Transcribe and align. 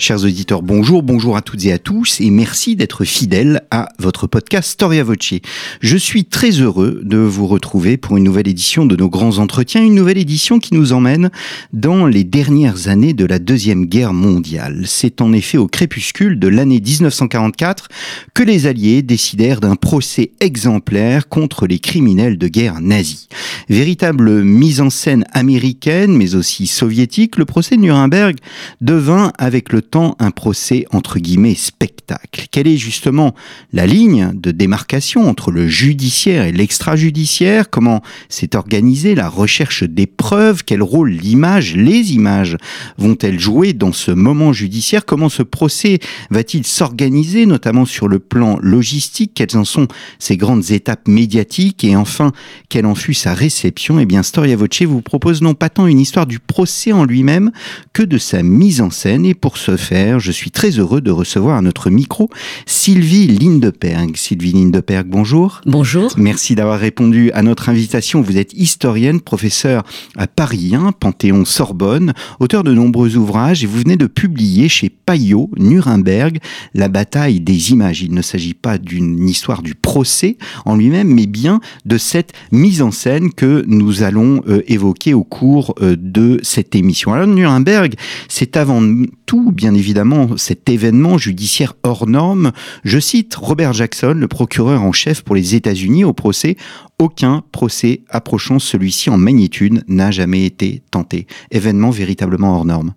Chers 0.00 0.22
auditeurs, 0.22 0.62
bonjour, 0.62 1.02
bonjour 1.02 1.36
à 1.36 1.42
toutes 1.42 1.64
et 1.64 1.72
à 1.72 1.78
tous 1.80 2.20
et 2.20 2.30
merci 2.30 2.76
d'être 2.76 3.04
fidèles 3.04 3.62
à 3.72 3.88
votre 3.98 4.28
podcast 4.28 4.70
Storia 4.70 5.02
Voce. 5.02 5.34
Je 5.80 5.96
suis 5.96 6.24
très 6.24 6.52
heureux 6.52 7.00
de 7.02 7.16
vous 7.16 7.48
retrouver 7.48 7.96
pour 7.96 8.16
une 8.16 8.22
nouvelle 8.22 8.46
édition 8.46 8.86
de 8.86 8.94
nos 8.94 9.08
grands 9.08 9.38
entretiens, 9.38 9.82
une 9.82 9.96
nouvelle 9.96 10.18
édition 10.18 10.60
qui 10.60 10.74
nous 10.74 10.92
emmène 10.92 11.30
dans 11.72 12.06
les 12.06 12.22
dernières 12.22 12.86
années 12.86 13.12
de 13.12 13.24
la 13.24 13.40
Deuxième 13.40 13.86
Guerre 13.86 14.12
mondiale. 14.12 14.84
C'est 14.86 15.20
en 15.20 15.32
effet 15.32 15.58
au 15.58 15.66
crépuscule 15.66 16.38
de 16.38 16.46
l'année 16.46 16.80
1944 16.80 17.88
que 18.34 18.44
les 18.44 18.68
Alliés 18.68 19.02
décidèrent 19.02 19.60
d'un 19.60 19.74
procès 19.74 20.30
exemplaire 20.38 21.28
contre 21.28 21.66
les 21.66 21.80
criminels 21.80 22.38
de 22.38 22.46
guerre 22.46 22.80
nazis. 22.80 23.26
Véritable 23.68 24.44
mise 24.44 24.80
en 24.80 24.90
scène 24.90 25.24
américaine 25.32 26.16
mais 26.16 26.36
aussi 26.36 26.68
soviétique, 26.68 27.36
le 27.36 27.46
procès 27.46 27.74
de 27.74 27.80
Nuremberg 27.80 28.36
devint 28.80 29.32
avec 29.38 29.72
le 29.72 29.82
temps 29.88 30.16
un 30.18 30.30
procès 30.30 30.84
entre 30.92 31.18
guillemets 31.18 31.54
spectacle. 31.54 32.46
Quelle 32.50 32.66
est 32.66 32.76
justement 32.76 33.34
la 33.72 33.86
ligne 33.86 34.32
de 34.34 34.50
démarcation 34.50 35.28
entre 35.28 35.50
le 35.50 35.68
judiciaire 35.68 36.44
et 36.44 36.52
l'extrajudiciaire? 36.52 37.70
Comment 37.70 38.02
s'est 38.28 38.56
organisée 38.56 39.14
la 39.14 39.28
recherche 39.28 39.82
des 39.82 40.06
preuves? 40.06 40.64
Quel 40.64 40.82
rôle 40.82 41.10
l'image, 41.10 41.74
les 41.74 42.12
images 42.12 42.56
vont-elles 42.98 43.40
jouer 43.40 43.72
dans 43.72 43.92
ce 43.92 44.10
moment 44.10 44.52
judiciaire? 44.52 45.04
Comment 45.04 45.28
ce 45.28 45.42
procès 45.42 45.98
va-t-il 46.30 46.66
s'organiser, 46.66 47.46
notamment 47.46 47.84
sur 47.84 48.08
le 48.08 48.18
plan 48.18 48.58
logistique? 48.60 49.32
Quelles 49.34 49.56
en 49.56 49.64
sont 49.64 49.88
ces 50.18 50.36
grandes 50.36 50.70
étapes 50.70 51.08
médiatiques? 51.08 51.84
Et 51.84 51.96
enfin, 51.96 52.32
quelle 52.68 52.86
en 52.86 52.94
fut 52.94 53.14
sa 53.14 53.34
réception? 53.34 53.98
Eh 53.98 54.06
bien, 54.06 54.22
Storia 54.22 54.56
Voce 54.56 54.82
vous 54.82 55.02
propose 55.02 55.42
non 55.42 55.54
pas 55.54 55.68
tant 55.70 55.86
une 55.86 56.00
histoire 56.00 56.26
du 56.26 56.38
procès 56.38 56.92
en 56.92 57.04
lui-même 57.04 57.50
que 57.92 58.02
de 58.02 58.18
sa 58.18 58.42
mise 58.42 58.80
en 58.80 58.90
scène. 58.90 59.24
Et 59.24 59.34
pour 59.34 59.56
ce 59.56 59.76
faire, 59.78 60.20
je 60.20 60.32
suis 60.32 60.50
très 60.50 60.70
heureux 60.70 61.00
de 61.00 61.10
recevoir 61.10 61.56
à 61.56 61.62
notre 61.62 61.90
micro 61.90 62.28
Sylvie 62.66 63.26
Lindeperg. 63.26 64.16
Sylvie 64.16 64.52
Lindeperg, 64.52 65.06
bonjour. 65.06 65.60
Bonjour. 65.66 66.12
Merci 66.16 66.54
d'avoir 66.54 66.78
répondu 66.78 67.30
à 67.32 67.42
notre 67.42 67.68
invitation. 67.68 68.20
Vous 68.20 68.36
êtes 68.36 68.52
historienne, 68.52 69.20
professeure 69.20 69.84
à 70.16 70.26
Paris 70.26 70.74
1, 70.74 70.92
Panthéon 70.92 71.44
Sorbonne, 71.44 72.12
auteur 72.40 72.64
de 72.64 72.72
nombreux 72.72 73.16
ouvrages 73.16 73.64
et 73.64 73.66
vous 73.66 73.78
venez 73.78 73.96
de 73.96 74.06
publier 74.06 74.68
chez 74.68 74.90
Payot, 74.90 75.50
Nuremberg, 75.56 76.38
la 76.74 76.88
bataille 76.88 77.40
des 77.40 77.72
images. 77.72 78.02
Il 78.02 78.12
ne 78.12 78.22
s'agit 78.22 78.54
pas 78.54 78.78
d'une 78.78 79.28
histoire 79.28 79.62
du 79.62 79.74
procès 79.74 80.36
en 80.64 80.76
lui-même, 80.76 81.08
mais 81.08 81.26
bien 81.26 81.60
de 81.84 81.98
cette 81.98 82.32
mise 82.52 82.82
en 82.82 82.90
scène 82.90 83.32
que 83.32 83.64
nous 83.66 84.02
allons 84.02 84.42
euh, 84.48 84.62
évoquer 84.66 85.14
au 85.14 85.24
cours 85.24 85.74
euh, 85.80 85.96
de 85.98 86.40
cette 86.42 86.74
émission. 86.74 87.12
Alors 87.12 87.26
Nuremberg, 87.26 87.94
c'est 88.28 88.56
avant 88.56 88.82
tout, 89.26 89.52
bien 89.52 89.67
évidemment, 89.74 90.36
cet 90.36 90.68
événement 90.68 91.18
judiciaire 91.18 91.74
hors 91.82 92.06
norme. 92.06 92.52
Je 92.84 92.98
cite 92.98 93.34
Robert 93.34 93.72
Jackson, 93.72 94.14
le 94.16 94.28
procureur 94.28 94.82
en 94.82 94.92
chef 94.92 95.22
pour 95.22 95.34
les 95.34 95.54
États-Unis 95.54 96.04
au 96.04 96.12
procès. 96.12 96.56
Aucun 96.98 97.42
procès 97.52 98.02
approchant 98.08 98.58
celui-ci 98.58 99.10
en 99.10 99.18
magnitude 99.18 99.82
n'a 99.88 100.10
jamais 100.10 100.44
été 100.44 100.82
tenté. 100.90 101.26
Événement 101.50 101.90
véritablement 101.90 102.56
hors 102.56 102.64
norme. 102.64 102.94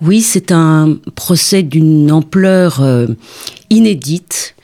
Oui, 0.00 0.20
c'est 0.20 0.52
un 0.52 0.96
procès 1.14 1.62
d'une 1.62 2.10
ampleur 2.12 2.80
euh, 2.80 3.06
inédite 3.70 4.54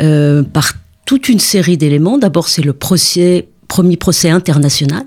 euh, 0.00 0.42
par 0.42 0.72
toute 1.04 1.28
une 1.28 1.38
série 1.38 1.76
d'éléments. 1.76 2.18
D'abord, 2.18 2.48
c'est 2.48 2.62
le 2.62 2.72
procès 2.72 3.48
premier 3.66 3.96
procès 3.96 4.30
international 4.30 5.04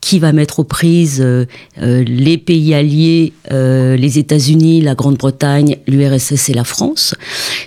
qui 0.00 0.18
va 0.18 0.32
mettre 0.32 0.60
aux 0.60 0.64
prises 0.64 1.20
euh, 1.20 1.46
euh, 1.80 2.04
les 2.06 2.38
pays 2.38 2.74
alliés, 2.74 3.32
euh, 3.50 3.96
les 3.96 4.18
États-Unis, 4.18 4.80
la 4.80 4.94
Grande-Bretagne, 4.94 5.78
l'URSS 5.86 6.50
et 6.50 6.54
la 6.54 6.64
France. 6.64 7.14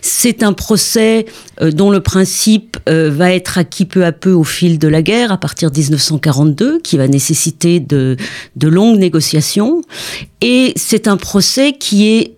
C'est 0.02 0.44
un 0.44 0.54
procès 0.54 1.26
dont 1.62 1.90
le 1.90 2.00
principe 2.00 2.78
va 2.88 3.34
être 3.34 3.58
acquis 3.58 3.86
peu 3.86 4.06
à 4.06 4.12
peu 4.12 4.32
au 4.32 4.44
fil 4.44 4.80
de 4.80 4.88
la 4.88 5.02
guerre, 5.02 5.32
à 5.32 5.38
partir 5.38 5.72
de 5.72 5.78
1942, 5.78 6.80
qui 6.80 6.98
va 6.98 7.08
nécessiter 7.08 7.80
de, 7.80 8.16
de 8.56 8.68
longues 8.68 9.00
négociations. 9.00 9.82
Et 10.42 10.74
c'est 10.76 11.08
un 11.08 11.18
procès 11.18 11.74
qui 11.74 12.08
est 12.08 12.37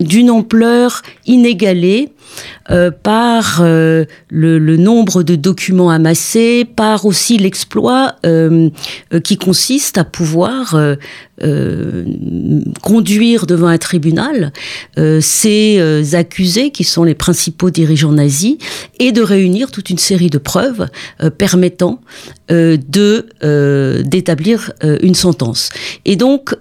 d'une 0.00 0.30
ampleur 0.30 1.02
inégalée 1.26 2.10
euh, 2.70 2.90
par 2.90 3.60
euh, 3.60 4.04
le, 4.28 4.76
nombre 4.76 5.22
de 5.22 5.34
documents 5.34 5.90
amassés, 5.90 6.64
par 6.64 7.04
aussi 7.04 7.36
l'exploit 7.36 8.14
euh, 8.24 8.70
qui 9.24 9.36
consiste 9.36 9.98
à 9.98 10.04
pouvoir 10.04 10.78
conduire 12.82 13.46
devant 13.46 13.68
un 13.68 13.78
tribunal 13.78 14.52
ces 15.20 16.14
accusés 16.14 16.70
qui 16.70 16.84
sont 16.84 17.02
les 17.02 17.14
principaux 17.14 17.70
dirigeants 17.70 18.12
nazis 18.12 18.56
et 18.98 19.10
de 19.10 19.22
réunir 19.22 19.70
toute 19.70 19.88
une 19.88 19.98
série 19.98 20.28
de 20.28 20.36
preuves 20.36 20.86
permettant 21.38 22.00
de 22.50 24.02
d'établir 24.02 24.72
une 24.82 25.14
sentence. 25.14 25.70
Et 26.04 26.16
donc 26.16 26.54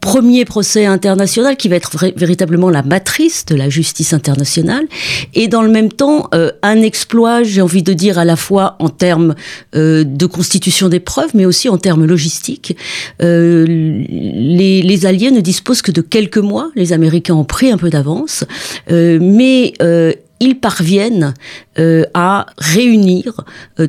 premier 0.00 0.44
procès 0.44 0.86
international 0.86 1.56
qui 1.56 1.68
va 1.68 1.76
être 1.76 1.94
véritablement 2.16 2.70
la 2.70 2.82
matrice 2.82 3.44
de 3.44 3.54
la 3.54 3.68
justice 3.68 4.12
internationale. 4.12 4.86
Et 5.34 5.46
dans 5.46 5.62
le 5.62 5.70
même 5.70 5.92
temps 5.92 6.28
euh, 6.34 6.50
un 6.62 6.80
exploit, 6.80 7.42
j'ai 7.42 7.60
envie 7.60 7.82
de 7.82 7.92
dire 7.92 8.18
à 8.18 8.24
la 8.24 8.36
fois 8.36 8.76
en 8.78 8.88
termes 8.88 9.34
euh, 9.74 10.04
de 10.04 10.26
constitution 10.26 10.88
des 10.88 11.00
preuves 11.00 11.30
mais 11.34 11.44
aussi 11.44 11.68
en 11.68 11.76
termes 11.76 12.06
logistiques. 12.06 12.76
Euh, 13.22 13.66
les, 13.68 14.82
les, 14.82 15.06
Alliés 15.06 15.30
ne 15.30 15.40
disposent 15.40 15.82
que 15.82 15.92
de 15.92 16.00
quelques 16.00 16.38
mois, 16.38 16.70
les 16.74 16.92
Américains 16.92 17.34
ont 17.34 17.44
pris 17.44 17.70
un 17.70 17.78
peu 17.78 17.90
d'avance, 17.90 18.44
mais 18.90 19.72
ils 20.40 20.58
parviennent 20.60 21.34
à 22.14 22.46
réunir 22.58 23.44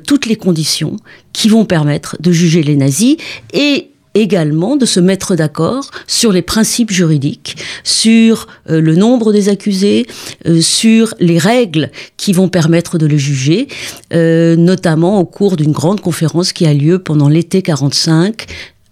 toutes 0.07 0.25
les 0.25 0.37
conditions 0.37 0.95
qui 1.33 1.49
vont 1.49 1.65
permettre 1.65 2.15
de 2.21 2.31
juger 2.31 2.63
les 2.63 2.75
nazis. 2.75 3.17
Et 3.53 3.90
également 4.13 4.75
de 4.75 4.85
se 4.85 4.99
mettre 4.99 5.35
d'accord 5.35 5.89
sur 6.07 6.31
les 6.31 6.41
principes 6.41 6.91
juridiques, 6.91 7.57
sur 7.83 8.47
euh, 8.69 8.81
le 8.81 8.95
nombre 8.95 9.31
des 9.31 9.49
accusés, 9.49 10.05
euh, 10.47 10.61
sur 10.61 11.13
les 11.19 11.37
règles 11.37 11.91
qui 12.17 12.33
vont 12.33 12.49
permettre 12.49 12.97
de 12.97 13.05
les 13.05 13.17
juger, 13.17 13.67
euh, 14.13 14.55
notamment 14.55 15.19
au 15.19 15.25
cours 15.25 15.55
d'une 15.55 15.71
grande 15.71 16.01
conférence 16.01 16.53
qui 16.53 16.65
a 16.65 16.73
lieu 16.73 16.99
pendant 16.99 17.29
l'été 17.29 17.61
45 17.61 18.45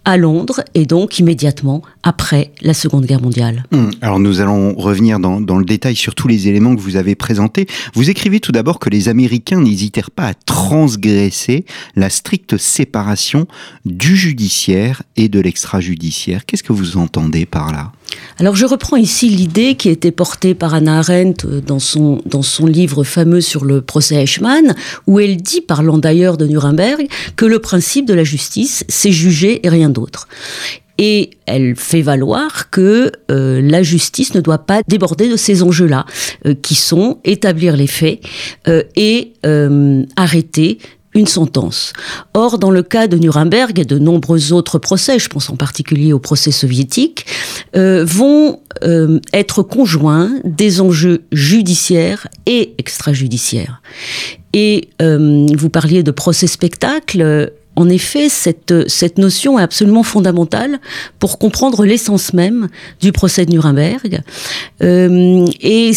à 0.06 0.18
Londres 0.18 0.62
et 0.74 0.85
donc 0.85 1.19
immédiatement 1.19 1.81
après 2.03 2.51
la 2.61 2.73
Seconde 2.73 3.05
Guerre 3.05 3.21
mondiale. 3.21 3.65
Hum, 3.71 3.91
alors 4.01 4.19
nous 4.19 4.41
allons 4.41 4.73
revenir 4.75 5.19
dans, 5.19 5.41
dans, 5.41 5.57
le 5.57 5.65
détail 5.65 5.95
sur 5.95 6.15
tous 6.15 6.27
les 6.27 6.47
éléments 6.47 6.75
que 6.75 6.81
vous 6.81 6.95
avez 6.95 7.15
présentés. 7.15 7.67
Vous 7.93 8.09
écrivez 8.09 8.39
tout 8.39 8.51
d'abord 8.51 8.79
que 8.79 8.89
les 8.89 9.09
Américains 9.09 9.61
n'hésitèrent 9.61 10.11
pas 10.11 10.27
à 10.27 10.33
transgresser 10.33 11.65
la 11.95 12.09
stricte 12.09 12.57
séparation 12.57 13.47
du 13.85 14.15
judiciaire 14.15 15.03
et 15.17 15.29
de 15.29 15.39
l'extrajudiciaire. 15.39 16.45
Qu'est-ce 16.45 16.63
que 16.63 16.73
vous 16.73 16.97
entendez 16.97 17.45
par 17.45 17.71
là? 17.71 17.91
Alors 18.39 18.55
je 18.55 18.66
reprends 18.66 18.97
ici 18.97 19.29
l'idée 19.29 19.75
qui 19.75 19.89
a 19.89 19.91
été 19.91 20.11
portée 20.11 20.53
par 20.53 20.73
Anna 20.73 20.99
Arendt 20.99 21.45
dans 21.66 21.79
son, 21.79 22.21
dans 22.25 22.41
son 22.41 22.66
livre 22.66 23.03
fameux 23.03 23.41
sur 23.41 23.66
le 23.66 23.81
procès 23.81 24.16
Eichmann, 24.16 24.75
où 25.07 25.19
elle 25.19 25.37
dit, 25.37 25.61
parlant 25.61 25.97
d'ailleurs 25.97 26.37
de 26.37 26.47
Nuremberg, 26.47 27.07
que 27.35 27.45
le 27.45 27.59
principe 27.59 28.05
de 28.05 28.13
la 28.13 28.23
justice, 28.23 28.85
c'est 28.87 29.11
juger 29.11 29.66
et 29.66 29.69
rien 29.69 29.90
d'autre 29.90 30.28
et 30.99 31.29
elle 31.46 31.78
fait 31.78 32.01
valoir 32.01 32.69
que 32.69 33.09
euh, 33.31 33.61
la 33.63 33.81
justice 33.84 34.35
ne 34.35 34.41
doit 34.41 34.57
pas 34.59 34.81
déborder 34.85 35.29
de 35.29 35.37
ces 35.37 35.63
enjeux-là, 35.63 36.05
euh, 36.46 36.53
qui 36.61 36.75
sont 36.75 37.19
établir 37.23 37.78
les 37.78 37.87
faits 37.87 38.19
euh, 38.67 38.84
et 38.97 39.31
arrêter 40.17 40.79
une 41.16 41.25
sentence. 41.25 41.93
Or, 42.34 42.59
dans 42.59 42.69
le 42.69 42.84
cas 42.84 43.07
de 43.07 43.17
Nuremberg 43.17 43.79
et 43.79 43.85
de 43.85 43.97
nombreux 43.97 44.51
autres 44.51 44.78
procès, 44.78 45.19
je 45.19 45.29
pense 45.29 45.49
en 45.49 45.55
particulier 45.55 46.11
au 46.11 46.19
procès 46.19 46.51
soviétique, 46.51 47.25
vont 47.73 48.59
être 49.34 49.63
conjoints 49.63 50.31
des 50.43 50.81
enjeux 50.81 51.23
judiciaires 51.31 52.28
et 52.45 52.73
extrajudiciaires. 52.78 53.81
Et 54.53 54.90
vous 54.99 55.69
parliez 55.69 56.03
de 56.03 56.11
procès 56.11 56.47
spectacle, 56.47 57.52
en 57.79 57.90
effet, 57.90 58.29
cette, 58.29 59.17
notion 59.17 59.58
est 59.58 59.64
absolument 59.64 60.03
fondamentale 60.03 60.79
pour 61.20 61.40
comprendre 61.40 61.85
l'essence 61.85 62.34
même 62.34 62.67
du 63.02 63.11
procès 63.11 63.46
de 63.46 63.52
Nuremberg. 63.52 64.22
Euh, 64.84 65.46
et 65.61 65.91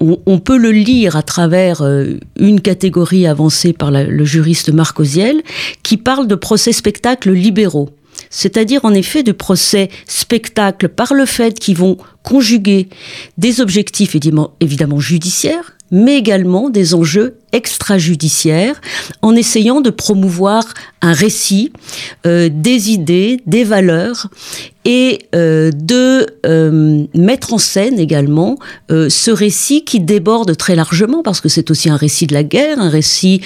on, 0.00 0.38
peut 0.38 0.58
le 0.58 0.72
lire 0.72 1.16
à 1.16 1.22
travers 1.22 1.82
une 2.38 2.60
catégorie 2.60 3.26
avancée 3.26 3.72
par 3.72 3.90
le 3.90 4.24
juriste 4.24 4.72
Marc 4.72 5.00
Oziel, 5.00 5.42
qui 5.82 5.96
parle 5.96 6.26
de 6.26 6.34
procès 6.34 6.72
spectacles 6.72 7.32
libéraux 7.32 7.90
c'est-à-dire 8.30 8.84
en 8.84 8.92
effet 8.94 9.22
de 9.22 9.32
procès 9.32 9.88
spectacle 10.06 10.88
par 10.88 11.14
le 11.14 11.26
fait 11.26 11.58
qu'ils 11.58 11.76
vont 11.76 11.96
conjuguer 12.22 12.88
des 13.38 13.60
objectifs 13.60 14.16
évidemment 14.60 15.00
judiciaires, 15.00 15.76
mais 15.90 16.16
également 16.16 16.68
des 16.68 16.94
enjeux 16.94 17.38
extrajudiciaires, 17.52 18.80
en 19.22 19.34
essayant 19.34 19.80
de 19.80 19.90
promouvoir 19.90 20.64
un 21.02 21.12
récit, 21.12 21.72
euh, 22.26 22.48
des 22.52 22.90
idées, 22.90 23.40
des 23.46 23.64
valeurs, 23.64 24.28
et 24.84 25.18
euh, 25.34 25.72
de 25.74 26.26
euh, 26.46 27.06
mettre 27.14 27.52
en 27.54 27.58
scène 27.58 27.98
également 27.98 28.56
ce 28.88 29.30
récit 29.32 29.84
qui 29.84 29.98
déborde 29.98 30.56
très 30.56 30.76
largement, 30.76 31.22
parce 31.24 31.40
que 31.40 31.48
c'est 31.48 31.70
aussi 31.72 31.90
un 31.90 31.96
récit 31.96 32.28
de 32.28 32.34
la 32.34 32.44
guerre, 32.44 32.78
un 32.78 32.88
récit 32.88 33.40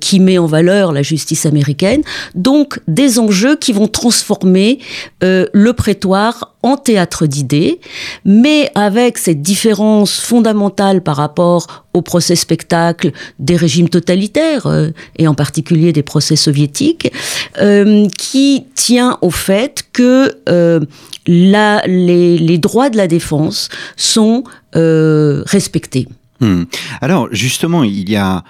qui 0.00 0.20
met 0.20 0.38
en 0.38 0.46
valeur 0.46 0.92
la 0.92 1.02
justice 1.02 1.46
américaine, 1.46 2.02
donc 2.36 2.80
des 2.86 3.18
enjeux 3.18 3.56
qui 3.56 3.72
vont 3.72 3.88
transformer 3.88 4.78
le 5.20 5.72
prétoire 5.72 6.54
en 6.62 6.76
théâtre 6.76 7.26
d'idées, 7.26 7.80
mais 8.24 8.70
avec 8.76 9.18
cette 9.18 9.42
différence 9.42 10.20
fondamentale 10.20 11.02
par 11.02 11.16
rapport 11.16 11.83
au 11.94 12.02
procès 12.02 12.36
spectacle 12.36 13.12
des 13.38 13.56
régimes 13.56 13.88
totalitaires, 13.88 14.66
euh, 14.66 14.90
et 15.16 15.26
en 15.28 15.34
particulier 15.34 15.92
des 15.92 16.02
procès 16.02 16.36
soviétiques, 16.36 17.10
euh, 17.58 18.08
qui 18.18 18.64
tient 18.74 19.16
au 19.22 19.30
fait 19.30 19.84
que 19.92 20.36
euh, 20.48 20.80
les, 21.26 22.58
droits 22.58 22.90
de 22.90 22.96
la 22.96 23.06
défense 23.06 23.68
sont 23.96 24.44
respectés. 24.74 26.08
Hmm. 26.40 26.64
Alors 27.00 27.28
justement, 27.30 27.84
il 27.84 28.10
y 28.10 28.16
a 28.16 28.42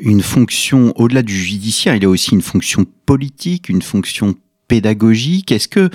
une 0.00 0.22
fonction, 0.22 0.94
au-delà 0.96 1.22
du 1.22 1.36
judiciaire, 1.36 1.94
il 1.94 2.02
y 2.02 2.06
a 2.06 2.08
aussi 2.08 2.30
une 2.30 2.42
fonction 2.42 2.86
politique, 3.04 3.68
une 3.68 3.82
fonction 3.82 4.34
pédagogique 4.68 5.52
Est-ce 5.52 5.68
que 5.68 5.90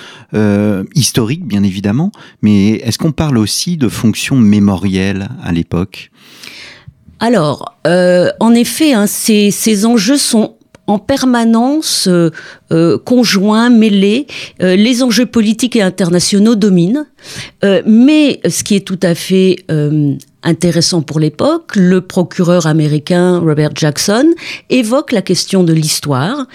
historique, 0.96 1.46
bien 1.46 1.64
évidemment, 1.64 2.12
mais 2.42 2.72
est-ce 2.72 2.98
qu'on 2.98 3.12
parle 3.12 3.38
aussi 3.38 3.78
de 3.78 3.90
fonction 3.90 4.36
mémorielle 4.38 5.30
à 5.44 5.52
l'époque? 5.52 6.12
Alors, 7.22 7.76
euh, 7.86 8.32
en 8.40 8.54
effet, 8.56 8.94
hein, 8.94 9.06
ces, 9.06 9.86
enjeux 9.86 10.18
sont 10.18 10.56
en 10.88 10.98
permanence 10.98 12.08
euh, 12.08 12.32
euh 12.72 12.98
conjoints, 12.98 13.70
mêlés. 13.70 14.26
Euh, 14.62 14.76
les 14.76 15.04
enjeux 15.04 15.28
politiques 15.28 15.76
et 15.76 15.84
internationaux 15.84 16.56
dominent. 16.56 17.06
mais 17.86 18.42
ce 18.50 18.64
qui 18.64 18.76
est 18.76 18.86
tout 18.86 19.00
à 19.04 19.14
fait 19.14 19.64
intéressant 20.42 21.04
pour 21.04 21.20
l'époque, 21.20 21.76
le 21.76 22.02
procureur 22.02 22.66
américain 22.66 23.38
Robert 23.38 23.76
Jackson 23.76 24.26
évoque 24.72 25.12
la 25.12 25.22
question 25.22 25.64
de 25.64 25.74
l'histoire 25.74 26.48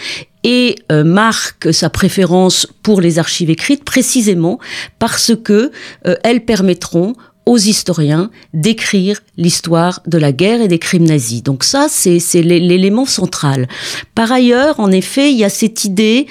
et 0.48 0.76
marque 1.04 1.74
sa 1.74 1.90
préférence 1.90 2.68
pour 2.82 3.00
les 3.00 3.18
archives 3.18 3.50
écrites 3.50 3.84
précisément 3.84 4.60
parce 5.00 5.32
que 5.42 5.72
elles 6.22 6.44
permettront 6.44 7.14
aux 7.46 7.58
historiens 7.58 8.30
d'écrire 8.52 9.20
l'histoire 9.36 10.02
de 10.06 10.18
la 10.18 10.32
guerre 10.32 10.60
et 10.60 10.68
des 10.68 10.80
crimes 10.80 11.04
nazis. 11.04 11.44
Donc 11.44 11.62
ça, 11.62 11.86
c'est 11.88 12.42
l'élément 12.42 13.06
central. 13.06 13.68
Par 14.16 14.32
ailleurs, 14.32 14.80
en 14.80 14.90
effet, 14.90 15.30
il 15.30 15.38
y 15.38 15.44
a 15.44 15.48
cette 15.48 15.84
idée, 15.84 16.26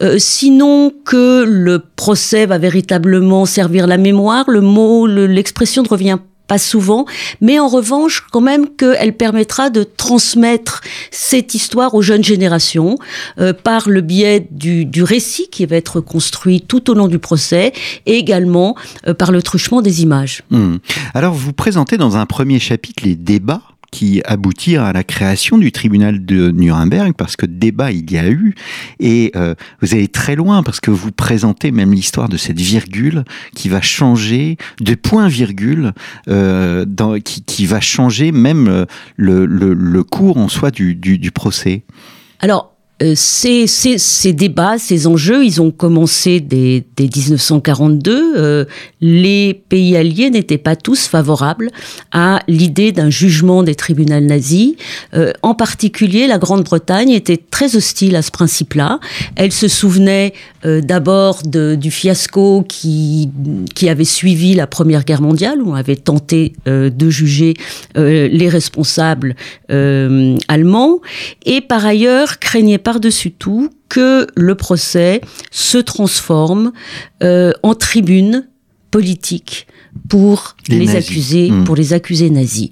euh, 0.00 0.16
sinon 0.18 0.92
que 1.04 1.44
le 1.44 1.80
procès 1.96 2.46
va 2.46 2.58
véritablement 2.58 3.46
servir 3.46 3.88
la 3.88 3.98
mémoire, 3.98 4.48
le 4.48 4.60
mot, 4.60 5.08
l'expression 5.08 5.82
ne 5.82 5.88
revient 5.88 6.18
pas 6.50 6.58
souvent, 6.58 7.04
mais 7.40 7.60
en 7.60 7.68
revanche, 7.68 8.26
quand 8.32 8.40
même 8.40 8.70
qu'elle 8.70 9.16
permettra 9.16 9.70
de 9.70 9.84
transmettre 9.84 10.80
cette 11.12 11.54
histoire 11.54 11.94
aux 11.94 12.02
jeunes 12.02 12.24
générations 12.24 12.96
euh, 13.38 13.52
par 13.52 13.88
le 13.88 14.00
biais 14.00 14.48
du, 14.50 15.04
récit 15.04 15.48
qui 15.48 15.64
va 15.64 15.76
être 15.76 16.00
construit 16.00 16.60
tout 16.60 16.90
au 16.90 16.94
long 16.94 17.06
du 17.06 17.20
procès 17.20 17.72
et 18.06 18.16
également 18.16 18.74
euh, 19.06 19.14
par 19.14 19.30
le 19.30 19.42
truchement 19.42 19.80
des 19.80 20.02
images. 20.02 20.42
Hmm. 20.50 20.78
Alors, 21.14 21.34
vous 21.34 21.52
présentez 21.52 21.96
dans 21.96 22.16
un 22.16 22.26
premier 22.26 22.58
chapitre 22.58 23.04
les 23.04 23.14
débats 23.14 23.62
qui 23.90 24.22
aboutirent 24.24 24.82
à 24.82 24.92
la 24.92 25.04
création 25.04 25.58
du 25.58 25.72
tribunal 25.72 26.24
de 26.24 26.50
Nuremberg, 26.50 27.14
parce 27.14 27.36
que 27.36 27.46
débat 27.46 27.92
il 27.92 28.10
y 28.10 28.18
a 28.18 28.28
eu, 28.28 28.54
et 28.98 29.32
euh, 29.36 29.54
vous 29.80 29.94
allez 29.94 30.08
très 30.08 30.36
loin, 30.36 30.62
parce 30.62 30.80
que 30.80 30.90
vous 30.90 31.12
présentez 31.12 31.70
même 31.70 31.92
l'histoire 31.92 32.28
de 32.28 32.36
cette 32.36 32.60
virgule 32.60 33.24
qui 33.54 33.68
va 33.68 33.80
changer, 33.80 34.56
de 34.80 34.94
point-virgule, 34.94 35.92
euh, 36.28 36.84
qui, 37.24 37.42
qui, 37.42 37.66
va 37.66 37.80
changer 37.80 38.32
même 38.32 38.68
euh, 38.68 38.84
le, 39.16 39.46
le, 39.46 39.74
le 39.74 40.04
cours 40.04 40.36
en 40.36 40.48
soi 40.48 40.70
du, 40.70 40.94
du, 40.94 41.18
du 41.18 41.30
procès. 41.30 41.82
Alors, 42.40 42.69
euh, 43.02 43.14
ces, 43.16 43.66
ces, 43.66 43.98
ces, 43.98 44.32
débats, 44.32 44.78
ces 44.78 45.06
enjeux, 45.06 45.44
ils 45.44 45.62
ont 45.62 45.70
commencé 45.70 46.40
dès, 46.40 46.84
dès 46.96 47.04
1942. 47.04 48.34
Euh, 48.36 48.64
les 49.00 49.54
pays 49.54 49.96
alliés 49.96 50.30
n'étaient 50.30 50.58
pas 50.58 50.76
tous 50.76 51.06
favorables 51.06 51.70
à 52.12 52.40
l'idée 52.48 52.92
d'un 52.92 53.10
jugement 53.10 53.62
des 53.62 53.74
tribunaux 53.74 54.20
nazis. 54.20 54.74
Euh, 55.14 55.32
en 55.42 55.54
particulier, 55.54 56.26
la 56.26 56.38
Grande-Bretagne 56.38 57.10
était 57.10 57.38
très 57.38 57.76
hostile 57.76 58.16
à 58.16 58.22
ce 58.22 58.30
principe-là. 58.30 59.00
Elle 59.36 59.52
se 59.52 59.68
souvenait 59.68 60.34
euh, 60.64 60.80
d'abord 60.80 61.42
du 61.44 61.90
fiasco 61.90 62.64
qui, 62.68 63.30
qui 63.74 63.88
avait 63.88 64.04
suivi 64.04 64.54
la 64.54 64.66
Première 64.66 65.04
Guerre 65.04 65.22
mondiale, 65.22 65.62
où 65.62 65.70
on 65.70 65.74
avait 65.74 65.96
tenté 65.96 66.54
euh, 66.66 66.90
de 66.90 67.10
juger 67.10 67.54
les 67.94 68.48
responsables 68.48 69.34
allemands, 69.68 71.00
et 71.44 71.60
par 71.60 71.84
ailleurs 71.84 72.38
craignait 72.38 72.78
pas 72.78 72.89
par-dessus 72.90 73.30
tout 73.30 73.70
que 73.88 74.26
le 74.34 74.56
procès 74.56 75.20
se 75.52 75.78
transforme 75.78 76.72
euh, 77.22 77.52
en 77.62 77.76
tribune 77.76 78.48
politique 78.90 79.68
pour 80.08 80.56
les, 80.68 80.96
accusés, 80.96 81.50
hmm. 81.50 81.64
pour 81.64 81.76
les 81.76 81.92
accusés 81.92 82.30
nazis. 82.30 82.70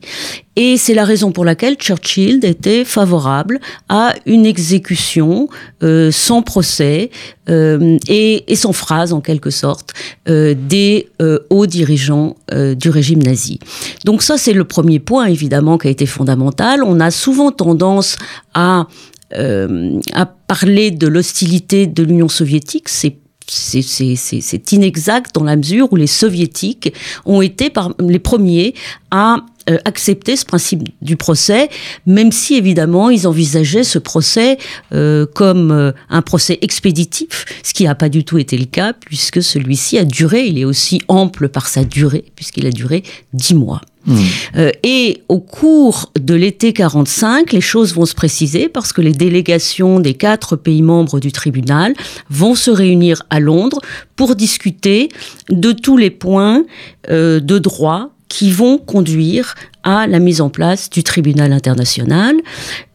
Et 0.56 0.76
c'est 0.76 0.94
la 0.94 1.04
raison 1.04 1.30
pour 1.30 1.44
laquelle 1.44 1.76
Churchill 1.76 2.44
était 2.44 2.84
favorable 2.84 3.60
à 3.88 4.14
une 4.26 4.44
exécution 4.44 5.48
euh, 5.84 6.10
sans 6.10 6.42
procès 6.42 7.10
euh, 7.48 7.96
et, 8.08 8.50
et, 8.50 8.56
sans 8.56 8.72
phrase 8.72 9.12
en 9.12 9.20
quelque 9.20 9.50
sorte 9.50 9.92
euh, 10.28 10.54
des 10.68 11.08
hauts 11.50 11.66
dirigeants 11.66 12.36
du 12.76 12.90
régime 12.90 13.22
nazi. 13.22 13.58
Donc 14.04 14.22
ça 14.22 14.38
c'est 14.38 14.52
le 14.52 14.64
premier 14.64 14.98
point 14.98 15.26
évidemment 15.26 15.78
qui 15.78 15.88
a 15.88 15.90
été 15.90 16.06
fondamental. 16.06 16.82
On 16.82 16.98
a 16.98 17.10
souvent 17.10 17.52
tendance 17.52 18.16
à 18.54 18.86
euh, 19.34 20.00
à 20.12 20.26
parler 20.26 20.90
de 20.90 21.06
l'hostilité 21.06 21.86
de 21.86 22.02
l'Union 22.02 22.28
soviétique, 22.28 22.88
c'est 22.88 23.18
c'est 23.50 24.72
inexact 24.72 25.34
dans 25.34 25.44
la 25.44 25.56
mesure 25.56 25.90
où 25.90 25.96
les 25.96 26.06
soviétiques 26.06 26.92
ont 27.24 27.40
été 27.40 27.70
par 27.70 27.94
les 27.98 28.18
premiers 28.18 28.74
à 29.10 29.38
euh, 29.68 29.78
accepter 29.84 30.36
ce 30.36 30.44
principe 30.44 30.88
du 31.02 31.16
procès, 31.16 31.68
même 32.06 32.32
si 32.32 32.54
évidemment 32.54 33.10
ils 33.10 33.26
envisageaient 33.26 33.84
ce 33.84 33.98
procès 33.98 34.58
euh, 34.92 35.26
comme 35.34 35.70
euh, 35.70 35.92
un 36.10 36.22
procès 36.22 36.58
expéditif, 36.62 37.44
ce 37.62 37.72
qui 37.74 37.84
n'a 37.84 37.94
pas 37.94 38.08
du 38.08 38.24
tout 38.24 38.38
été 38.38 38.56
le 38.56 38.66
cas 38.66 38.92
puisque 38.92 39.42
celui-ci 39.42 39.98
a 39.98 40.04
duré, 40.04 40.46
il 40.46 40.58
est 40.58 40.64
aussi 40.64 41.00
ample 41.08 41.48
par 41.48 41.68
sa 41.68 41.84
durée 41.84 42.24
puisqu'il 42.34 42.66
a 42.66 42.70
duré 42.70 43.02
dix 43.32 43.54
mois. 43.54 43.82
Mmh. 44.06 44.16
Euh, 44.56 44.70
et 44.82 45.22
au 45.28 45.38
cours 45.38 46.12
de 46.18 46.34
l'été 46.34 46.72
45, 46.72 47.52
les 47.52 47.60
choses 47.60 47.94
vont 47.94 48.06
se 48.06 48.14
préciser 48.14 48.68
parce 48.68 48.92
que 48.92 49.02
les 49.02 49.12
délégations 49.12 50.00
des 50.00 50.14
quatre 50.14 50.56
pays 50.56 50.82
membres 50.82 51.20
du 51.20 51.30
tribunal 51.30 51.94
vont 52.30 52.54
se 52.54 52.70
réunir 52.70 53.22
à 53.28 53.38
Londres 53.38 53.80
pour 54.16 54.34
discuter 54.34 55.10
de 55.50 55.72
tous 55.72 55.96
les 55.96 56.10
points 56.10 56.64
euh, 57.10 57.40
de 57.40 57.58
droit 57.58 58.10
qui 58.28 58.50
vont 58.50 58.78
conduire 58.78 59.54
à 59.82 60.06
la 60.06 60.18
mise 60.18 60.40
en 60.40 60.50
place 60.50 60.90
du 60.90 61.02
tribunal 61.02 61.52
international. 61.52 62.36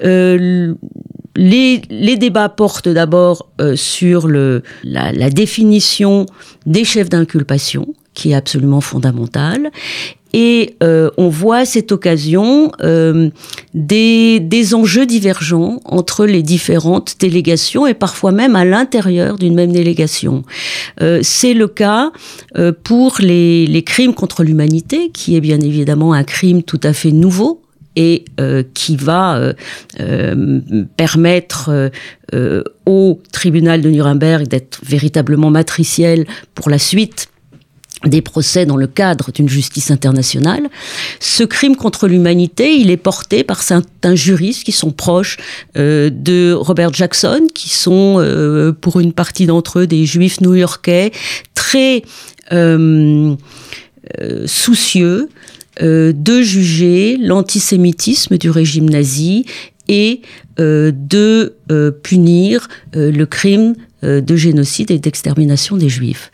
Euh, 0.04 0.74
les, 1.36 2.18
débats 2.18 2.50
portent 2.50 2.90
d'abord 2.90 3.50
euh, 3.60 3.75
sur 3.75 4.28
le, 4.28 4.62
la, 4.84 5.12
la 5.12 5.30
définition 5.30 6.25
des 6.66 6.86
chefs 6.86 7.10
d'inculpation, 7.10 7.88
qui 8.13 8.32
est 8.32 8.36
absolument 8.36 8.82
fondamentale, 8.82 9.72
et 10.34 10.75
euh, 10.82 11.12
on 11.18 11.30
voit 11.30 11.58
à 11.58 11.66
cette 11.66 11.92
occasion 11.92 12.72
euh, 12.82 13.30
des, 13.75 14.40
des, 14.40 14.74
enjeux 14.74 15.06
divergents 15.06 15.80
entre 15.86 16.25
les 16.25 16.42
différentes 16.42 17.16
délégations 17.20 17.86
et 17.86 17.94
parfois 17.94 18.32
même 18.32 18.56
à 18.56 18.66
l'intérieur 18.66 19.38
d'une 19.38 19.54
même 19.54 19.72
délégation. 19.72 20.44
Euh, 21.02 21.20
c'est 21.22 21.54
le 21.54 21.68
cas 21.68 22.12
euh, 22.58 22.72
pour 22.84 23.18
les, 23.20 23.68
les, 23.68 23.84
crimes 23.84 24.16
contre 24.16 24.44
l'humanité, 24.44 25.12
qui 25.12 25.36
est 25.36 25.42
bien 25.42 25.60
évidemment 25.60 26.13
un 26.13 26.24
crime 26.24 26.63
tout 26.63 26.82
à 26.84 26.94
fait 26.94 27.12
nouveau 27.12 27.62
et 27.96 28.25
euh, 28.40 28.63
qui 28.74 28.96
va 28.96 29.54
permettre 30.98 31.92
au 32.88 33.20
tribunal 33.32 33.82
de 33.82 33.90
Nuremberg 33.92 34.48
d'être 34.48 34.80
véritablement 34.84 35.52
matriciel 35.52 36.25
pour 36.56 36.72
la 36.72 36.80
suite 36.80 37.30
des 38.06 38.22
procès 38.22 38.66
dans 38.66 38.78
le 38.78 38.88
cadre 38.88 39.32
d'une 39.32 39.50
justice 39.50 39.92
internationale. 39.92 40.70
Ce 41.20 41.44
crime 41.44 41.76
contre 41.76 42.08
l'humanité, 42.08 42.76
il 42.76 42.92
est 42.92 42.98
porté 42.98 43.44
par 43.44 43.62
certains 43.62 44.16
juristes 44.16 44.64
qui 44.64 44.72
sont 44.72 44.92
proches 44.92 45.38
euh, 45.78 46.10
de 46.12 46.54
Robert 46.54 46.94
Jackson, 46.94 47.48
qui 47.54 47.70
sont 47.70 48.16
euh, 48.18 48.72
pour 48.72 49.00
une 49.00 49.14
partie 49.14 49.46
d'entre 49.46 49.80
eux 49.80 49.88
des 49.88 50.06
juifs 50.06 50.42
new-yorkais 50.42 51.12
très 51.54 52.04
euh, 52.52 53.36
soucieux 54.46 55.30
de 55.82 56.42
juger 56.42 57.18
l'antisémitisme 57.18 58.38
du 58.38 58.52
régime 58.52 58.88
nazi 58.90 59.46
et 59.88 60.22
de 60.60 61.56
punir 62.04 62.68
le 62.94 63.24
crime 63.24 63.74
de 64.04 64.36
génocide 64.36 64.92
et 64.92 65.00
d'extermination 65.00 65.78
des 65.78 65.90
Juifs. 65.90 66.32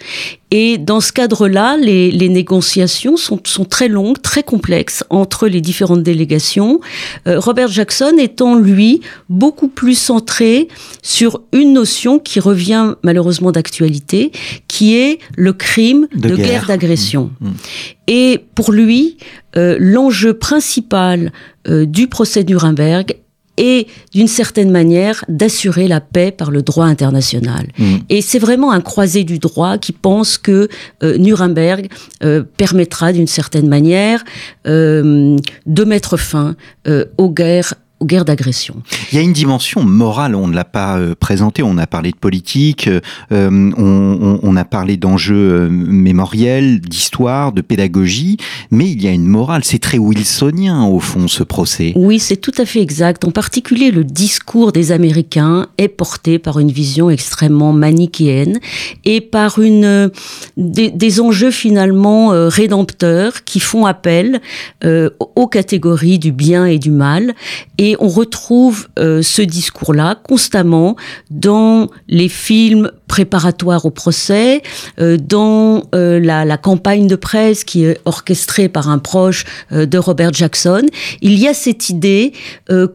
Et 0.51 0.79
dans 0.79 0.99
ce 0.99 1.11
cadre-là, 1.11 1.77
les, 1.77 2.29
négociations 2.29 3.17
sont, 3.17 3.39
sont, 3.45 3.65
très 3.65 3.87
longues, 3.87 4.19
très 4.21 4.41
complexes 4.41 5.03
entre 5.09 5.47
les 5.47 5.61
différentes 5.61 6.01
délégations. 6.01 6.79
Euh, 7.27 7.39
Robert 7.39 7.67
Jackson 7.67 8.13
étant, 8.17 8.57
lui, 8.57 9.01
beaucoup 9.29 9.67
plus 9.67 9.93
centré 9.93 10.67
sur 11.03 11.41
une 11.53 11.73
notion 11.73 12.17
qui 12.17 12.39
revient 12.39 12.95
malheureusement 13.03 13.51
d'actualité, 13.51 14.31
qui 14.67 14.95
est 14.95 15.19
le 15.37 15.53
crime 15.53 16.07
de, 16.15 16.35
guerre, 16.35 16.65
d'agression. 16.65 17.29
Mmh, 17.39 17.47
mmh. 17.47 17.53
Et 18.07 18.45
pour 18.55 18.71
lui, 18.71 19.17
euh, 19.55 19.77
l'enjeu 19.79 20.33
principal 20.33 21.31
du 21.67 22.07
procès 22.07 22.43
de 22.43 22.49
Nuremberg 22.49 23.15
et 23.59 23.87
d'une 24.13 24.29
certaine 24.29 24.71
manière 24.71 25.23
d'assurer 25.27 25.87
la 25.87 25.99
paix 25.99 26.31
par 26.31 26.49
le 26.49 26.61
droit 26.63 26.85
international. 26.85 27.67
Mm. 27.77 27.95
Et 28.09 28.21
c'est 28.21 28.39
vraiment 28.39 28.71
un 28.71 28.81
croisé 28.81 29.25
du 29.25 29.37
droit 29.37 29.77
qui 29.77 29.91
pense 29.91 30.37
que 30.37 30.69
euh, 31.03 31.17
Nuremberg 31.17 31.89
euh, 32.23 32.43
permettra 32.57 33.11
d'une 33.11 33.27
certaine 33.27 33.67
manière 33.67 34.23
euh, 34.65 35.35
de 35.65 35.83
mettre 35.83 36.17
fin 36.17 36.55
aux 37.17 37.29
guerres 37.29 37.75
aux 37.99 38.05
guerres 38.05 38.25
d'agression. 38.25 38.75
Il 39.11 39.17
y 39.17 39.19
a 39.19 39.21
une 39.21 39.33
dimension 39.33 39.83
morale, 39.83 40.35
on 40.35 40.47
ne 40.47 40.55
l'a 40.55 40.65
pas 40.65 40.97
euh, 40.97 41.15
présenté, 41.19 41.63
on 41.63 41.77
a 41.77 41.87
parlé 41.87 42.11
de 42.11 42.17
politique, 42.17 42.87
euh, 42.87 43.71
on, 43.77 44.39
on, 44.41 44.55
a 44.55 44.65
parlé 44.65 44.97
d'enjeux 44.97 45.35
euh, 45.35 45.69
mémoriels, 45.69 46.79
d'histoire, 46.79 47.51
de 47.51 47.61
pédagogie, 47.61 48.37
mais 48.71 48.89
il 48.89 49.01
y 49.01 49.07
a 49.07 49.11
une 49.11 49.27
morale, 49.27 49.63
c'est 49.63 49.79
très 49.79 49.97
wilsonien 49.97 50.85
au 50.85 50.99
fond 50.99 51.27
ce 51.27 51.43
procès. 51.43 51.93
Oui, 51.95 52.19
c'est 52.19 52.37
tout 52.37 52.53
à 52.57 52.65
fait 52.65 52.81
exact. 52.81 53.25
En 53.25 53.31
particulier, 53.31 53.91
le 53.91 54.03
discours 54.03 54.71
des 54.71 54.91
Américains 54.91 55.67
est 55.77 55.89
porté 55.89 56.39
par 56.39 56.59
une 56.59 56.71
vision 56.71 57.09
extrêmement 57.09 57.73
manichéenne 57.73 58.59
et 59.03 59.19
par 59.19 59.59
une, 59.59 60.09
des, 60.55 60.89
des 60.89 61.21
enjeux 61.21 61.51
finalement 61.51 62.29
rédempteurs 62.29 63.43
qui 63.43 63.59
font 63.59 63.85
appel 63.85 64.41
aux 64.83 65.47
catégories 65.47 66.19
du 66.19 66.31
bien 66.31 66.65
et 66.65 66.79
du 66.79 66.91
mal 66.91 67.33
et 67.77 67.88
et 67.89 67.95
on 67.99 68.07
retrouve 68.07 68.87
euh, 68.99 69.23
ce 69.23 69.41
discours-là 69.41 70.13
constamment 70.21 70.95
dans 71.31 71.89
les 72.07 72.29
films 72.29 72.91
préparatoires 73.07 73.83
au 73.87 73.89
procès, 73.89 74.61
euh, 74.99 75.17
dans 75.17 75.81
euh, 75.95 76.19
la, 76.19 76.45
la, 76.45 76.57
campagne 76.57 77.07
de 77.07 77.15
presse 77.15 77.63
qui 77.63 77.85
est 77.85 77.99
orchestrée 78.05 78.69
par 78.69 78.89
un 78.89 78.99
proche 78.99 79.45
de 79.71 79.97
Robert 79.97 80.33
Jackson. 80.33 80.83
Il 81.21 81.39
y 81.39 81.47
a 81.47 81.55
cette 81.55 81.89
idée 81.89 82.33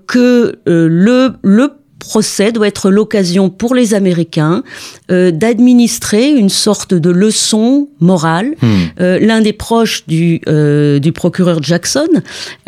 que 0.06 0.58
le, 0.66 1.34
le 1.42 1.72
procès 2.04 2.52
doit 2.52 2.68
être 2.68 2.90
l'occasion 2.90 3.48
pour 3.48 3.74
les 3.74 3.94
Américains 3.94 4.62
euh, 5.10 5.30
d'administrer 5.30 6.30
une 6.30 6.50
sorte 6.50 6.92
de 6.92 7.10
leçon 7.10 7.88
morale. 8.00 8.54
Hmm. 8.60 8.68
Euh, 9.00 9.18
L'un 9.20 9.40
des 9.40 9.54
proches 9.54 10.06
du, 10.06 10.40
euh, 10.48 10.98
du 10.98 11.12
procureur 11.12 11.62
Jackson, 11.62 12.08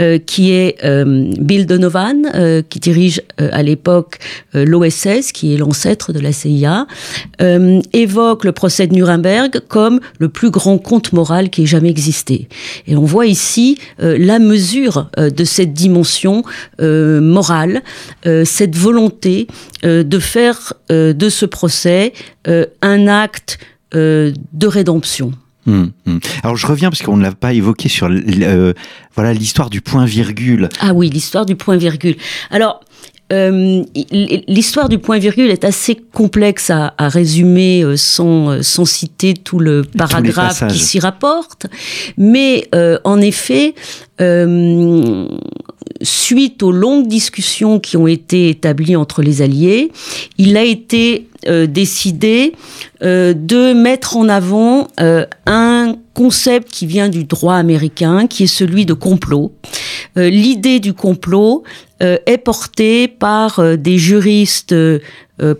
euh, 0.01 0.19
qui 0.19 0.53
est 0.53 0.77
euh, 0.85 1.31
Bill 1.39 1.67
Donovan, 1.67 2.27
euh, 2.35 2.63
qui 2.69 2.81
dirige 2.81 3.23
à 3.39 3.63
l'époque 3.63 4.19
l'OSS, 4.55 5.33
qui 5.33 5.53
est 5.53 5.59
l'ancêtre 5.59 6.13
de 6.13 6.21
la 6.21 6.33
CIA, 6.33 6.87
évoque 7.93 8.45
le 8.45 8.53
procès 8.53 8.87
de 8.87 8.95
Nuremberg 8.95 9.61
comme 9.69 10.01
le 10.19 10.29
plus 10.29 10.51
grand 10.51 10.79
conte 10.79 11.13
moral 11.13 11.51
qui 11.51 11.63
ait 11.63 11.67
jamais 11.67 11.91
existé. 11.91 12.49
Et 12.87 12.97
on 12.97 13.05
voit 13.05 13.27
ici 13.27 13.79
la 13.99 14.39
mesure 14.39 15.09
de 15.19 15.45
cette 15.45 15.75
dimension 15.75 16.43
morale, 16.81 17.83
cette 18.45 18.77
volonté 18.77 19.26
euh, 19.85 20.03
de 20.03 20.19
faire 20.19 20.73
euh, 20.91 21.13
de 21.13 21.29
ce 21.29 21.47
procès 21.47 22.13
euh, 22.49 22.67
un 22.83 23.07
acte 23.07 23.59
de 23.93 24.67
rédemption. 24.67 25.33
Hum, 25.67 25.91
hum. 26.07 26.21
Alors 26.43 26.57
je 26.57 26.67
reviens 26.67 26.91
parce 26.91 27.01
qu'on 27.01 27.17
ne 27.17 27.23
l'a 27.23 27.33
pas 27.33 27.55
évoqué 27.55 27.89
sur 27.89 28.11
voilà 29.15 29.33
l'histoire 29.33 29.71
du 29.71 29.81
point 29.81 30.05
virgule. 30.05 30.69
Ah 30.81 30.93
oui, 30.93 31.09
l'histoire 31.09 31.47
du 31.47 31.57
point 31.57 31.79
virgule. 31.79 32.17
Alors 32.51 32.81
l'histoire 33.31 34.91
du 34.91 34.99
point 34.99 35.19
virgule 35.19 35.51
est 35.51 35.65
assez 35.65 35.95
complexe 35.95 36.69
à, 36.69 36.93
résumer 36.99 37.85
sans, 37.97 38.63
sans, 38.63 38.85
citer 38.85 39.33
tout 39.33 39.59
le 39.59 39.83
paragraphe 39.97 40.67
qui 40.69 40.79
s'y 40.79 40.99
rapporte, 40.99 41.67
mais 42.19 42.69
en 43.05 43.21
effet, 43.21 43.75
suite 46.03 46.63
aux 46.63 46.73
longues 46.73 47.07
discussions 47.07 47.81
qui 47.81 47.97
ont 47.97 48.07
été 48.07 48.49
établies 48.49 48.97
entre 48.97 49.23
les 49.23 49.43
alliés, 49.43 49.91
il 50.39 50.57
a 50.57 50.65
été 50.65 51.29
euh, 51.49 51.67
décidé 51.67 52.55
euh, 53.03 53.33
de 53.33 53.73
mettre 53.73 54.17
en 54.17 54.29
avant 54.29 54.89
euh, 55.01 55.27
un 55.47 55.95
concept 56.15 56.71
qui 56.73 56.87
vient 56.87 57.09
du 57.09 57.25
droit 57.25 57.55
américain, 57.55 58.27
qui 58.27 58.45
est 58.45 58.49
celui 58.49 58.87
de 58.87 58.95
complot. 58.95 59.53
L'idée 60.17 60.81
du 60.81 60.95
complot 60.95 61.63
est 62.01 62.43
portée 62.43 63.07
par 63.07 63.61
des 63.77 63.99
juristes 63.99 64.75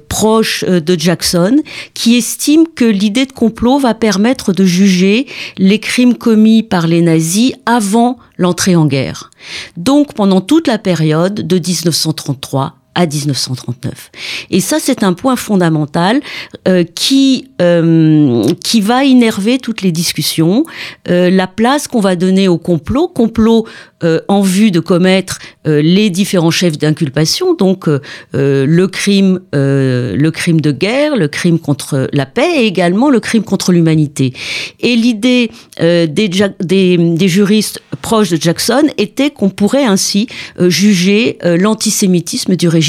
proches 0.09 0.65
de 0.65 0.99
Jackson, 0.99 1.59
qui 1.95 2.17
estiment 2.17 2.65
que 2.75 2.85
l'idée 2.85 3.27
de 3.27 3.33
complot 3.33 3.79
va 3.79 3.95
permettre 3.95 4.53
de 4.53 4.65
juger 4.65 5.27
les 5.59 5.79
crimes 5.79 6.15
commis 6.15 6.63
par 6.63 6.87
les 6.87 7.03
nazis 7.03 7.53
avant 7.67 8.19
l'entrée 8.39 8.77
en 8.77 8.87
guerre. 8.87 9.31
Donc 9.77 10.15
pendant 10.15 10.41
toute 10.41 10.67
la 10.67 10.79
période 10.79 11.47
de 11.47 11.57
1933 11.57 12.77
à 12.97 13.07
1939. 13.07 14.11
Et 14.51 14.61
ça, 14.61 14.79
c'est 14.81 15.05
un 15.05 15.13
point 15.13 15.37
fondamental 15.37 16.21
euh, 16.67 16.83
qui 16.83 17.51
euh, 17.63 18.45
qui 18.63 18.81
va 18.81 19.05
innerver 19.05 19.59
toutes 19.59 19.83
les 19.83 19.93
discussions. 19.93 20.65
Euh, 21.09 21.31
la 21.31 21.47
place 21.47 21.89
qu'on 21.89 22.01
va 22.01 22.17
donner 22.17 22.49
au 22.49 22.59
complot, 22.59 23.09
complot 23.09 23.67
euh, 24.05 24.21
en 24.29 24.43
vue 24.43 24.71
de 24.71 24.81
commettre 24.81 25.39
euh, 25.67 25.81
les 25.81 26.11
différents 26.11 26.51
chefs 26.51 26.79
d'inculpation, 26.79 27.55
donc 27.55 27.89
le 28.33 28.87
crime, 28.87 29.41
le 29.53 30.29
crime 30.31 30.61
de 30.61 30.73
guerre, 30.73 31.17
le 31.17 31.29
crime 31.29 31.59
contre 31.59 32.09
la 32.13 32.27
paix 32.27 32.63
et 32.63 32.67
également 32.67 33.11
le 33.11 33.21
crime 33.21 33.43
contre 33.43 33.73
l'humanité. 33.73 34.33
Et 34.81 34.97
l'idée 34.97 35.51
des, 35.79 36.07
des, 36.09 36.97
des 36.97 37.29
juristes 37.29 37.81
proches 38.03 38.31
de 38.31 38.41
Jackson 38.41 38.83
était 38.99 39.31
qu'on 39.31 39.51
pourrait 39.51 39.85
ainsi 39.85 40.29
juger 40.61 41.39
l'antisémitisme 41.43 42.57
du 42.57 42.69
régime 42.69 42.86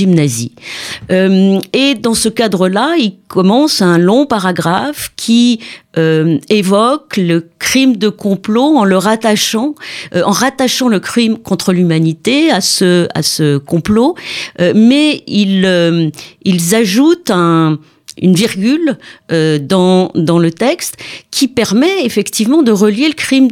Euh, 1.11 1.59
et 1.73 1.95
dans 1.95 2.13
ce 2.13 2.29
cadre-là, 2.29 2.95
il 2.97 3.13
commence 3.27 3.81
un 3.81 3.97
long 3.97 4.25
paragraphe 4.25 5.11
qui 5.15 5.59
euh, 5.97 6.37
évoque 6.49 7.17
le 7.17 7.49
crime 7.59 7.97
de 7.97 8.09
complot 8.09 8.77
en 8.77 8.83
le 8.83 8.97
rattachant, 8.97 9.75
euh, 10.13 10.23
en 10.23 10.31
rattachant 10.31 10.87
le 10.87 10.99
crime 10.99 11.37
contre 11.37 11.73
l'humanité 11.73 12.51
à 12.51 12.61
ce 12.61 13.07
à 13.13 13.23
ce 13.23 13.57
complot, 13.57 14.15
mais 14.59 15.23
ils 15.27 16.11
ils 16.43 16.75
ajoutent 16.75 17.31
un 17.31 17.79
une 18.19 18.33
virgule 18.33 18.97
dans, 19.29 20.11
dans 20.15 20.39
le 20.39 20.49
texte 20.49 20.97
qui 21.29 21.47
permet 21.47 22.03
effectivement 22.03 22.63
de 22.63 22.71
relier 22.71 23.07
le 23.07 23.13
crime 23.13 23.49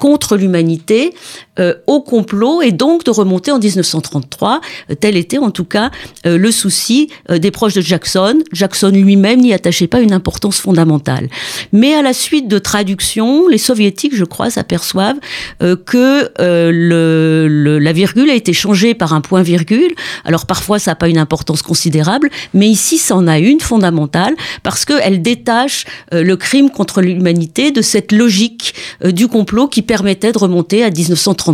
contre 0.00 0.36
l'humanité 0.36 1.14
euh, 1.58 1.74
au 1.88 2.00
complot 2.00 2.62
et 2.62 2.70
donc 2.70 3.02
de 3.04 3.10
remonter 3.10 3.50
en 3.50 3.58
1933. 3.58 4.60
Euh, 4.88 4.94
tel 4.94 5.16
était 5.16 5.38
en 5.38 5.50
tout 5.50 5.64
cas 5.64 5.90
euh, 6.24 6.38
le 6.38 6.52
souci 6.52 7.10
des 7.28 7.50
proches 7.50 7.74
de 7.74 7.80
Jackson. 7.80 8.38
Jackson 8.52 8.90
lui-même 8.90 9.40
n'y 9.40 9.52
attachait 9.52 9.88
pas 9.88 10.00
une 10.00 10.12
importance 10.12 10.60
fondamentale. 10.60 11.28
Mais 11.72 11.92
à 11.92 12.02
la 12.02 12.12
suite 12.12 12.46
de 12.46 12.58
traductions, 12.60 13.48
les 13.48 13.58
soviétiques, 13.58 14.14
je 14.14 14.24
crois, 14.24 14.50
s'aperçoivent 14.50 15.18
que 15.58 16.30
le, 16.38 17.78
la 17.78 17.92
virgule 17.92 18.30
a 18.30 18.34
été 18.34 18.52
changée 18.52 18.94
par 18.94 19.12
un 19.12 19.20
point 19.20 19.42
virgule. 19.42 19.92
Alors 20.24 20.46
parfois 20.46 20.78
ça 20.78 20.92
n'a 20.92 20.94
pas 20.94 21.08
une 21.08 21.18
importance 21.18 21.62
considérable, 21.62 22.30
mais 22.54 22.68
ici 22.68 22.96
ça 22.96 23.16
en 23.16 23.26
a 23.26 23.38
une 23.38 23.60
fondamentale 23.60 24.34
parce 24.62 24.84
qu'elle 24.84 25.20
détache 25.20 25.84
le 26.12 26.36
crime 26.36 26.70
contre 26.70 27.00
l'humanité 27.00 27.70
de 27.72 27.82
cette 27.82 28.12
logique 28.12 28.74
du 29.04 29.26
complot 29.28 29.68
qui 29.68 29.82
permettait 29.82 30.32
de 30.32 30.38
remonter 30.38 30.84
à 30.84 30.90
1933. 30.90 31.49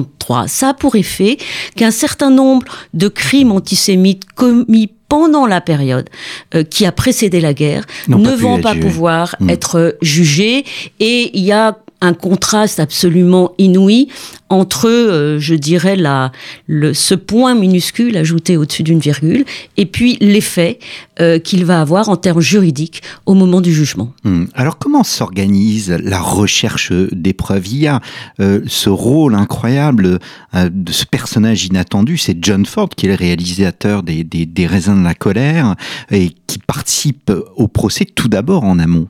Ça 0.49 0.71
a 0.71 0.75
pour 0.75 0.97
effet 0.97 1.39
qu'un 1.77 1.91
certain 1.91 2.31
nombre 2.31 2.67
de 2.95 3.09
crimes 3.09 3.53
antisémites 3.53 4.25
commis 4.35 4.91
pendant 5.09 5.47
la 5.47 5.61
période 5.61 6.11
euh, 6.55 6.65
qui 6.65 6.85
a 6.85 6.93
précédé 6.93 7.41
la 7.41 7.55
guerre 7.55 7.85
ne 8.09 8.31
vont 8.33 8.61
pas 8.61 8.75
pouvoir 8.75 9.37
hmm. 9.39 9.51
être 9.51 9.97
jugés. 10.03 10.65
Et 10.99 11.31
il 11.39 11.45
y 11.45 11.53
a 11.53 11.79
un 12.01 12.15
contraste 12.15 12.81
absolument 12.81 13.53
inouï 13.59 14.09
entre, 14.49 14.89
euh, 14.89 15.41
je 15.41 15.55
dirais, 15.55 15.97
la, 15.97 16.31
ce 16.69 17.15
point 17.15 17.55
minuscule 17.55 18.17
ajouté 18.17 18.57
au-dessus 18.57 18.85
d'une 18.85 19.01
virgule, 19.01 19.45
et 19.77 19.87
puis 19.87 20.19
l'effet 20.21 20.79
euh, 21.21 21.39
qu'il 21.39 21.65
va 21.65 21.81
avoir 21.81 22.09
en 22.09 22.17
termes 22.17 22.41
juridiques 22.41 23.03
au 23.25 23.35
moment 23.35 23.61
du 23.61 23.73
jugement. 23.73 24.13
Hmm. 24.25 24.45
Alors 24.55 24.79
comment 24.79 25.03
s'organise 25.03 25.91
la 25.91 26.21
recherche 26.21 26.93
des 26.93 27.33
preuves 27.33 27.67
Il 27.67 27.79
y 27.79 27.87
a 27.87 28.01
euh, 28.41 28.61
ce 28.67 28.89
rôle 28.89 29.35
incroyable 29.35 30.19
de 30.55 30.93
ce 30.93 31.05
personnage 31.05 31.67
inattendu, 31.67 32.17
c'est 32.17 32.37
John 32.41 32.65
Ford 32.67 32.89
qui 32.89 33.07
est 33.07 33.11
le 33.11 33.15
réalisateur 33.17 34.03
des, 34.03 34.25
des, 34.25 34.47
des 34.47 34.67
raisins 34.67 34.99
de 34.99 35.05
la 35.05 35.15
colère 35.15 35.75
et 36.11 36.31
qui 36.47 36.59
participe 36.59 37.33
au 37.57 37.69
procès 37.69 38.05
tout 38.05 38.29
d'abord 38.29 38.65
en 38.65 38.79
amont. 38.79 39.09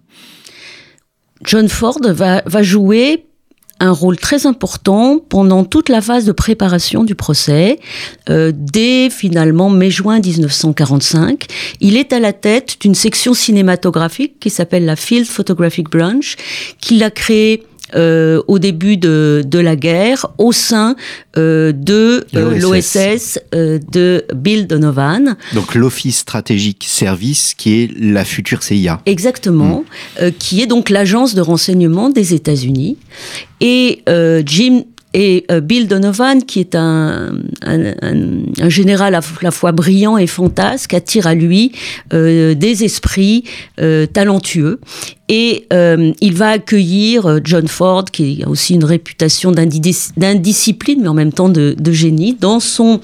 John 1.43 1.69
Ford 1.69 2.00
va, 2.02 2.43
va 2.47 2.62
jouer 2.62 3.26
un 3.78 3.90
rôle 3.90 4.16
très 4.16 4.47
important 4.47 5.19
pendant 5.19 5.64
toute 5.64 5.88
la 5.88 6.00
phase 6.00 6.25
de 6.25 6.33
préparation 6.33 7.05
du 7.05 7.14
procès. 7.14 7.78
Euh, 8.31 8.52
dès 8.55 9.11
finalement 9.11 9.69
mai-juin 9.69 10.21
1945, 10.21 11.47
il 11.81 11.97
est 11.97 12.12
à 12.12 12.21
la 12.21 12.33
tête 12.33 12.76
d'une 12.81 12.95
section 12.95 13.35
cinématographique 13.35 14.40
qui 14.40 14.50
s'appelle 14.50 14.87
la 14.87 14.97
Field 14.97 15.26
Photographic 15.26 15.90
Branch, 15.90 16.37
qu'il 16.81 17.02
a 17.02 17.11
créée 17.11 17.64
euh, 17.95 18.43
au 18.49 18.59
début 18.59 18.97
de, 18.97 19.43
de, 19.47 19.59
la 19.59 19.76
guerre 19.76 20.26
au 20.38 20.52
sein 20.52 20.97
euh, 21.37 21.73
de 21.73 22.26
euh, 22.35 22.59
l'OSS 22.59 23.38
euh, 23.55 23.78
de 23.93 24.25
Bill 24.35 24.66
Donovan. 24.66 25.37
Donc 25.55 25.75
l'Office 25.75 26.19
stratégique 26.19 26.85
service 26.88 27.55
qui 27.55 27.83
est 27.83 27.90
la 27.99 28.25
future 28.25 28.62
CIA. 28.62 29.00
Exactement, 29.07 29.81
mm. 29.81 30.23
Euh, 30.23 30.31
qui 30.37 30.62
est 30.62 30.66
donc 30.66 30.90
l'agence 30.90 31.35
de 31.35 31.40
renseignement 31.40 32.11
des 32.11 32.35
États-Unis. 32.35 32.97
Et 33.61 34.02
Jim 34.45 34.83
et 35.16 35.47
euh, 35.50 35.61
Bill 35.61 35.88
Donovan, 35.88 36.45
qui 36.45 36.61
est 36.61 36.75
un, 36.75 37.33
un, 37.62 37.85
un, 38.02 38.43
un, 38.61 38.69
général 38.69 39.14
à 39.14 39.21
la 39.40 39.50
fois 39.50 39.73
brillant 39.73 40.19
et 40.19 40.26
fantasque, 40.26 40.93
attire 40.93 41.26
à 41.26 41.35
lui 41.35 41.73
euh, 42.12 42.55
des 42.55 42.85
esprits 42.85 43.45
euh, 43.81 44.05
talentueux. 44.05 44.78
Et 45.28 45.66
euh, 45.73 46.12
il 46.21 46.35
va 46.35 46.50
accueillir 46.50 47.26
euh, 47.26 47.38
John 47.42 47.68
Ford, 47.68 48.04
qui 48.04 48.42
a 48.45 48.49
aussi 48.49 48.75
une 48.75 48.85
réputation 48.85 49.52
d'indiscipline, 49.52 51.02
mais 51.02 51.09
en 51.09 51.14
même 51.14 51.33
temps 51.33 51.49
de, 51.49 51.75
de, 51.78 51.92
génie, 51.92 52.37
dans 52.38 52.61
son, 52.61 53.00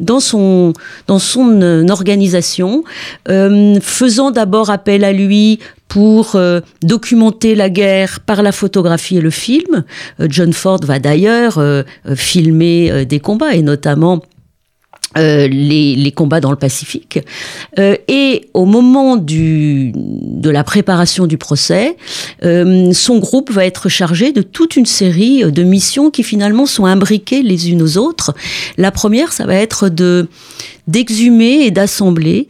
dans 0.00 0.20
son, 0.20 0.72
dans 1.06 1.18
son 1.18 1.88
organisation, 1.90 2.84
faisant 3.26 4.30
d'abord 4.30 4.70
appel 4.70 5.04
à 5.04 5.12
lui 5.12 5.58
pour 5.88 6.34
euh, 6.34 6.60
documenter 6.82 7.54
la 7.54 7.70
guerre 7.70 8.20
par 8.20 8.42
la 8.42 8.52
photographie 8.52 9.18
et 9.18 9.20
le 9.20 9.30
film. 9.30 9.84
Euh, 10.20 10.26
John 10.28 10.52
Ford 10.52 10.80
va 10.82 10.98
d'ailleurs 10.98 11.58
euh, 11.58 11.82
filmer 12.14 13.04
des 13.06 13.20
combats 13.20 13.54
et 13.54 13.62
notamment 13.62 14.22
euh, 15.16 15.48
les, 15.48 15.96
les, 15.96 16.12
combats 16.12 16.40
dans 16.40 16.50
le 16.50 16.56
Pacifique. 16.56 17.20
Euh, 17.78 17.96
et 18.08 18.48
au 18.54 18.64
moment 18.64 19.16
du, 19.16 19.92
de 19.94 20.50
la 20.50 20.64
préparation 20.64 21.26
du 21.26 21.38
procès, 21.38 21.96
euh, 22.44 22.92
son 22.92 23.18
groupe 23.18 23.50
va 23.50 23.64
être 23.64 23.88
chargé 23.88 24.32
de 24.32 24.42
toute 24.42 24.76
une 24.76 24.84
série 24.84 25.50
de 25.50 25.62
missions 25.62 26.10
qui 26.10 26.22
finalement 26.22 26.66
sont 26.66 26.84
imbriquées 26.84 27.42
les 27.42 27.70
unes 27.70 27.82
aux 27.82 27.96
autres. 27.96 28.34
La 28.76 28.90
première, 28.90 29.32
ça 29.32 29.46
va 29.46 29.54
être 29.54 29.88
de 29.88 30.28
d'exhumer 30.86 31.64
et 31.64 31.70
d'assembler 31.70 32.48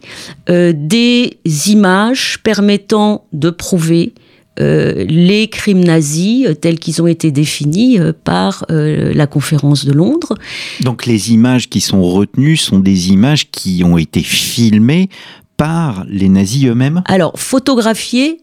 euh, 0.49 0.71
des 0.75 1.39
images 1.67 2.39
permettant 2.43 3.25
de 3.33 3.49
prouver 3.49 4.13
euh, 4.59 5.05
les 5.07 5.47
crimes 5.49 5.83
nazis 5.83 6.47
euh, 6.47 6.53
tels 6.53 6.79
qu'ils 6.79 7.01
ont 7.01 7.07
été 7.07 7.31
définis 7.31 7.99
euh, 7.99 8.11
par 8.11 8.65
la 8.69 9.27
conférence 9.27 9.85
de 9.85 9.91
Londres. 9.91 10.35
Donc 10.81 11.05
les 11.05 11.31
images 11.31 11.69
qui 11.69 11.81
sont 11.81 12.01
retenues 12.01 12.57
sont 12.57 12.79
des 12.79 13.09
images 13.09 13.49
qui 13.51 13.83
ont 13.83 13.97
été 13.97 14.21
filmées 14.21 15.09
par 15.57 16.05
les 16.07 16.29
nazis 16.29 16.65
eux-mêmes? 16.65 17.01
Alors, 17.05 17.33
photographiées 17.39 18.41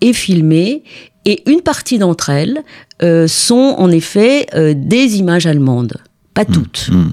et 0.00 0.12
filmées, 0.12 0.82
et 1.24 1.42
une 1.50 1.60
partie 1.60 1.98
d'entre 1.98 2.30
elles 2.30 2.62
euh, 3.02 3.26
sont 3.26 3.74
en 3.78 3.90
effet 3.90 4.46
des 4.74 5.16
images 5.16 5.46
allemandes. 5.46 5.98
Pas 6.36 6.42
mmh, 6.42 6.52
toutes. 6.52 6.90
Mmh. 6.92 7.04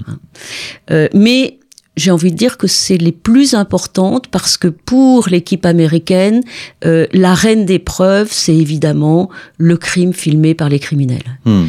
Euh, 0.90 1.08
mais 1.14 1.58
j'ai 1.96 2.10
envie 2.10 2.32
de 2.32 2.36
dire 2.36 2.58
que 2.58 2.66
c'est 2.66 2.98
les 2.98 3.12
plus 3.12 3.54
importantes 3.54 4.28
parce 4.28 4.56
que 4.56 4.68
pour 4.68 5.28
l'équipe 5.28 5.64
américaine, 5.64 6.42
euh, 6.84 7.06
la 7.12 7.34
reine 7.34 7.64
des 7.64 7.78
preuves, 7.78 8.28
c'est 8.30 8.54
évidemment 8.54 9.30
le 9.58 9.76
crime 9.76 10.12
filmé 10.12 10.54
par 10.54 10.68
les 10.68 10.78
criminels. 10.78 11.38
Hmm. 11.44 11.66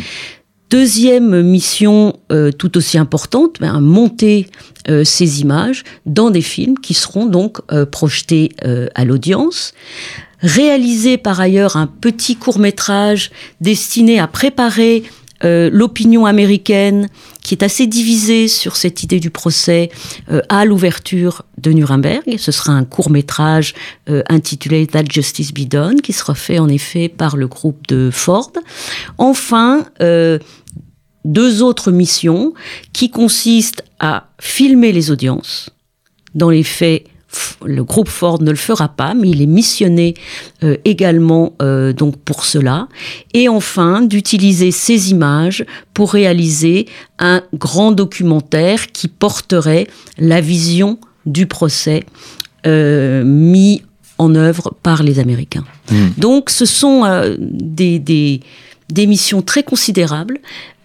Deuxième 0.71 1.43
mission 1.43 2.17
euh, 2.31 2.51
tout 2.51 2.75
aussi 2.75 2.97
importante, 2.97 3.57
ben, 3.59 3.79
monter 3.79 4.47
euh, 4.89 5.03
ces 5.03 5.41
images 5.41 5.83
dans 6.05 6.29
des 6.29 6.41
films 6.41 6.77
qui 6.77 6.93
seront 6.93 7.25
donc 7.25 7.59
euh, 7.71 7.85
projetés 7.85 8.51
euh, 8.65 8.87
à 8.93 9.03
l'audience. 9.03 9.73
Réaliser 10.41 11.17
par 11.17 11.39
ailleurs 11.39 11.75
un 11.75 11.87
petit 11.87 12.35
court 12.35 12.59
métrage 12.59 13.31
destiné 13.61 14.19
à 14.19 14.27
préparer 14.27 15.03
euh, 15.43 15.69
l'opinion 15.71 16.25
américaine, 16.25 17.09
qui 17.41 17.53
est 17.53 17.63
assez 17.63 17.87
divisée 17.87 18.47
sur 18.47 18.75
cette 18.75 19.03
idée 19.03 19.19
du 19.19 19.29
procès, 19.29 19.91
euh, 20.31 20.41
à 20.49 20.65
l'ouverture 20.65 21.43
de 21.57 21.71
Nuremberg. 21.71 22.37
Ce 22.37 22.51
sera 22.51 22.73
un 22.73 22.85
court 22.85 23.09
métrage 23.09 23.75
euh, 24.09 24.23
intitulé 24.29 24.87
That 24.87 25.03
Justice 25.09 25.53
Be 25.53 25.67
Done, 25.67 26.01
qui 26.01 26.13
sera 26.13 26.35
fait 26.35 26.59
en 26.59 26.69
effet 26.69 27.09
par 27.09 27.37
le 27.37 27.47
groupe 27.47 27.85
de 27.87 28.09
Ford. 28.11 28.51
Enfin, 29.17 29.85
euh, 30.01 30.39
deux 31.23 31.61
autres 31.61 31.91
missions 31.91 32.53
qui 32.93 33.09
consistent 33.09 33.83
à 33.99 34.29
filmer 34.39 34.91
les 34.91 35.11
audiences. 35.11 35.69
Dans 36.33 36.49
les 36.49 36.63
faits, 36.63 37.05
le 37.65 37.83
groupe 37.83 38.09
Ford 38.09 38.41
ne 38.41 38.49
le 38.49 38.57
fera 38.57 38.89
pas, 38.89 39.13
mais 39.13 39.29
il 39.29 39.41
est 39.41 39.47
missionné 39.47 40.13
euh, 40.63 40.77
également 40.85 41.53
euh, 41.61 41.93
donc 41.93 42.17
pour 42.17 42.45
cela. 42.45 42.87
Et 43.33 43.49
enfin, 43.49 44.01
d'utiliser 44.01 44.71
ces 44.71 45.11
images 45.11 45.65
pour 45.93 46.13
réaliser 46.13 46.87
un 47.19 47.41
grand 47.53 47.91
documentaire 47.91 48.87
qui 48.87 49.07
porterait 49.07 49.87
la 50.17 50.41
vision 50.41 50.99
du 51.25 51.45
procès 51.47 52.03
euh, 52.67 53.23
mis 53.23 53.83
en 54.17 54.33
œuvre 54.35 54.73
par 54.81 55.03
les 55.03 55.19
Américains. 55.19 55.65
Mmh. 55.91 55.95
Donc, 56.17 56.49
ce 56.49 56.65
sont 56.65 57.03
des, 57.37 57.99
des 57.99 58.39
des 58.89 59.07
missions 59.07 59.41
très 59.41 59.63
considérables. 59.63 60.39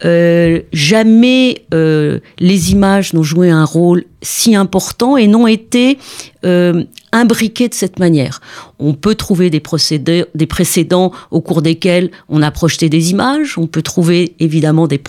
Euh, 0.04 0.62
jamais 0.72 1.66
euh, 1.74 2.20
les 2.38 2.72
images 2.72 3.12
n'ont 3.12 3.22
joué 3.22 3.50
un 3.50 3.64
rôle 3.64 4.04
si 4.22 4.54
important 4.54 5.16
et 5.18 5.26
n'ont 5.26 5.46
été 5.46 5.98
euh, 6.44 6.84
imbriquées 7.12 7.68
de 7.68 7.74
cette 7.74 7.98
manière. 7.98 8.40
On 8.78 8.94
peut 8.94 9.14
trouver 9.14 9.50
des, 9.50 9.60
procédés, 9.60 10.24
des 10.34 10.46
précédents 10.46 11.12
au 11.30 11.42
cours 11.42 11.60
desquels 11.60 12.10
on 12.28 12.40
a 12.40 12.50
projeté 12.50 12.88
des 12.88 13.10
images. 13.10 13.58
On 13.58 13.66
peut 13.66 13.82
trouver 13.82 14.34
évidemment 14.38 14.86
des, 14.86 15.02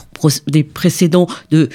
des 0.47 0.63
précédents 0.63 1.27
de 1.51 1.69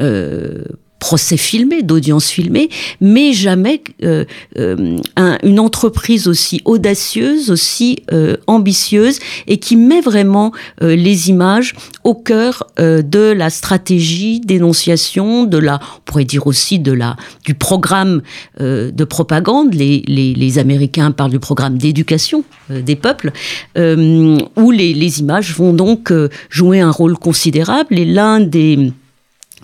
euh, 0.00 0.64
procès 1.00 1.38
filmé, 1.38 1.82
d'audience 1.82 2.28
filmée, 2.28 2.68
mais 3.00 3.32
jamais 3.32 3.82
euh, 4.04 4.24
euh, 4.58 4.98
un, 5.16 5.38
une 5.42 5.58
entreprise 5.58 6.28
aussi 6.28 6.60
audacieuse, 6.64 7.50
aussi 7.50 8.04
euh, 8.12 8.36
ambitieuse 8.46 9.18
et 9.48 9.56
qui 9.56 9.76
met 9.76 10.02
vraiment 10.02 10.52
euh, 10.82 10.94
les 10.94 11.30
images 11.30 11.74
au 12.04 12.14
cœur 12.14 12.66
euh, 12.78 13.02
de 13.02 13.32
la 13.32 13.50
stratégie 13.50 14.40
d'énonciation, 14.40 15.44
de 15.44 15.58
la, 15.58 15.80
on 15.82 16.00
pourrait 16.04 16.24
dire 16.24 16.46
aussi 16.46 16.78
de 16.78 16.92
la, 16.92 17.16
du 17.44 17.54
programme 17.54 18.22
de 18.58 19.04
propagande. 19.04 19.72
Les, 19.74 20.02
les, 20.06 20.34
les, 20.34 20.58
Américains 20.58 21.10
parlent 21.12 21.30
du 21.30 21.38
programme 21.38 21.78
d'éducation 21.78 22.44
des 22.68 22.96
peuples, 22.96 23.32
où 23.76 24.70
les, 24.70 24.92
les, 24.92 25.20
images 25.20 25.54
vont 25.54 25.72
donc 25.72 26.12
jouer 26.50 26.80
un 26.80 26.90
rôle 26.90 27.16
considérable. 27.16 27.98
Et 27.98 28.04
l'un 28.04 28.40
des 28.40 28.92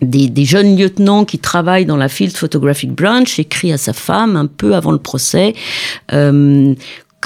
des, 0.02 0.28
des, 0.28 0.44
jeunes 0.44 0.76
lieutenants 0.76 1.24
qui 1.24 1.38
travaillent 1.38 1.87
dans 1.87 1.96
la 1.96 2.09
Field 2.09 2.37
Photographic 2.37 2.92
Branch 2.92 3.38
écrit 3.38 3.72
à 3.72 3.78
sa 3.78 3.92
femme 3.92 4.37
un 4.37 4.46
peu 4.46 4.74
avant 4.74 4.92
le 4.92 4.98
procès 4.98 5.54
euh, 6.12 6.74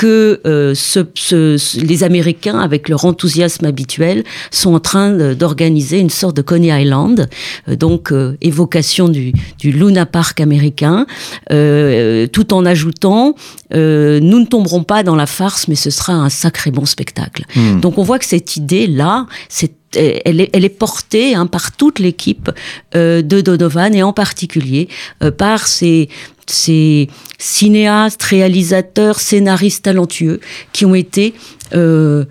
que 0.00 0.40
euh, 0.46 0.74
ce, 0.74 1.00
ce, 1.14 1.84
les 1.84 2.04
Américains, 2.04 2.58
avec 2.58 2.88
leur 2.88 3.04
enthousiasme 3.04 3.66
habituel, 3.66 4.24
sont 4.50 4.72
en 4.72 4.80
train 4.80 5.34
d'organiser 5.34 5.98
une 5.98 6.08
sorte 6.08 6.34
de 6.34 6.40
Coney 6.40 6.68
Island, 6.68 7.28
euh, 7.68 7.76
donc 7.76 8.10
euh, 8.10 8.34
évocation 8.40 9.10
du, 9.10 9.34
du, 9.58 9.72
Luna 9.72 10.06
Park 10.06 10.40
américain, 10.40 11.04
tout 11.50 12.54
en 12.54 12.64
ajoutant 12.64 13.34
nous 13.72 14.40
ne 14.40 14.46
tomberons 14.46 14.84
pas 14.84 15.02
dans 15.02 15.16
la 15.16 15.26
farce, 15.26 15.68
mais 15.68 15.74
ce 15.74 15.90
sera 15.90 16.14
un 16.14 16.30
sacré 16.30 16.70
bon 16.70 16.86
spectacle. 16.86 17.44
Mmh. 17.54 17.80
Donc 17.80 17.98
on 17.98 18.02
voit 18.02 18.18
que 18.18 18.24
cette 18.24 18.56
idée-là, 18.56 19.26
elle 19.94 20.40
est, 20.40 20.50
elle 20.52 20.64
est 20.64 20.68
portée 20.68 21.34
hein, 21.34 21.46
par 21.46 21.72
toute 21.72 21.98
l'équipe 21.98 22.50
euh, 22.94 23.22
de 23.22 23.40
Donovan 23.40 23.94
et 23.94 24.02
en 24.02 24.12
particulier 24.12 24.88
euh, 25.22 25.30
par 25.30 25.66
ces, 25.66 26.08
ces 26.50 27.08
cinéastes, 27.38 28.22
réalisateurs, 28.22 29.20
scénaristes 29.20 29.84
talentueux 29.84 30.40
qui 30.72 30.84
ont 30.84 30.94
été 30.94 31.34
euh, 31.74 32.24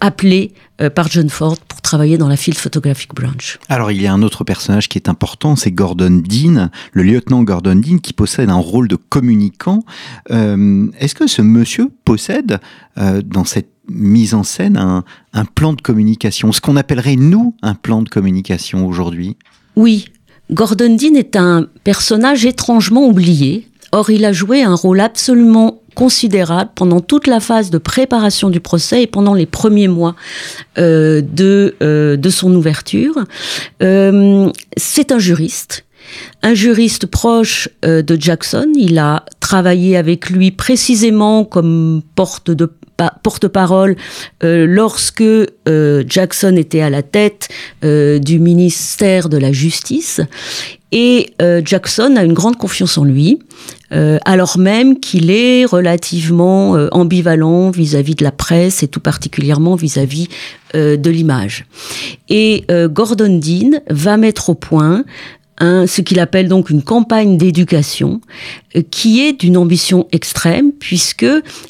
appelés 0.00 0.52
par 0.94 1.08
John 1.08 1.30
Ford 1.30 1.56
pour 1.56 1.80
travailler 1.80 2.18
dans 2.18 2.28
la 2.28 2.36
Field 2.36 2.58
Photographic 2.58 3.14
Branch. 3.14 3.58
Alors 3.70 3.90
il 3.90 4.02
y 4.02 4.06
a 4.06 4.12
un 4.12 4.22
autre 4.22 4.44
personnage 4.44 4.90
qui 4.90 4.98
est 4.98 5.08
important, 5.08 5.56
c'est 5.56 5.70
Gordon 5.70 6.22
Dean, 6.22 6.68
le 6.92 7.02
lieutenant 7.02 7.42
Gordon 7.44 7.76
Dean 7.76 7.96
qui 7.96 8.12
possède 8.12 8.50
un 8.50 8.56
rôle 8.56 8.86
de 8.86 8.96
communicant. 8.96 9.84
Est-ce 10.28 11.14
que 11.14 11.26
ce 11.26 11.40
monsieur 11.40 11.90
possède 12.04 12.60
dans 12.96 13.44
cette 13.44 13.70
mise 13.88 14.34
en 14.34 14.42
scène 14.42 14.76
un, 14.76 15.04
un 15.32 15.44
plan 15.44 15.72
de 15.72 15.80
communication, 15.80 16.52
ce 16.52 16.60
qu'on 16.60 16.76
appellerait 16.76 17.16
nous 17.16 17.54
un 17.62 17.74
plan 17.74 18.02
de 18.02 18.08
communication 18.08 18.86
aujourd'hui? 18.86 19.36
Oui, 19.76 20.06
Gordon 20.50 20.96
Dean 20.96 21.14
est 21.14 21.36
un 21.36 21.66
personnage 21.84 22.44
étrangement 22.44 23.06
oublié. 23.06 23.68
Or, 23.92 24.10
il 24.10 24.24
a 24.24 24.32
joué 24.32 24.62
un 24.62 24.74
rôle 24.74 25.00
absolument 25.00 25.80
considérable 25.94 26.70
pendant 26.74 27.00
toute 27.00 27.26
la 27.26 27.40
phase 27.40 27.70
de 27.70 27.78
préparation 27.78 28.50
du 28.50 28.60
procès 28.60 29.02
et 29.02 29.06
pendant 29.06 29.34
les 29.34 29.46
premiers 29.46 29.88
mois 29.88 30.14
euh, 30.78 31.22
de, 31.22 31.74
euh, 31.82 32.16
de 32.16 32.30
son 32.30 32.54
ouverture. 32.54 33.16
Euh, 33.82 34.50
c'est 34.76 35.10
un 35.10 35.18
juriste. 35.18 35.84
Un 36.42 36.54
juriste 36.54 37.06
proche 37.06 37.68
de 37.82 38.16
Jackson, 38.20 38.70
il 38.76 38.96
a 38.98 39.24
travaillé 39.40 39.96
avec 39.96 40.30
lui 40.30 40.52
précisément 40.52 41.44
comme 41.44 42.00
porte 42.14 42.52
de 42.52 42.70
porte-parole 43.22 43.96
euh, 44.42 44.66
lorsque 44.66 45.22
euh, 45.22 46.04
Jackson 46.06 46.56
était 46.56 46.80
à 46.80 46.90
la 46.90 47.02
tête 47.02 47.48
euh, 47.84 48.18
du 48.18 48.38
ministère 48.38 49.28
de 49.28 49.36
la 49.36 49.52
Justice. 49.52 50.20
Et 50.92 51.32
Jackson 51.64 52.14
a 52.16 52.22
une 52.22 52.32
grande 52.32 52.56
confiance 52.56 52.96
en 52.96 53.04
lui, 53.04 53.40
alors 53.90 54.56
même 54.56 55.00
qu'il 55.00 55.30
est 55.30 55.64
relativement 55.64 56.70
ambivalent 56.92 57.70
vis-à-vis 57.70 58.14
de 58.14 58.24
la 58.24 58.30
presse 58.30 58.84
et 58.84 58.88
tout 58.88 59.00
particulièrement 59.00 59.74
vis-à-vis 59.74 60.28
de 60.74 61.10
l'image. 61.10 61.66
Et 62.28 62.64
Gordon 62.70 63.38
Dean 63.38 63.80
va 63.90 64.16
mettre 64.16 64.48
au 64.48 64.54
point 64.54 65.04
ce 65.60 66.00
qu'il 66.00 66.20
appelle 66.20 66.48
donc 66.48 66.70
une 66.70 66.82
campagne 66.82 67.36
d'éducation 67.36 68.20
euh, 68.76 68.82
qui 68.90 69.20
est 69.20 69.32
d'une 69.32 69.56
ambition 69.56 70.06
extrême 70.12 70.72
puisque 70.72 71.26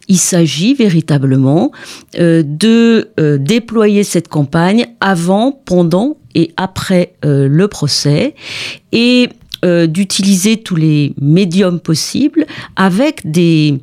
il 0.09 0.19
s'agit 0.19 0.75
véritablement 0.75 1.71
euh, 2.19 2.43
de 2.45 3.11
euh, 3.21 3.39
déployer 3.39 4.05
cette 4.05 4.29
campagne 4.29 4.87
avant, 5.01 5.53
pendant 5.53 6.17
et 6.35 6.53
après 6.57 7.15
le 7.23 7.67
procès 7.67 8.35
et 8.93 9.31
d'utiliser 9.89 10.59
tous 10.59 10.77
les 10.77 11.15
médiums 11.19 11.81
possibles 11.81 12.47
avec 12.77 13.23
des 13.25 13.79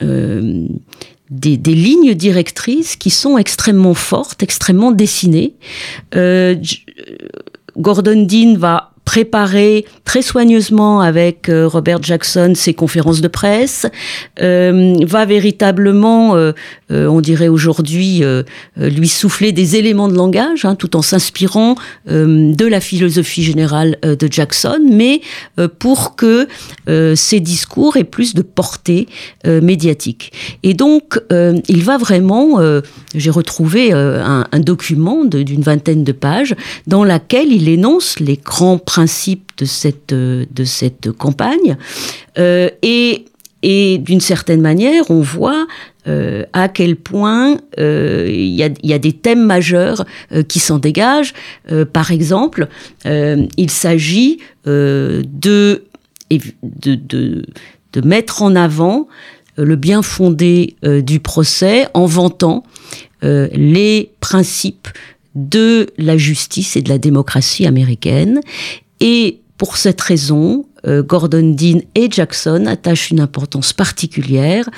des, 0.00 1.56
des, 1.56 1.74
lignes 1.74 2.14
directrices 2.14 2.94
qui 2.94 3.10
sont 3.10 3.36
extrêmement 3.36 3.94
fortes, 3.94 4.44
extrêmement 4.44 4.92
dessinées. 4.92 5.56
Gordon 7.76 8.26
Dean 8.26 8.56
va 8.56 8.91
préparer 9.12 9.84
très 10.06 10.22
soigneusement 10.22 11.02
avec 11.02 11.50
euh, 11.50 11.68
Robert 11.68 12.02
Jackson 12.02 12.54
ses 12.56 12.72
conférences 12.72 13.20
de 13.20 13.28
presse, 13.28 13.84
euh, 14.40 14.94
va 15.02 15.26
véritablement, 15.26 16.34
euh, 16.34 16.52
on 16.88 17.20
dirait 17.20 17.48
aujourd'hui, 17.48 18.22
lui 18.76 19.08
souffler 19.08 19.52
des 19.52 19.76
éléments 19.76 20.08
de 20.08 20.14
langage, 20.14 20.64
hein, 20.64 20.74
tout 20.74 20.96
en 20.96 21.02
s'inspirant 21.02 21.74
de 22.06 22.66
la 22.66 22.80
philosophie 22.80 23.42
générale 23.42 23.96
de 24.02 24.28
Jackson, 24.30 24.80
mais 24.90 25.22
pour 25.78 26.16
que 26.16 26.46
ses 27.14 27.40
discours 27.40 27.96
aient 27.96 28.04
plus 28.04 28.34
de 28.34 28.42
portée 28.42 29.08
médiatique. 29.46 30.32
Et 30.62 30.74
donc, 30.74 31.18
il 31.30 31.82
va 31.82 31.96
vraiment, 31.96 32.60
j'ai 33.14 33.30
retrouvé 33.30 33.92
un, 33.92 34.46
un 34.52 34.60
document 34.60 35.24
d'une 35.24 35.62
vingtaine 35.62 36.04
de 36.04 36.12
pages 36.12 36.54
dans 36.86 37.04
laquelle 37.04 37.50
il 37.50 37.70
énonce 37.70 38.20
les 38.20 38.36
grands 38.36 38.78
de 39.04 39.64
cette, 39.64 40.14
de 40.14 40.64
cette 40.64 41.10
campagne. 41.12 41.76
Euh, 42.38 42.68
et, 42.82 43.26
et 43.62 43.98
d'une 43.98 44.20
certaine 44.20 44.60
manière, 44.60 45.10
on 45.10 45.20
voit 45.20 45.66
euh, 46.08 46.44
à 46.52 46.68
quel 46.68 46.96
point 46.96 47.58
euh, 47.78 48.26
il 48.28 48.54
y, 48.54 48.62
a, 48.64 48.70
y, 48.82 48.92
a, 48.92 48.98
des 48.98 49.12
thèmes 49.12 49.44
majeurs 49.44 50.04
qui 50.48 50.58
s'en 50.58 50.78
dégagent. 50.78 51.32
par 51.92 52.10
exemple, 52.10 52.68
il 53.04 53.70
s'agit 53.70 54.38
de, 54.64 55.22
de, 55.24 55.84
de, 56.62 57.44
de, 57.92 58.00
mettre 58.00 58.42
en 58.42 58.56
avant 58.56 59.06
le 59.56 59.76
bien 59.76 60.02
fondé 60.02 60.76
du 60.82 61.20
procès 61.20 61.86
en 61.94 62.06
vantant 62.06 62.64
les 63.22 64.10
principes 64.20 64.88
de 65.34 65.88
la 65.98 66.16
justice 66.16 66.76
et 66.76 66.82
de 66.82 66.88
la 66.88 66.98
démocratie 66.98 67.66
américaine 67.66 68.40
et 69.02 69.40
pour 69.58 69.76
cette 69.76 70.00
raison, 70.00 70.64
euh, 70.86 71.02
Gordon 71.02 71.54
Dean 71.56 71.80
et 71.94 72.08
Jackson 72.10 72.66
attachent 72.66 73.10
une 73.10 73.20
importance 73.20 73.72
particulière 73.72 74.68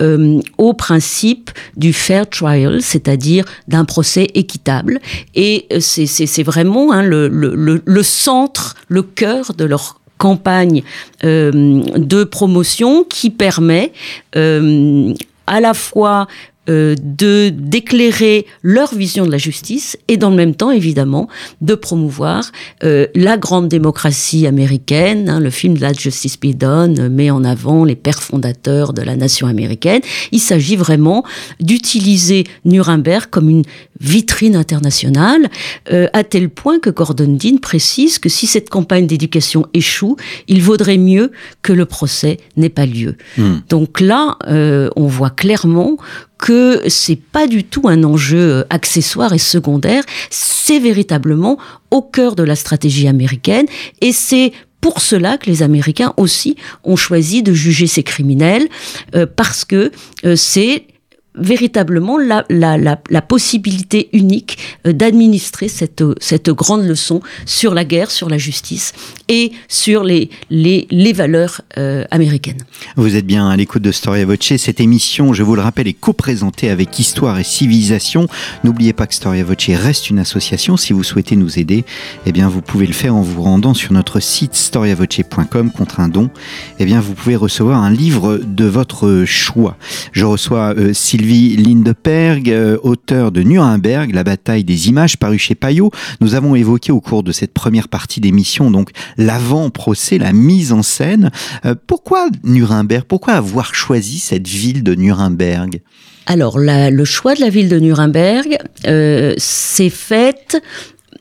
euh, 0.00 0.40
au 0.58 0.72
principe 0.72 1.50
du 1.76 1.92
fair 1.92 2.28
trial, 2.28 2.80
c'est-à-dire 2.80 3.44
d'un 3.68 3.84
procès 3.84 4.28
équitable. 4.34 5.00
Et 5.34 5.66
euh, 5.72 5.78
c'est 5.80 6.42
vraiment 6.42 6.92
hein, 6.92 7.02
le, 7.02 8.02
centre, 8.02 8.74
le 8.88 9.02
cœur 9.02 9.52
de 9.54 9.64
leur 9.64 10.00
campagne 10.18 10.84
de 11.24 12.24
promotion 12.24 13.02
qui 13.02 13.30
permet 13.30 13.92
à 14.34 15.60
la 15.60 15.74
fois 15.74 16.28
euh, 16.70 16.94
de 17.02 17.48
d'éclairer 17.48 18.46
leur 18.62 18.94
vision 18.94 19.26
de 19.26 19.32
la 19.32 19.38
justice 19.38 19.98
et 20.06 20.16
dans 20.16 20.30
le 20.30 20.36
même 20.36 20.54
temps 20.54 20.70
évidemment 20.70 21.28
de 21.60 21.74
promouvoir 21.74 22.52
euh, 22.84 23.08
la 23.16 23.36
grande 23.36 23.66
démocratie 23.66 24.46
américaine. 24.46 25.28
Hein, 25.28 25.40
le 25.40 25.50
film 25.50 25.76
de 25.76 25.84
Justice 25.92 26.38
Be 26.38 26.54
Done 26.54 27.08
met 27.08 27.32
en 27.32 27.42
avant 27.42 27.84
les 27.84 27.96
pères 27.96 28.22
fondateurs 28.22 28.92
de 28.92 29.02
la 29.02 29.16
nation 29.16 29.48
américaine. 29.48 30.02
Il 30.30 30.38
s'agit 30.38 30.76
vraiment 30.76 31.24
d'utiliser 31.58 32.44
Nuremberg 32.64 33.26
comme 33.28 33.50
une 33.50 33.64
vitrine 33.98 34.54
internationale, 34.54 35.50
euh, 35.92 36.06
à 36.12 36.22
tel 36.22 36.48
point 36.48 36.78
que 36.78 36.90
Gordon 36.90 37.36
Dean 37.42 37.56
précise 37.60 38.20
que 38.20 38.28
si 38.28 38.46
cette 38.46 38.70
campagne 38.70 39.08
d'éducation 39.08 39.66
échoue, 39.74 40.14
il 40.46 40.62
vaudrait 40.62 40.96
mieux 40.96 41.32
que 41.62 41.72
le 41.72 41.86
procès 41.86 42.36
n'ait 42.56 42.68
pas 42.68 42.86
lieu. 42.86 43.16
Hmm. 43.36 43.56
Donc 43.68 44.00
là, 44.00 44.38
on 44.46 45.06
voit 45.06 45.30
clairement 45.30 45.96
que 46.42 46.82
c'est 46.88 47.16
pas 47.16 47.46
du 47.46 47.62
tout 47.62 47.88
un 47.88 48.02
enjeu 48.02 48.38
euh, 48.40 48.64
accessoire 48.68 49.32
et 49.32 49.38
secondaire, 49.38 50.02
c'est 50.28 50.80
véritablement 50.80 51.56
au 51.92 52.02
cœur 52.02 52.34
de 52.34 52.42
la 52.42 52.56
stratégie 52.56 53.06
américaine 53.06 53.66
et 54.00 54.10
c'est 54.10 54.52
pour 54.80 55.00
cela 55.00 55.38
que 55.38 55.46
les 55.46 55.62
Américains 55.62 56.12
aussi 56.16 56.56
ont 56.82 56.96
choisi 56.96 57.44
de 57.44 57.52
juger 57.54 57.86
ces 57.86 58.02
criminels 58.02 58.68
euh, 59.14 59.24
parce 59.24 59.64
que 59.64 59.92
euh, 60.26 60.34
c'est 60.34 60.86
véritablement 61.34 62.18
la, 62.18 62.44
la, 62.50 62.76
la, 62.76 63.00
la, 63.08 63.22
possibilité 63.22 64.10
unique 64.12 64.58
euh, 64.86 64.92
d'administrer 64.92 65.68
cette, 65.68 66.04
cette 66.20 66.50
grande 66.50 66.84
leçon 66.84 67.20
sur 67.46 67.74
la 67.74 67.84
guerre, 67.84 68.10
sur 68.10 68.28
la 68.28 68.38
justice 68.38 68.92
et 69.28 69.52
sur 69.68 70.04
les, 70.04 70.28
les, 70.50 70.86
les 70.90 71.12
valeurs 71.12 71.62
euh, 71.78 72.04
américaines. 72.10 72.62
Vous 72.96 73.16
êtes 73.16 73.26
bien 73.26 73.48
à 73.48 73.56
l'écoute 73.56 73.82
de 73.82 73.92
Storia 73.92 74.26
Voce. 74.26 74.56
Cette 74.56 74.80
émission, 74.80 75.32
je 75.32 75.42
vous 75.42 75.56
le 75.56 75.62
rappelle, 75.62 75.88
est 75.88 75.94
co-présentée 75.94 76.68
avec 76.68 76.98
Histoire 76.98 77.38
et 77.38 77.44
Civilisation. 77.44 78.26
N'oubliez 78.64 78.92
pas 78.92 79.06
que 79.06 79.14
Storia 79.14 79.44
Voce 79.44 79.70
reste 79.70 80.10
une 80.10 80.18
association. 80.18 80.76
Si 80.76 80.92
vous 80.92 81.02
souhaitez 81.02 81.36
nous 81.36 81.58
aider, 81.58 81.84
eh 82.26 82.32
bien, 82.32 82.48
vous 82.48 82.60
pouvez 82.60 82.86
le 82.86 82.92
faire 82.92 83.14
en 83.14 83.22
vous 83.22 83.42
rendant 83.42 83.74
sur 83.74 83.92
notre 83.92 84.20
site 84.20 84.54
storiavoce.com 84.54 85.70
contre 85.70 86.00
un 86.00 86.08
don. 86.08 86.30
Eh 86.78 86.84
bien, 86.84 87.00
vous 87.00 87.14
pouvez 87.14 87.36
recevoir 87.36 87.82
un 87.82 87.90
livre 87.90 88.38
de 88.38 88.64
votre 88.66 89.24
choix. 89.24 89.76
Je 90.12 90.24
reçois 90.24 90.74
euh, 90.76 90.92
Sylvie 90.92 91.21
Lindeberg, 91.22 92.50
euh, 92.50 92.78
auteur 92.82 93.32
de 93.32 93.42
Nuremberg, 93.42 94.12
la 94.12 94.24
bataille 94.24 94.64
des 94.64 94.88
images, 94.88 95.16
paru 95.16 95.38
chez 95.38 95.54
Payot. 95.54 95.90
Nous 96.20 96.34
avons 96.34 96.54
évoqué 96.54 96.92
au 96.92 97.00
cours 97.00 97.22
de 97.22 97.32
cette 97.32 97.52
première 97.52 97.88
partie 97.88 98.20
d'émission 98.20 98.70
donc 98.70 98.90
l'avant-procès, 99.16 100.18
la 100.18 100.32
mise 100.32 100.72
en 100.72 100.82
scène. 100.82 101.30
Euh, 101.64 101.74
pourquoi 101.86 102.28
Nuremberg? 102.44 103.04
Pourquoi 103.04 103.34
avoir 103.34 103.74
choisi 103.74 104.18
cette 104.18 104.48
ville 104.48 104.82
de 104.82 104.94
Nuremberg? 104.94 105.80
Alors, 106.26 106.58
le 106.58 107.04
choix 107.04 107.34
de 107.34 107.40
la 107.40 107.48
ville 107.48 107.68
de 107.68 107.78
Nuremberg 107.78 108.58
euh, 108.86 109.34
s'est 109.38 109.90
fait 109.90 110.60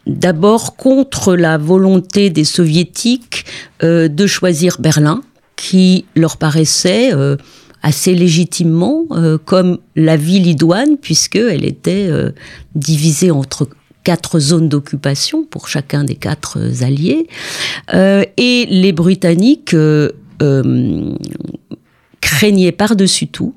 d'abord 0.05 0.75
contre 0.75 1.35
la 1.35 1.57
volonté 1.57 2.29
des 2.29 2.43
soviétiques 2.43 3.45
de 3.81 4.27
choisir 4.27 4.77
Berlin, 4.79 5.21
qui 5.55 6.05
leur 6.15 6.37
paraissait 6.37 7.11
assez 7.81 8.13
légitimement 8.13 9.05
euh, 9.11 9.37
comme 9.37 9.79
la 9.95 10.17
ville 10.17 10.47
idoine, 10.47 10.97
puisqu'elle 10.97 11.65
était 11.65 12.07
euh, 12.09 12.31
divisée 12.75 13.31
entre 13.31 13.67
quatre 14.03 14.39
zones 14.39 14.69
d'occupation 14.69 15.43
pour 15.43 15.67
chacun 15.67 16.03
des 16.03 16.15
quatre 16.15 16.59
alliés. 16.83 17.27
Euh, 17.93 18.23
et 18.37 18.65
les 18.69 18.93
Britanniques 18.93 19.75
craignaient 22.19 22.71
par-dessus 22.71 23.27
tout 23.27 23.53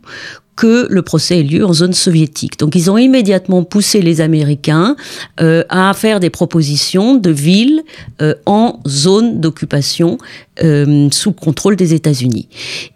que 0.56 0.86
le 0.88 1.02
procès 1.02 1.40
ait 1.40 1.42
lieu 1.42 1.64
en 1.64 1.72
zone 1.72 1.92
soviétique. 1.92 2.58
Donc 2.58 2.74
ils 2.74 2.90
ont 2.90 2.98
immédiatement 2.98 3.64
poussé 3.64 4.02
les 4.02 4.20
Américains 4.20 4.96
euh, 5.40 5.64
à 5.68 5.92
faire 5.94 6.20
des 6.20 6.30
propositions 6.30 7.14
de 7.14 7.30
villes 7.30 7.82
euh, 8.22 8.34
en 8.46 8.80
zone 8.86 9.40
d'occupation 9.40 10.18
euh, 10.62 11.08
sous 11.10 11.32
contrôle 11.32 11.76
des 11.76 11.94
États-Unis. 11.94 12.48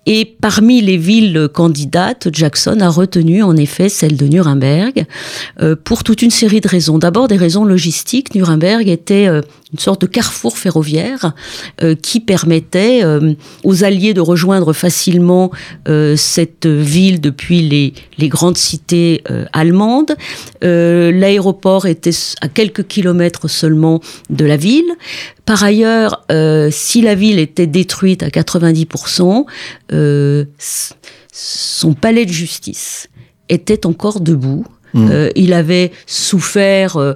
Et 0.07 0.25
parmi 0.25 0.81
les 0.81 0.97
villes 0.97 1.49
candidates, 1.53 2.29
Jackson 2.33 2.79
a 2.81 2.89
retenu 2.89 3.43
en 3.43 3.57
effet 3.57 3.89
celle 3.89 4.17
de 4.17 4.27
Nuremberg 4.27 5.07
pour 5.85 6.05
toute 6.05 6.23
une 6.23 6.31
série 6.31 6.61
de 6.61 6.69
raisons. 6.69 6.99
D'abord 6.99 7.29
des 7.29 7.37
raisons 7.37 7.65
logistiques. 7.65 8.35
Nuremberg 8.35 8.89
était 8.89 9.29
une 9.73 9.79
sorte 9.79 10.01
de 10.01 10.07
carrefour 10.07 10.57
ferroviaire 10.57 11.33
euh, 11.83 11.95
qui 11.95 12.21
permettait 12.21 13.03
euh, 13.05 13.35
aux 13.65 13.85
Alliés 13.85 14.15
de 14.15 14.21
rejoindre 14.23 14.73
facilement 14.73 15.51
euh, 15.89 16.17
cette 16.17 16.67
ville 16.67 17.21
depuis 17.21 17.61
les, 17.61 17.93
les 18.17 18.29
grandes 18.29 18.57
cités 18.57 19.23
euh, 19.31 19.45
allemandes. 19.53 20.17
Euh, 20.65 21.13
L'aéroport 21.13 21.85
était 21.87 22.13
à 22.41 22.49
quelques 22.49 22.87
kilomètres 22.87 23.49
seulement 23.49 24.01
de 24.31 24.45
la 24.47 24.57
ville. 24.57 24.91
Par 25.45 25.63
ailleurs, 25.63 26.25
euh, 26.33 26.71
si 26.73 27.03
la 27.03 27.15
ville 27.15 27.39
était 27.39 27.67
détruite 27.67 28.23
à 28.23 28.29
90%, 28.29 29.45
euh, 29.93 30.45
s- 30.59 30.95
son 31.33 31.93
palais 31.93 32.25
de 32.25 32.33
justice 32.33 33.09
était 33.51 33.85
encore 33.87 34.21
debout. 34.21 34.65
Mmh. 34.95 35.09
Euh, 35.11 35.31
il 35.37 35.53
avait 35.53 35.93
souffert 36.07 36.97
euh, 36.97 37.13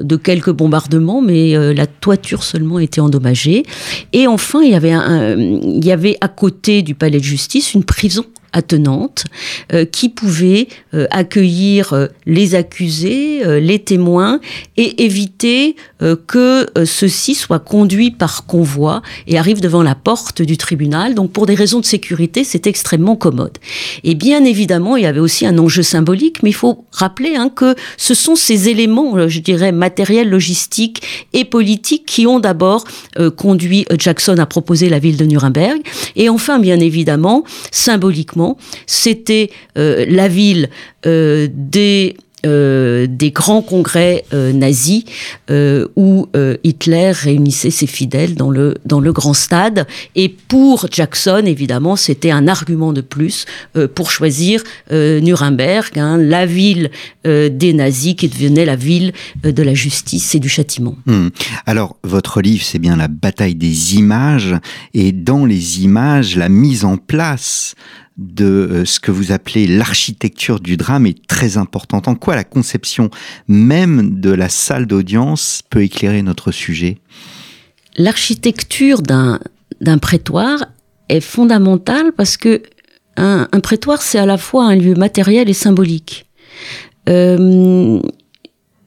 de 0.00 0.16
quelques 0.16 0.50
bombardements, 0.50 1.20
mais 1.22 1.56
euh, 1.56 1.72
la 1.74 1.86
toiture 1.86 2.42
seulement 2.44 2.78
était 2.78 3.00
endommagée. 3.00 3.64
Et 4.12 4.26
enfin, 4.26 4.60
il 4.62 4.70
y 4.70 4.74
avait, 4.74 4.92
un- 4.92 5.36
il 5.38 5.84
y 5.84 5.90
avait 5.92 6.16
à 6.20 6.28
côté 6.28 6.82
du 6.82 6.94
palais 6.94 7.18
de 7.18 7.24
justice 7.24 7.74
une 7.74 7.84
prison 7.84 8.24
attenante 8.52 9.24
euh, 9.72 9.84
qui 9.84 10.08
pouvait 10.08 10.68
euh, 10.94 11.06
accueillir 11.10 11.92
euh, 11.92 12.06
les 12.26 12.54
accusés, 12.54 13.42
les 13.60 13.78
témoins 13.78 14.40
et 14.76 15.04
éviter 15.04 15.76
que 16.26 16.66
ceux-ci 16.84 17.34
soient 17.34 17.58
conduits 17.58 18.10
par 18.10 18.46
convoi 18.46 19.02
et 19.26 19.38
arrivent 19.38 19.60
devant 19.60 19.82
la 19.82 19.94
porte 19.94 20.42
du 20.42 20.56
tribunal. 20.56 21.14
Donc 21.14 21.32
pour 21.32 21.46
des 21.46 21.54
raisons 21.54 21.80
de 21.80 21.84
sécurité, 21.84 22.44
c'est 22.44 22.66
extrêmement 22.66 23.16
commode. 23.16 23.58
Et 24.04 24.14
bien 24.14 24.44
évidemment, 24.44 24.96
il 24.96 25.04
y 25.04 25.06
avait 25.06 25.20
aussi 25.20 25.46
un 25.46 25.58
enjeu 25.58 25.82
symbolique, 25.82 26.42
mais 26.42 26.50
il 26.50 26.54
faut 26.54 26.84
rappeler 26.92 27.34
hein, 27.36 27.50
que 27.54 27.74
ce 27.96 28.14
sont 28.14 28.36
ces 28.36 28.68
éléments, 28.68 29.28
je 29.28 29.40
dirais, 29.40 29.72
matériels, 29.72 30.28
logistiques 30.28 31.02
et 31.32 31.44
politiques 31.44 32.06
qui 32.06 32.26
ont 32.26 32.40
d'abord 32.40 32.84
conduit 33.36 33.86
Jackson 33.98 34.36
à 34.38 34.46
proposer 34.46 34.88
la 34.88 34.98
ville 34.98 35.16
de 35.16 35.24
Nuremberg. 35.24 35.80
Et 36.16 36.28
enfin, 36.28 36.58
bien 36.58 36.80
évidemment, 36.80 37.44
symboliquement, 37.70 38.41
c'était 38.86 39.50
euh, 39.78 40.04
la 40.08 40.28
ville 40.28 40.68
euh, 41.06 41.48
des 41.52 42.16
euh, 42.44 43.06
des 43.08 43.30
grands 43.30 43.62
congrès 43.62 44.24
nazis 44.32 45.04
où 45.94 46.26
Hitler 46.64 47.12
réunissait 47.12 47.70
ses 47.70 47.86
fidèles 47.86 48.34
dans 48.34 48.50
le 48.50 48.74
dans 48.84 48.98
le 48.98 49.12
grand 49.12 49.32
stade 49.32 49.86
et 50.16 50.28
pour 50.28 50.88
Jackson 50.90 51.44
évidemment 51.46 51.94
c'était 51.94 52.32
un 52.32 52.48
argument 52.48 52.92
de 52.92 53.00
plus 53.00 53.44
pour 53.94 54.10
choisir 54.10 54.64
Nuremberg 54.90 55.96
hein, 55.96 56.18
la 56.18 56.44
ville 56.44 56.90
des 57.24 57.72
nazis 57.74 58.16
qui 58.16 58.26
devenait 58.26 58.64
la 58.64 58.74
ville 58.74 59.12
de 59.44 59.62
la 59.62 59.74
justice 59.74 60.34
et 60.34 60.40
du 60.40 60.48
châtiment. 60.48 60.96
Hmm. 61.06 61.28
Alors, 61.66 61.96
votre 62.02 62.40
livre, 62.42 62.64
c'est 62.64 62.78
bien 62.78 62.96
la 62.96 63.08
bataille 63.08 63.54
des 63.54 63.94
images, 63.96 64.56
et 64.94 65.12
dans 65.12 65.44
les 65.44 65.82
images, 65.82 66.36
la 66.36 66.48
mise 66.48 66.84
en 66.84 66.96
place 66.96 67.74
de 68.16 68.44
euh, 68.44 68.84
ce 68.84 69.00
que 69.00 69.10
vous 69.10 69.32
appelez 69.32 69.66
l'architecture 69.66 70.60
du 70.60 70.76
drame 70.76 71.06
est 71.06 71.26
très 71.26 71.56
importante. 71.56 72.08
En 72.08 72.14
quoi 72.14 72.36
la 72.36 72.44
conception 72.44 73.10
même 73.48 74.20
de 74.20 74.30
la 74.30 74.48
salle 74.48 74.86
d'audience 74.86 75.62
peut 75.70 75.82
éclairer 75.82 76.22
notre 76.22 76.52
sujet? 76.52 76.98
L'architecture 77.96 79.02
d'un 79.02 79.98
prétoire 79.98 80.64
est 81.08 81.20
fondamentale 81.20 82.12
parce 82.12 82.36
que 82.36 82.62
un, 83.16 83.46
prétoire 83.62 84.00
c'est 84.00 84.18
à 84.18 84.24
la 84.24 84.38
fois 84.38 84.64
un 84.64 84.76
lieu 84.76 84.94
matériel 84.94 85.50
et 85.50 85.54
symbolique. 85.54 86.26
Euh, 87.08 88.00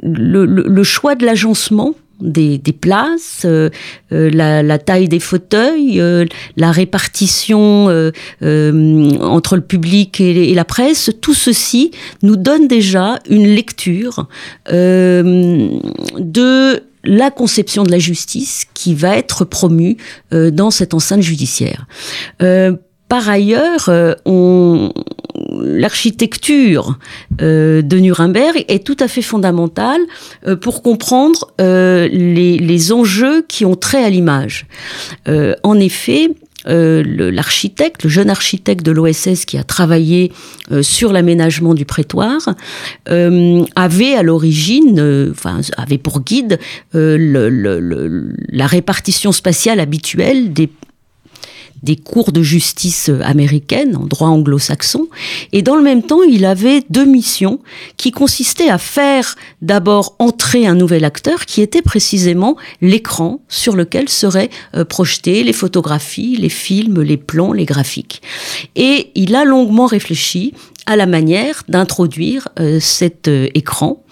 le 0.02 0.84
choix 0.84 1.16
de 1.16 1.26
l'agencement 1.26 1.96
des, 2.21 2.58
des 2.58 2.73
places, 2.73 3.43
euh, 3.45 3.69
euh, 4.12 4.30
la, 4.32 4.63
la 4.63 4.80
taille 4.80 5.08
des 5.08 5.19
fauteuils, 5.19 5.99
euh, 5.99 6.25
la 6.58 6.71
répartition 6.71 7.89
euh, 7.89 8.12
euh, 8.41 9.17
entre 9.19 9.56
le 9.56 9.62
public 9.62 10.21
et, 10.21 10.51
et 10.51 10.54
la 10.54 10.65
presse, 10.65 11.12
tout 11.21 11.34
ceci 11.34 11.91
nous 12.23 12.36
donne 12.36 12.67
déjà 12.67 13.19
une 13.30 13.47
lecture 13.47 14.28
de 14.67 16.84
la 17.04 17.32
conception 17.32 17.84
de 17.84 17.91
la 17.91 17.99
justice 17.99 18.65
qui 18.73 18.95
va 18.95 19.17
être 19.17 19.45
promue 19.45 19.97
dans 20.32 20.71
cette 20.71 20.93
enceinte 20.93 21.21
judiciaire. 21.21 21.86
Par 22.39 23.30
ailleurs, 23.30 23.89
on, 24.25 24.91
l'architecture 25.62 26.98
euh, 27.41 27.82
de 27.82 27.98
Nuremberg 27.98 28.65
est 28.68 28.86
tout 28.86 28.98
à 29.00 29.08
fait 29.08 29.22
fondamentale 29.22 30.02
euh, 30.48 30.56
pour 30.56 30.82
comprendre 30.82 31.52
euh, 31.62 32.08
les, 32.08 32.91
enjeux 32.91 33.44
qui 33.48 33.65
ont 33.65 33.76
trait 33.76 34.04
à 34.04 34.10
l'image. 34.10 34.68
Euh, 35.28 35.56
en 35.63 35.80
effet, 35.80 36.30
l'architecte, 36.68 38.04
le 38.04 38.10
jeune 38.10 38.30
architecte 38.30 38.84
de 38.84 38.91
l'OSS 38.91 39.46
qui 39.46 39.58
a 39.58 39.63
travaillé 39.63 40.32
sur 40.82 41.13
l'aménagement 41.13 41.76
du 41.76 41.86
prétoire, 41.86 42.56
avait 43.06 44.15
à 44.15 44.24
l'origine, 44.24 45.30
enfin, 45.32 45.62
avait 45.78 46.00
pour 46.00 46.22
guide 46.22 46.60
la 46.94 48.68
répartition 48.68 49.32
spatiale 49.32 49.80
habituelle 49.80 50.54
des 50.54 50.70
des 51.84 51.96
cours 51.96 52.32
de 52.32 52.42
justice 52.42 53.10
américaines 53.24 53.96
en 53.96 54.06
droit 54.06 54.30
anglo-saxon. 54.30 55.08
Et 55.52 55.62
dans 55.62 55.76
le 55.76 55.84
même 55.84 56.04
temps, 56.04 56.24
il 56.24 56.46
avait 56.46 56.82
deux 56.90 57.06
missions 57.06 57.60
qui 57.98 58.12
consistaient 58.12 58.70
à 58.70 58.78
faire 58.78 59.36
d'abord 59.62 60.16
entrer 60.20 60.68
un 60.68 60.76
nouvel 60.76 61.06
acteur 61.06 61.46
qui 61.46 61.62
était 61.62 61.82
précisément 61.82 62.56
l'écran 62.82 63.42
sur 63.48 63.76
lequel 63.76 64.10
seraient 64.10 64.50
euh, 64.76 64.86
projetées 64.86 65.44
les 65.44 65.54
photographies, 65.54 66.36
les 66.38 66.50
films, 66.50 67.02
les 67.02 67.18
plans, 67.18 67.54
les 67.54 67.66
graphiques. 67.66 68.22
Et 68.76 69.12
il 69.16 69.36
a 69.36 69.46
longuement 69.46 69.86
réfléchi 69.86 70.54
à 70.86 70.96
la 70.96 71.06
manière 71.06 71.64
d'introduire 71.68 72.48
euh, 72.60 72.80
cet 72.80 73.28
euh, 73.28 73.48
écran. 73.54 74.04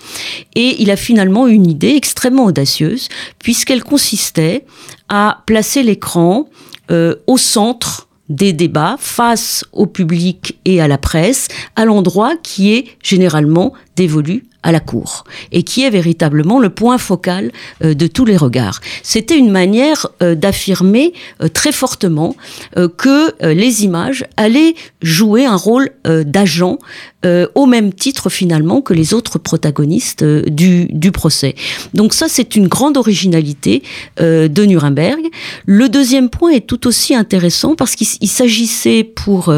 Et 0.56 0.82
il 0.82 0.92
a 0.92 0.96
finalement 0.96 1.48
une 1.48 1.68
idée 1.68 1.96
extrêmement 1.96 2.46
audacieuse, 2.46 3.10
puisqu'elle 3.40 3.84
consistait 3.84 4.66
à 5.10 5.44
placer 5.46 5.84
l'écran 5.84 6.48
euh, 6.92 7.16
au 7.28 7.38
centre 7.38 8.08
des 8.30 8.54
débats, 8.54 8.96
face 9.00 9.66
au 9.74 9.86
public 9.86 10.58
et 10.66 10.82
à 10.82 10.88
la 10.88 10.98
presse, 10.98 11.48
à 11.76 11.86
l'endroit 11.86 12.36
qui 12.42 12.74
est 12.74 12.86
généralement 13.02 13.74
dévolu 13.96 14.46
à 14.64 14.72
la 14.72 14.80
cour 14.80 15.26
et 15.52 15.64
qui 15.64 15.84
est 15.84 15.90
véritablement 15.90 16.60
le 16.60 16.70
point 16.70 16.98
focal 16.98 17.52
euh, 17.84 17.94
de 17.94 18.08
tous 18.08 18.26
les 18.26 18.38
regards. 18.38 18.80
C'était 19.04 19.38
une 19.38 19.52
manière 19.52 20.08
euh, 20.22 20.36
d'affirmer 20.36 21.14
euh, 21.42 21.48
très 21.48 21.72
fortement 21.72 22.36
euh, 22.78 22.88
que 22.88 23.34
euh, 23.44 23.54
les 23.54 23.84
images 23.84 24.26
allaient 24.38 24.76
jouer 25.02 25.46
un 25.46 25.56
rôle 25.56 25.90
euh, 26.08 26.24
d'agent 26.24 26.78
au 27.56 27.66
même 27.68 27.94
titre 27.94 28.30
finalement 28.30 28.82
que 28.82 28.94
les 28.94 29.14
autres 29.14 29.40
protagonistes 29.40 30.26
du, 30.26 30.88
du 30.88 31.14
procès. 31.14 31.56
Donc 31.94 32.14
ça, 32.14 32.28
c'est 32.28 32.58
une 32.58 32.68
grande 32.68 32.98
originalité 32.98 33.82
de 34.20 34.66
Nuremberg. 34.66 35.22
Le 35.66 35.88
deuxième 35.88 36.30
point 36.30 36.52
est 36.52 36.68
tout 36.68 36.86
aussi 36.86 37.16
intéressant 37.16 37.76
parce 37.76 37.96
qu'il 37.96 38.28
s'agissait 38.28 39.06
pour, 39.06 39.54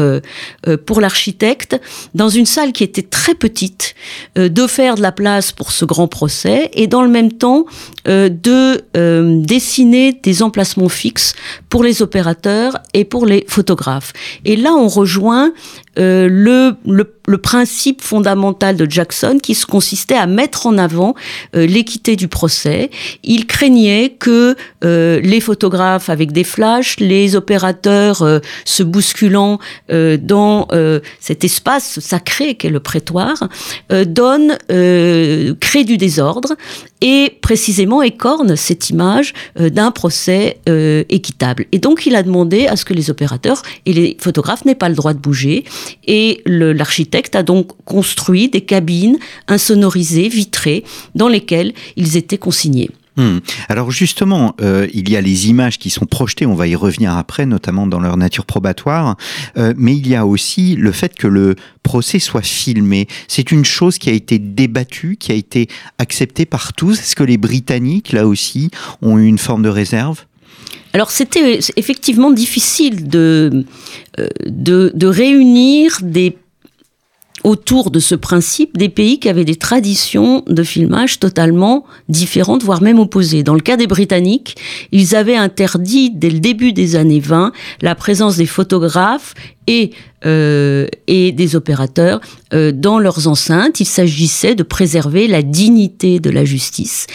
pour 0.86 1.00
l'architecte, 1.00 1.80
dans 2.14 2.28
une 2.28 2.46
salle 2.46 2.72
qui 2.72 2.84
était 2.84 3.02
très 3.02 3.34
petite, 3.34 3.96
de 4.36 4.66
faire 4.68 4.95
de 4.96 5.02
la 5.02 5.12
place 5.12 5.52
pour 5.52 5.70
ce 5.70 5.84
grand 5.84 6.08
procès 6.08 6.70
et 6.74 6.88
dans 6.88 7.02
le 7.02 7.08
même 7.08 7.32
temps 7.32 7.66
euh, 8.08 8.28
de 8.28 8.82
euh, 8.96 9.40
dessiner 9.40 10.12
des 10.12 10.42
emplacements 10.42 10.88
fixes 10.88 11.34
pour 11.68 11.82
les 11.82 12.02
opérateurs 12.02 12.78
et 12.94 13.04
pour 13.04 13.26
les 13.26 13.44
photographes. 13.48 14.12
Et 14.44 14.56
là, 14.56 14.74
on 14.74 14.86
rejoint 14.88 15.52
euh, 15.98 16.28
le, 16.30 16.76
le, 16.86 17.38
principe 17.38 18.02
fondamental 18.02 18.76
de 18.76 18.90
Jackson 18.90 19.38
qui 19.42 19.54
se 19.54 19.66
consistait 19.66 20.14
à 20.14 20.26
mettre 20.26 20.66
en 20.66 20.78
avant 20.78 21.14
l'équité 21.52 22.16
du 22.16 22.28
procès. 22.28 22.90
Il 23.24 23.46
craignait 23.46 24.10
que 24.18 24.56
les 24.82 25.40
photographes 25.40 26.08
avec 26.08 26.32
des 26.32 26.44
flashs, 26.44 26.98
les 26.98 27.36
opérateurs 27.36 28.40
se 28.64 28.82
bousculant 28.82 29.58
dans 29.90 30.68
cet 31.20 31.44
espace 31.44 32.00
sacré 32.00 32.54
qu'est 32.54 32.70
le 32.70 32.80
prétoire, 32.80 33.48
donnent 33.90 34.56
euh, 34.86 35.54
crée 35.58 35.84
du 35.84 35.96
désordre 35.96 36.54
et 37.00 37.32
précisément 37.40 38.02
écorne 38.02 38.56
cette 38.56 38.90
image 38.90 39.34
euh, 39.58 39.68
d'un 39.68 39.90
procès 39.90 40.58
euh, 40.68 41.04
équitable. 41.08 41.66
Et 41.72 41.78
donc 41.78 42.06
il 42.06 42.14
a 42.14 42.22
demandé 42.22 42.66
à 42.66 42.76
ce 42.76 42.84
que 42.84 42.94
les 42.94 43.10
opérateurs 43.10 43.62
et 43.84 43.92
les 43.92 44.16
photographes 44.20 44.64
n'aient 44.64 44.74
pas 44.74 44.88
le 44.88 44.94
droit 44.94 45.12
de 45.12 45.18
bouger. 45.18 45.64
Et 46.06 46.42
l'architecte 46.46 47.34
a 47.34 47.42
donc 47.42 47.72
construit 47.84 48.48
des 48.48 48.62
cabines 48.62 49.18
insonorisées, 49.48 50.28
vitrées, 50.28 50.84
dans 51.14 51.28
lesquelles 51.28 51.72
ils 51.96 52.16
étaient 52.16 52.38
consignés. 52.38 52.90
Hmm. 53.16 53.38
Alors 53.70 53.90
justement, 53.90 54.54
euh, 54.60 54.86
il 54.92 55.08
y 55.08 55.16
a 55.16 55.22
les 55.22 55.48
images 55.48 55.78
qui 55.78 55.88
sont 55.88 56.04
projetées, 56.04 56.44
on 56.44 56.54
va 56.54 56.66
y 56.66 56.76
revenir 56.76 57.16
après, 57.16 57.46
notamment 57.46 57.86
dans 57.86 58.00
leur 58.00 58.18
nature 58.18 58.44
probatoire, 58.44 59.16
euh, 59.56 59.72
mais 59.76 59.96
il 59.96 60.06
y 60.06 60.14
a 60.14 60.26
aussi 60.26 60.76
le 60.76 60.92
fait 60.92 61.14
que 61.14 61.26
le 61.26 61.56
procès 61.82 62.18
soit 62.18 62.42
filmé. 62.42 63.08
C'est 63.26 63.52
une 63.52 63.64
chose 63.64 63.96
qui 63.98 64.10
a 64.10 64.12
été 64.12 64.38
débattue, 64.38 65.16
qui 65.18 65.32
a 65.32 65.34
été 65.34 65.68
acceptée 65.98 66.44
par 66.44 66.74
tous. 66.74 67.00
Est-ce 67.00 67.16
que 67.16 67.24
les 67.24 67.38
Britanniques, 67.38 68.12
là 68.12 68.26
aussi, 68.26 68.70
ont 69.00 69.18
eu 69.18 69.26
une 69.26 69.38
forme 69.38 69.62
de 69.62 69.70
réserve? 69.70 70.24
Alors 70.92 71.10
c'était 71.10 71.60
effectivement 71.76 72.30
difficile 72.30 73.08
de, 73.08 73.64
euh, 74.18 74.28
de, 74.46 74.92
de 74.94 75.06
réunir 75.06 75.98
des 76.02 76.36
autour 77.46 77.92
de 77.92 78.00
ce 78.00 78.16
principe 78.16 78.76
des 78.76 78.88
pays 78.88 79.20
qui 79.20 79.28
avaient 79.28 79.44
des 79.44 79.54
traditions 79.54 80.42
de 80.48 80.64
filmage 80.64 81.20
totalement 81.20 81.84
différentes, 82.08 82.64
voire 82.64 82.82
même 82.82 82.98
opposées. 82.98 83.44
Dans 83.44 83.54
le 83.54 83.60
cas 83.60 83.76
des 83.76 83.86
Britanniques, 83.86 84.56
ils 84.90 85.14
avaient 85.14 85.36
interdit 85.36 86.10
dès 86.10 86.30
le 86.30 86.40
début 86.40 86.72
des 86.72 86.96
années 86.96 87.20
20 87.20 87.52
la 87.82 87.94
présence 87.94 88.36
des 88.36 88.46
photographes 88.46 89.34
et, 89.68 89.92
euh, 90.24 90.88
et 91.06 91.30
des 91.30 91.54
opérateurs 91.54 92.20
euh, 92.52 92.72
dans 92.72 92.98
leurs 92.98 93.28
enceintes. 93.28 93.78
Il 93.78 93.86
s'agissait 93.86 94.56
de 94.56 94.64
préserver 94.64 95.28
la 95.28 95.42
dignité 95.42 96.18
de 96.18 96.30
la 96.30 96.44
justice. 96.44 97.06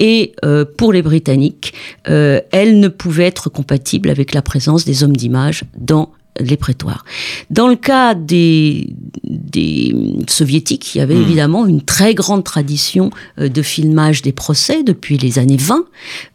Et 0.00 0.32
euh, 0.44 0.64
pour 0.64 0.92
les 0.92 1.02
Britanniques, 1.02 1.74
euh, 2.08 2.40
elle 2.50 2.80
ne 2.80 2.88
pouvait 2.88 3.26
être 3.26 3.50
compatible 3.50 4.10
avec 4.10 4.34
la 4.34 4.42
présence 4.42 4.84
des 4.84 5.04
hommes 5.04 5.16
d'image 5.16 5.62
dans 5.78 6.10
les 6.40 6.56
prétoires. 6.56 7.04
Dans 7.50 7.68
le 7.68 7.76
cas 7.76 8.14
des, 8.14 8.88
des 9.24 9.94
soviétiques, 10.28 10.94
il 10.94 10.98
y 10.98 11.00
avait 11.00 11.14
mmh. 11.14 11.22
évidemment 11.22 11.66
une 11.66 11.82
très 11.82 12.14
grande 12.14 12.44
tradition 12.44 13.10
euh, 13.38 13.48
de 13.48 13.62
filmage 13.62 14.22
des 14.22 14.32
procès 14.32 14.82
depuis 14.82 15.18
les 15.18 15.38
années 15.38 15.56
20, 15.56 15.84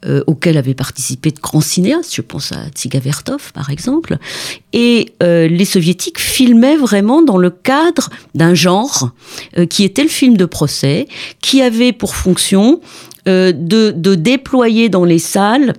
euh, 0.06 0.24
auxquels 0.28 0.58
avaient 0.58 0.74
participé 0.74 1.32
de 1.32 1.40
grands 1.40 1.62
cinéastes, 1.62 2.16
je 2.16 2.22
pense 2.22 2.52
à 2.52 2.68
Tsigavertov 2.70 3.52
par 3.54 3.70
exemple, 3.70 4.18
et 4.74 5.14
euh, 5.24 5.48
les 5.48 5.66
soviétiques 5.66 6.20
filmaient 6.20 6.78
vraiment 6.78 7.22
dans 7.22 7.38
le 7.38 7.50
cadre 7.50 8.10
d'un 8.36 8.54
genre 8.54 9.12
euh, 9.58 9.66
qui 9.66 9.84
était 9.84 10.04
le 10.04 10.10
film 10.10 10.38
de 10.38 10.46
procès, 10.46 11.08
qui 11.42 11.62
avait 11.62 11.94
pour 11.94 12.16
fonction 12.16 12.82
de, 13.28 13.52
de 13.52 14.16
déployer 14.16 14.90
dans 14.90 15.06
les 15.06 15.20
salles 15.20 15.74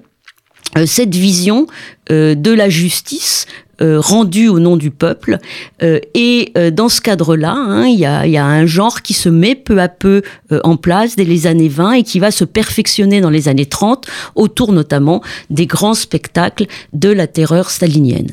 cette 0.87 1.15
vision 1.15 1.67
de 2.09 2.51
la 2.51 2.69
justice 2.69 3.47
euh, 3.83 3.99
rendu 3.99 4.47
au 4.47 4.61
nom 4.61 4.77
du 4.77 4.93
peuple. 4.93 5.39
Euh, 5.83 5.99
et 6.15 6.53
euh, 6.57 6.71
dans 6.71 6.89
ce 6.89 7.01
cadre-là, 7.01 7.53
hein, 7.53 7.87
il 7.87 7.99
y, 7.99 8.07
a, 8.07 8.45
un 8.45 8.65
genre 8.65 9.03
qui 9.03 9.13
se 9.13 9.29
met 9.29 9.57
peu 9.57 9.81
à 9.81 9.89
peu 9.89 10.23
en 10.63 10.77
place 10.77 11.17
dès 11.17 11.25
les 11.25 11.49
années 11.49 11.69
20 11.69 11.93
et 11.95 12.03
qui 12.05 12.21
va 12.21 12.31
se 12.31 12.45
perfectionner 12.45 13.21
dans 13.21 13.31
les 13.31 13.49
années 13.49 13.67
30, 13.67 14.07
autour 14.37 14.73
notamment 14.73 15.21
des 15.51 15.67
grands 15.67 15.95
spectacles 15.95 16.67
de 16.93 17.09
la 17.09 17.27
terreur 17.27 17.71
stalinienne. 17.71 18.31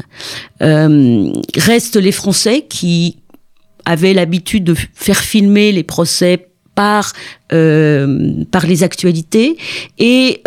restent 0.60 1.96
les 1.96 2.12
Français 2.12 2.66
qui 2.70 3.18
avaient 3.86 4.14
l'habitude 4.14 4.64
de 4.66 4.76
faire 4.94 5.18
filmer 5.18 5.72
les 5.72 5.84
procès 5.84 6.50
par, 6.76 7.14
par 7.50 8.68
les 8.68 8.84
actualités 8.84 9.58
et 9.98 10.42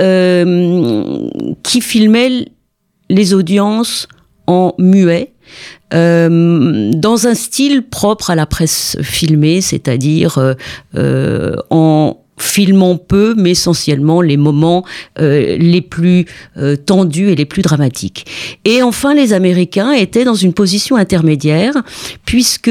qui 1.63 1.81
filmaient 1.81 2.47
les 3.09 3.35
audiences 3.35 4.07
en 4.47 4.75
muet, 4.79 5.33
euh, 5.95 6.91
dans 6.95 7.27
un 7.27 7.35
style 7.35 7.83
propre 7.89 8.31
à 8.31 8.35
la 8.35 8.47
presse 8.47 8.97
filmée, 9.03 9.61
c'est-à-dire 9.61 10.39
euh, 10.39 10.55
euh 10.97 11.57
en 11.71 12.22
filmant 12.39 12.97
peu, 12.97 13.35
mais 13.37 13.51
essentiellement 13.51 14.21
les 14.21 14.37
moments 14.37 14.85
euh, 15.21 15.57
les 15.59 15.81
plus 15.81 16.27
euh, 16.57 16.77
tendus 16.77 17.31
et 17.31 17.35
les 17.35 17.45
plus 17.45 17.63
dramatiques. 17.63 18.27
Et 18.65 18.83
enfin, 18.83 19.15
les 19.15 19.33
Américains 19.33 19.93
étaient 19.93 20.25
dans 20.25 20.35
une 20.35 20.53
position 20.53 20.97
intermédiaire, 20.97 21.75
puisque 22.25 22.71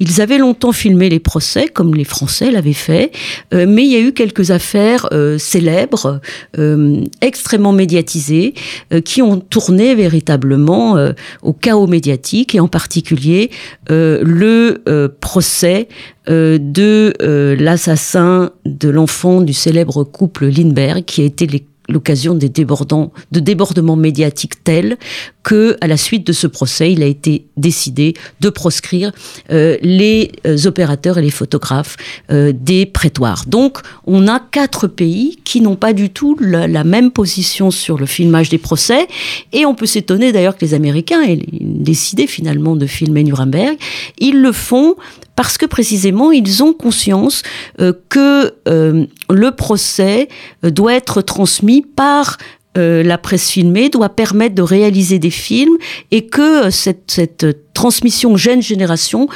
ils 0.00 0.20
avaient 0.20 0.38
longtemps 0.38 0.72
filmé 0.72 1.08
les 1.08 1.20
procès, 1.20 1.66
comme 1.68 1.94
les 1.94 2.04
Français 2.04 2.50
l'avaient 2.50 2.72
fait, 2.72 3.12
euh, 3.54 3.66
mais 3.68 3.84
il 3.84 3.92
y 3.92 3.96
a 3.96 4.00
eu 4.00 4.12
quelques 4.12 4.50
affaires 4.50 5.08
euh, 5.12 5.38
célèbres, 5.38 6.20
euh, 6.58 7.04
extrêmement 7.20 7.72
médiatisées, 7.72 8.54
euh, 8.92 9.00
qui 9.00 9.22
ont 9.22 9.38
tourné 9.40 9.94
véritablement 9.94 10.96
au 11.42 11.52
chaos 11.52 11.86
médiatique, 11.86 12.54
et 12.54 12.60
en 12.60 12.68
particulier 12.68 13.50
le 13.88 14.82
procès 15.20 15.88
de 16.26 17.56
l'assassin 17.58 18.50
de 18.64 18.88
l'enfant 18.88 19.01
du 19.40 19.52
célèbre 19.52 20.04
couple 20.04 20.46
Lindbergh, 20.46 21.04
qui 21.04 21.22
a 21.22 21.24
été 21.24 21.46
l'occasion 21.88 22.34
des 22.34 22.48
de 22.48 23.40
débordements 23.40 23.96
médiatiques 23.96 24.62
tels 24.62 24.96
que, 25.42 25.76
à 25.80 25.88
la 25.88 25.96
suite 25.96 26.26
de 26.26 26.32
ce 26.32 26.46
procès, 26.46 26.92
il 26.92 27.02
a 27.02 27.06
été 27.06 27.46
décidé 27.56 28.14
de 28.40 28.48
proscrire 28.48 29.10
euh, 29.50 29.76
les 29.82 30.30
euh, 30.46 30.56
opérateurs 30.66 31.18
et 31.18 31.22
les 31.22 31.30
photographes 31.30 31.96
euh, 32.30 32.52
des 32.54 32.86
prétoires. 32.86 33.44
Donc, 33.46 33.78
on 34.06 34.28
a 34.28 34.38
quatre 34.38 34.86
pays 34.86 35.38
qui 35.44 35.60
n'ont 35.60 35.76
pas 35.76 35.92
du 35.92 36.10
tout 36.10 36.36
la, 36.40 36.68
la, 36.68 36.84
même 36.84 37.10
position 37.10 37.70
sur 37.70 37.98
le 37.98 38.06
filmage 38.06 38.48
des 38.48 38.58
procès, 38.58 39.08
et 39.52 39.66
on 39.66 39.74
peut 39.74 39.86
s'étonner 39.86 40.30
d'ailleurs 40.30 40.56
que 40.56 40.64
les 40.64 40.74
Américains 40.74 41.22
aient 41.22 41.40
décidé 41.50 42.26
finalement 42.26 42.76
de 42.76 42.86
filmer 42.86 43.24
Nuremberg. 43.24 43.76
Ils 44.18 44.40
le 44.40 44.52
font 44.52 44.94
parce 45.36 45.58
que 45.58 45.66
précisément 45.66 46.32
ils 46.32 46.62
ont 46.62 46.72
conscience 46.72 47.42
euh, 47.80 47.92
que 48.08 48.54
euh, 48.68 49.06
le 49.30 49.50
procès 49.50 50.28
euh, 50.64 50.70
doit 50.70 50.94
être 50.94 51.22
transmis 51.22 51.82
par 51.82 52.38
la 52.74 53.18
presse 53.18 53.50
filmée 53.50 53.90
doit 53.90 54.08
permettre 54.08 54.54
de 54.54 54.62
réaliser 54.62 55.18
des 55.18 55.28
films 55.28 55.76
et 56.10 56.24
que 56.24 56.70
cette, 56.70 57.10
cette 57.10 57.74
transmission 57.74 58.38
jeune 58.38 58.62
génération 58.62 59.28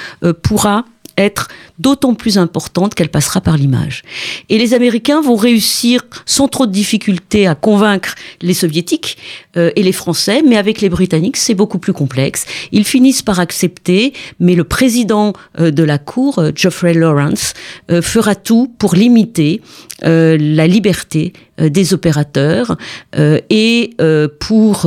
pourra 0.43 0.87
être 1.19 1.49
d'autant 1.79 2.15
plus 2.15 2.39
importante 2.39 2.95
qu'elle 2.95 3.09
passera 3.09 3.41
par 3.41 3.57
l'image. 3.57 4.03
Et 4.49 4.59
les 4.59 4.75
Américains 4.75 5.21
vont 5.21 5.37
réussir 5.37 6.03
sans 6.25 6.49
trop 6.49 6.67
de 6.67 6.73
difficultés 6.73 7.47
à 7.47 7.55
convaincre 7.55 8.15
les 8.41 8.55
Soviétiques 8.55 9.19
euh, 9.57 9.71
et 9.77 9.83
les 9.83 9.93
Français, 9.93 10.43
mais 10.47 10.57
avec 10.57 10.81
les 10.81 10.89
Britanniques, 10.89 11.37
c'est 11.37 11.55
beaucoup 11.55 11.79
plus 11.79 11.93
complexe. 11.93 12.47
Ils 12.73 12.85
finissent 12.85 13.23
par 13.23 13.41
accepter, 13.41 14.13
mais 14.41 14.55
le 14.55 14.65
président 14.65 15.33
euh, 15.61 15.71
de 15.71 15.83
la 15.83 15.99
Cour, 15.99 16.39
euh, 16.39 16.51
Geoffrey 16.55 16.95
Lawrence, 16.95 17.55
fera 18.01 18.35
tout 18.35 18.73
pour 18.79 18.95
limiter 18.95 19.61
la 20.03 20.67
liberté 20.67 21.33
des 21.59 21.95
opérateurs 21.95 22.77
et 23.15 23.97
pour 24.41 24.87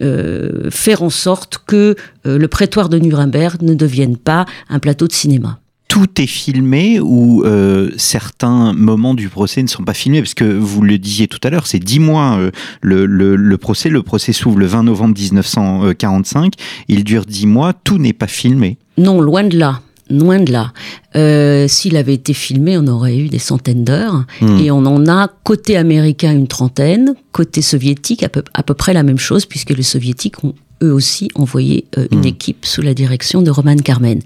euh, 0.00 0.70
faire 0.70 1.02
en 1.02 1.10
sorte 1.10 1.58
que 1.66 1.96
euh, 2.26 2.38
le 2.38 2.48
prétoire 2.48 2.88
de 2.88 2.98
Nuremberg 2.98 3.62
ne 3.62 3.74
devienne 3.74 4.16
pas 4.16 4.46
un 4.68 4.78
plateau 4.78 5.08
de 5.08 5.12
cinéma 5.12 5.58
tout 5.88 6.20
est 6.20 6.26
filmé 6.26 7.00
ou 7.00 7.42
euh, 7.44 7.90
certains 7.96 8.74
moments 8.74 9.14
du 9.14 9.30
procès 9.30 9.62
ne 9.62 9.68
sont 9.68 9.84
pas 9.84 9.94
filmés? 9.94 10.20
Parce 10.20 10.34
que 10.34 10.44
vous 10.44 10.82
le 10.82 10.98
disiez 10.98 11.28
tout 11.28 11.40
à 11.42 11.48
l'heure, 11.48 11.66
c'est 11.66 11.78
dix 11.78 11.98
mois 11.98 12.36
euh, 12.38 12.50
le, 12.82 13.06
le, 13.06 13.36
le, 13.36 13.56
procès. 13.56 13.88
Le 13.88 14.02
procès 14.02 14.34
s'ouvre 14.34 14.58
le 14.58 14.66
20 14.66 14.82
novembre 14.82 15.18
1945. 15.18 16.52
Il 16.88 17.04
dure 17.04 17.24
dix 17.24 17.46
mois. 17.46 17.72
Tout 17.72 17.96
n'est 17.96 18.12
pas 18.12 18.26
filmé. 18.26 18.76
Non, 18.98 19.22
loin 19.22 19.44
de 19.44 19.58
là. 19.58 19.80
Loin 20.10 20.40
de 20.40 20.52
là. 20.52 20.72
Euh, 21.16 21.68
S'il 21.68 21.96
avait 21.96 22.14
été 22.14 22.32
filmé, 22.32 22.78
on 22.78 22.86
aurait 22.86 23.16
eu 23.16 23.28
des 23.28 23.38
centaines 23.38 23.84
d'heures. 23.84 24.24
Mmh. 24.40 24.58
Et 24.58 24.70
on 24.70 24.84
en 24.86 25.06
a 25.08 25.28
côté 25.44 25.76
américain 25.76 26.32
une 26.32 26.48
trentaine, 26.48 27.14
côté 27.32 27.62
soviétique 27.62 28.22
à 28.22 28.28
peu, 28.28 28.42
à 28.54 28.62
peu 28.62 28.74
près 28.74 28.92
la 28.92 29.02
même 29.02 29.18
chose, 29.18 29.44
puisque 29.44 29.70
les 29.70 29.82
soviétiques 29.82 30.42
ont 30.44 30.54
eux 30.82 30.92
aussi 30.92 31.28
envoyé 31.34 31.86
euh, 31.96 32.06
une 32.10 32.20
mmh. 32.20 32.26
équipe 32.26 32.66
sous 32.66 32.82
la 32.82 32.94
direction 32.94 33.42
de 33.42 33.50
Roman 33.50 33.76
Carmen. 33.76 34.20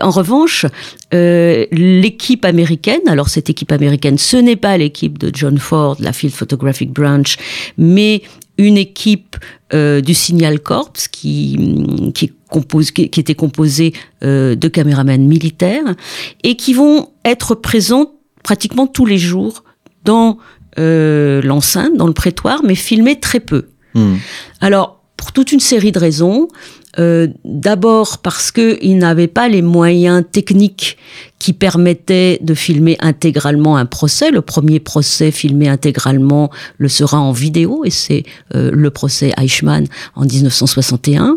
En 0.00 0.10
revanche, 0.10 0.66
euh, 1.12 1.66
l'équipe 1.72 2.44
américaine, 2.44 3.00
alors 3.06 3.28
cette 3.28 3.50
équipe 3.50 3.72
américaine, 3.72 4.18
ce 4.18 4.36
n'est 4.36 4.56
pas 4.56 4.76
l'équipe 4.78 5.18
de 5.18 5.30
John 5.32 5.58
Ford, 5.58 5.96
la 6.00 6.12
Field 6.12 6.34
Photographic 6.34 6.90
Branch, 6.90 7.36
mais 7.76 8.22
une 8.60 8.76
équipe 8.76 9.36
euh, 9.74 10.00
du 10.00 10.14
Signal 10.14 10.60
Corps 10.60 10.92
qui, 11.12 12.12
qui, 12.14 12.32
compose, 12.48 12.90
qui, 12.90 13.08
qui 13.08 13.20
était 13.20 13.34
composée 13.34 13.92
euh, 14.22 14.54
de 14.54 14.68
caméramans 14.68 15.26
militaires 15.26 15.94
et 16.42 16.56
qui 16.56 16.74
vont 16.74 17.10
être 17.24 17.54
présents 17.54 18.12
pratiquement 18.42 18.86
tous 18.86 19.06
les 19.06 19.18
jours 19.18 19.64
dans 20.04 20.38
euh, 20.78 21.42
l'enceinte, 21.42 21.96
dans 21.96 22.06
le 22.06 22.12
prétoire, 22.12 22.62
mais 22.64 22.74
filmer 22.74 23.18
très 23.18 23.40
peu. 23.40 23.68
Mmh. 23.94 24.14
Alors, 24.60 24.99
pour 25.20 25.32
toute 25.32 25.52
une 25.52 25.60
série 25.60 25.92
de 25.92 25.98
raisons. 25.98 26.48
Euh, 26.98 27.28
D'abord 27.44 28.18
parce 28.18 28.50
qu'ils 28.50 28.96
n'avaient 28.96 29.28
pas 29.28 29.48
les 29.48 29.60
moyens 29.60 30.24
techniques 30.32 30.96
qui 31.38 31.52
permettaient 31.52 32.38
de 32.40 32.54
filmer 32.54 32.96
intégralement 33.00 33.76
un 33.76 33.84
procès. 33.84 34.30
Le 34.30 34.40
premier 34.40 34.80
procès 34.80 35.30
filmé 35.30 35.68
intégralement 35.68 36.50
le 36.78 36.88
sera 36.88 37.20
en 37.20 37.32
vidéo 37.32 37.82
et 37.84 37.90
c'est 37.90 38.24
euh, 38.54 38.70
le 38.72 38.90
procès 38.90 39.34
Eichmann 39.36 39.86
en 40.16 40.24
1961. 40.24 41.36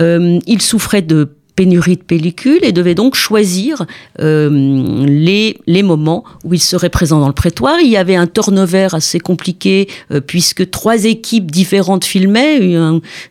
Euh, 0.00 0.38
ils 0.46 0.62
de 1.02 1.28
pénurie 1.56 1.96
de 1.96 2.02
pellicules 2.02 2.62
et 2.62 2.72
devait 2.72 2.94
donc 2.94 3.14
choisir 3.14 3.86
euh, 4.20 5.04
les, 5.06 5.58
les 5.66 5.82
moments 5.82 6.22
où 6.44 6.54
il 6.54 6.60
serait 6.60 6.90
présent 6.90 7.18
dans 7.18 7.26
le 7.26 7.32
prétoire. 7.34 7.80
Il 7.80 7.88
y 7.88 7.96
avait 7.96 8.14
un 8.14 8.26
turnover 8.26 8.88
assez 8.92 9.18
compliqué 9.18 9.88
euh, 10.12 10.20
puisque 10.20 10.70
trois 10.70 11.04
équipes 11.04 11.50
différentes 11.50 12.04
filmaient, 12.04 12.58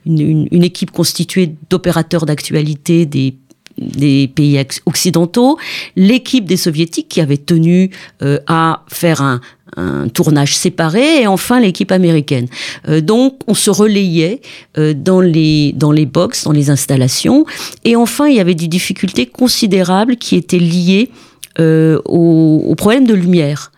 une, 0.05 0.63
équipe 0.63 0.91
constituée 0.91 1.55
d'opérateurs 1.69 2.25
d'actualité 2.25 3.05
des 3.05 3.35
des 3.77 4.29
pays 4.33 4.57
occidentaux, 4.85 5.57
l'équipe 5.97 6.45
des 6.45 6.55
soviétiques 6.55 7.09
qui 7.09 7.19
avait 7.19 7.37
tenu 7.37 7.91
euh, 8.21 8.39
à 8.47 8.85
faire 8.87 9.21
un, 9.21 9.41
un 9.77 10.07
tournage 10.07 10.55
séparé 10.55 11.21
et 11.21 11.27
enfin 11.27 11.59
l'équipe 11.59 11.91
américaine. 11.91 12.47
Euh, 12.87 13.01
donc 13.01 13.39
on 13.47 13.53
se 13.53 13.69
relayait 13.69 14.41
euh, 14.77 14.93
dans 14.93 15.21
les 15.21 15.73
dans 15.73 15.91
les 15.91 16.05
box, 16.05 16.43
dans 16.43 16.51
les 16.51 16.69
installations 16.69 17.45
et 17.83 17.95
enfin 17.95 18.27
il 18.27 18.35
y 18.35 18.39
avait 18.39 18.55
des 18.55 18.67
difficultés 18.67 19.25
considérables 19.25 20.15
qui 20.17 20.35
étaient 20.35 20.59
liées 20.59 21.09
euh, 21.57 22.01
au, 22.03 22.63
au, 22.67 22.75
problème 22.75 23.05
de 23.07 23.13
lumière. 23.13 23.71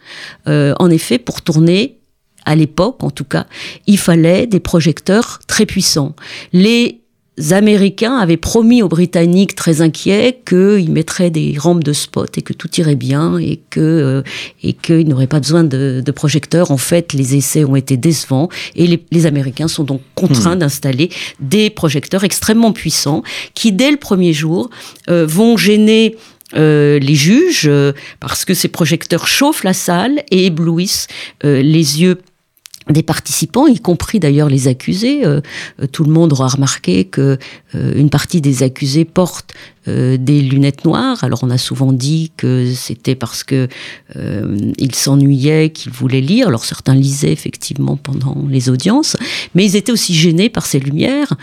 Euh, 0.47 0.73
en 0.79 0.89
effet, 0.89 1.19
pour 1.19 1.43
tourner 1.43 1.99
à 2.43 2.55
l'époque, 2.55 3.03
en 3.03 3.11
tout 3.11 3.23
cas, 3.23 3.45
il 3.85 3.99
fallait 3.99 4.47
des 4.47 4.59
projecteurs 4.59 5.39
très 5.45 5.67
puissants. 5.67 6.15
Les 6.53 7.01
Américains 7.51 8.17
avaient 8.17 8.37
promis 8.37 8.81
aux 8.81 8.87
Britanniques 8.87 9.55
très 9.55 9.81
inquiets 9.81 10.39
qu'ils 10.45 10.91
mettraient 10.91 11.29
des 11.29 11.55
rampes 11.57 11.83
de 11.83 11.93
spot 11.93 12.37
et 12.37 12.41
que 12.41 12.53
tout 12.53 12.69
irait 12.79 12.95
bien 12.95 13.37
et 13.37 13.59
que 13.69 13.79
euh, 13.79 14.21
et 14.63 14.73
qu'ils 14.73 15.07
n'auraient 15.07 15.27
pas 15.27 15.39
besoin 15.39 15.63
de, 15.63 16.01
de, 16.03 16.11
projecteurs. 16.11 16.71
En 16.71 16.77
fait, 16.77 17.13
les 17.13 17.35
essais 17.35 17.63
ont 17.63 17.75
été 17.75 17.95
décevants 17.95 18.49
et 18.75 18.87
les, 18.87 19.03
les 19.11 19.25
Américains 19.25 19.67
sont 19.67 19.83
donc 19.83 20.01
contraints 20.15 20.55
mmh. 20.55 20.59
d'installer 20.59 21.09
des 21.39 21.69
projecteurs 21.69 22.23
extrêmement 22.23 22.71
puissants 22.71 23.21
qui, 23.53 23.71
dès 23.71 23.91
le 23.91 23.97
premier 23.97 24.33
jour, 24.33 24.69
euh, 25.09 25.25
vont 25.27 25.57
gêner 25.57 26.15
euh, 26.55 26.97
les 26.99 27.15
juges 27.15 27.65
euh, 27.67 27.91
parce 28.21 28.45
que 28.45 28.53
ces 28.53 28.69
projecteurs 28.69 29.27
chauffent 29.27 29.65
la 29.65 29.73
salle 29.73 30.23
et 30.31 30.45
éblouissent 30.45 31.07
euh, 31.43 31.61
les 31.61 32.01
yeux 32.01 32.19
des 32.89 33.03
participants, 33.03 33.67
y 33.67 33.79
compris 33.79 34.19
d'ailleurs 34.19 34.49
les 34.49 34.67
accusés. 34.67 35.25
Euh, 35.25 35.41
tout 35.91 36.03
le 36.03 36.11
monde 36.11 36.33
aura 36.33 36.47
remarqué 36.47 37.05
que 37.05 37.37
euh, 37.75 37.93
une 37.95 38.09
partie 38.09 38.41
des 38.41 38.63
accusés 38.63 39.05
portent 39.05 39.53
euh, 39.87 40.17
des 40.17 40.41
lunettes 40.41 40.85
noires. 40.85 41.23
Alors 41.23 41.39
on 41.43 41.49
a 41.49 41.57
souvent 41.57 41.91
dit 41.91 42.31
que 42.35 42.71
c'était 42.73 43.15
parce 43.15 43.43
que 43.43 43.67
euh, 44.15 44.57
ils 44.77 44.95
s'ennuyaient, 44.95 45.69
qu'ils 45.69 45.91
voulaient 45.91 46.21
lire. 46.21 46.47
Alors 46.47 46.65
certains 46.65 46.95
lisaient 46.95 47.31
effectivement 47.31 47.95
pendant 47.95 48.45
les 48.49 48.69
audiences, 48.69 49.15
mais 49.55 49.65
ils 49.65 49.75
étaient 49.75 49.91
aussi 49.91 50.13
gênés 50.13 50.49
par 50.49 50.65
ces 50.65 50.79
lumières 50.79 51.33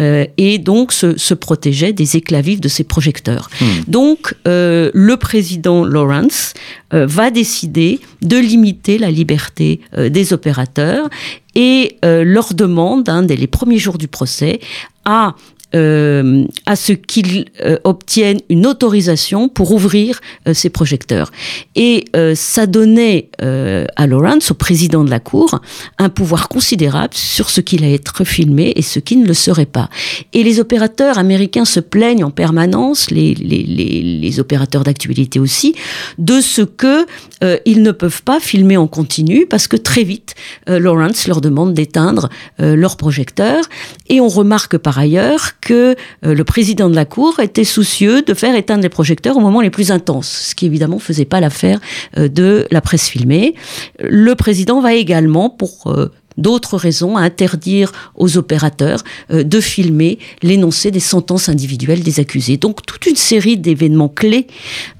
euh, 0.00 0.26
et 0.36 0.58
donc 0.58 0.92
se, 0.92 1.16
se, 1.16 1.34
protégeaient 1.34 1.92
des 1.92 2.16
éclats 2.16 2.40
vifs 2.40 2.60
de 2.60 2.68
ces 2.68 2.84
projecteurs. 2.84 3.48
Mmh. 3.60 3.64
Donc 3.88 4.34
le 4.44 5.14
président 5.14 5.84
Lawrence 5.84 6.54
va 6.90 7.30
décider 7.30 8.00
de 8.22 8.36
limiter 8.36 8.98
la 8.98 9.10
liberté 9.10 9.80
des 9.96 10.32
opérateurs 10.32 11.08
et 11.54 11.96
leur 12.02 12.54
demande, 12.54 13.08
hein, 13.08 13.22
dès 13.22 13.36
les 13.36 13.46
premiers 13.46 13.78
jours 13.78 13.98
du 13.98 14.08
procès, 14.08 14.60
à 15.04 15.34
euh, 15.74 16.44
à 16.66 16.76
ce 16.76 16.92
qu'ils 16.92 17.46
euh, 17.64 17.78
obtiennent 17.84 18.40
une 18.48 18.66
autorisation 18.66 19.48
pour 19.48 19.72
ouvrir 19.72 20.20
euh, 20.46 20.54
ces 20.54 20.70
projecteurs. 20.70 21.30
Et 21.74 22.04
euh, 22.16 22.34
ça 22.34 22.66
donnait 22.66 23.28
euh, 23.42 23.86
à 23.96 24.06
Lawrence, 24.06 24.50
au 24.50 24.54
président 24.54 25.04
de 25.04 25.10
la 25.10 25.20
Cour, 25.20 25.60
un 25.98 26.08
pouvoir 26.08 26.48
considérable 26.48 27.14
sur 27.14 27.50
ce 27.50 27.60
qui 27.60 27.78
allait 27.78 27.94
être 27.94 28.24
filmé 28.24 28.72
et 28.76 28.82
ce 28.82 28.98
qui 28.98 29.16
ne 29.16 29.26
le 29.26 29.34
serait 29.34 29.66
pas. 29.66 29.88
Et 30.32 30.42
les 30.42 30.60
opérateurs 30.60 31.18
américains 31.18 31.64
se 31.64 31.80
plaignent 31.80 32.24
en 32.24 32.30
permanence, 32.30 33.10
les, 33.10 33.34
les, 33.34 33.62
les, 33.62 34.18
les 34.20 34.40
opérateurs 34.40 34.84
d'actualité 34.84 35.38
aussi, 35.40 35.74
de 36.18 36.40
ce 36.40 36.62
que 36.62 37.06
euh, 37.42 37.58
ils 37.64 37.82
ne 37.82 37.92
peuvent 37.92 38.22
pas 38.22 38.40
filmer 38.40 38.76
en 38.76 38.86
continu 38.86 39.46
parce 39.46 39.66
que 39.66 39.76
très 39.76 40.04
vite, 40.04 40.34
Lawrence 40.66 41.26
leur 41.26 41.40
demande 41.40 41.74
d'éteindre 41.74 42.28
leurs 42.58 42.96
projecteurs. 42.96 43.64
Et 44.08 44.20
on 44.20 44.28
remarque 44.28 44.78
par 44.78 44.98
ailleurs 44.98 45.60
que 45.64 45.96
euh, 46.24 46.34
le 46.34 46.44
président 46.44 46.88
de 46.88 46.94
la 46.94 47.04
Cour 47.04 47.40
était 47.40 47.64
soucieux 47.64 48.22
de 48.22 48.34
faire 48.34 48.54
éteindre 48.54 48.82
les 48.82 48.88
projecteurs 48.88 49.36
au 49.36 49.40
moment 49.40 49.60
les 49.60 49.70
plus 49.70 49.90
intenses, 49.90 50.28
ce 50.28 50.54
qui 50.54 50.66
évidemment 50.66 50.98
faisait 50.98 51.24
pas 51.24 51.40
l'affaire 51.40 51.80
euh, 52.18 52.28
de 52.28 52.66
la 52.70 52.80
presse 52.80 53.08
filmée. 53.08 53.54
Le 53.98 54.34
président 54.34 54.80
va 54.80 54.94
également, 54.94 55.50
pour 55.50 55.86
euh, 55.86 56.12
d'autres 56.36 56.76
raisons 56.76 57.16
à 57.16 57.22
interdire 57.22 57.92
aux 58.16 58.36
opérateurs 58.36 59.02
euh, 59.30 59.42
de 59.42 59.60
filmer 59.60 60.18
l'énoncé 60.42 60.90
des 60.90 61.00
sentences 61.00 61.48
individuelles 61.48 62.02
des 62.02 62.20
accusés. 62.20 62.56
Donc 62.56 62.84
toute 62.86 63.06
une 63.06 63.16
série 63.16 63.56
d'événements 63.56 64.08
clés 64.08 64.46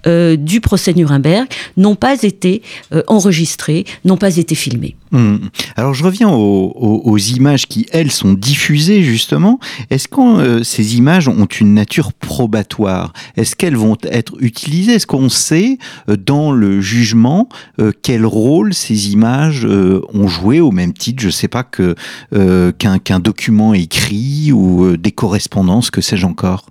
euh, 0.06 0.36
du 0.36 0.60
procès 0.60 0.94
Nuremberg 0.94 1.46
n'ont 1.76 1.96
pas 1.96 2.22
été 2.22 2.62
euh, 2.92 3.02
enregistrés, 3.06 3.84
n'ont 4.04 4.16
pas 4.16 4.36
été 4.36 4.54
filmés. 4.54 4.96
Mmh. 5.10 5.36
Alors 5.76 5.94
je 5.94 6.02
reviens 6.02 6.28
aux, 6.30 7.18
images 7.18 7.66
qui, 7.66 7.86
elles, 7.92 8.10
sont 8.10 8.32
diffusées 8.32 9.02
justement. 9.02 9.60
Est-ce 9.90 10.08
que 10.08 10.62
ces 10.64 10.96
images 10.96 11.28
ont 11.28 11.46
une 11.46 11.74
nature 11.74 12.12
probatoire? 12.12 13.12
Est-ce 13.36 13.54
qu'elles 13.54 13.76
vont 13.76 13.96
être 14.02 14.34
utilisées? 14.40 14.94
Est-ce 14.94 15.06
qu'on 15.06 15.28
sait 15.28 15.78
dans 16.08 16.50
le 16.50 16.80
jugement 16.80 17.48
quel 18.02 18.26
rôle 18.26 18.74
ces 18.74 19.12
images 19.12 19.64
ont 19.64 20.26
joué 20.26 20.60
au 20.60 20.72
même 20.72 20.92
titre 20.92 21.22
je 21.24 21.30
sais 21.30 21.48
pas 21.48 21.62
que 21.62 21.94
qu'un 22.78 22.98
qu 22.98 23.14
document 23.20 23.74
écrit 23.74 24.52
ou 24.52 24.84
euh, 24.84 24.96
des 24.98 25.12
correspondances, 25.12 25.90
que 25.90 26.00
sais-je 26.00 26.26
encore 26.26 26.66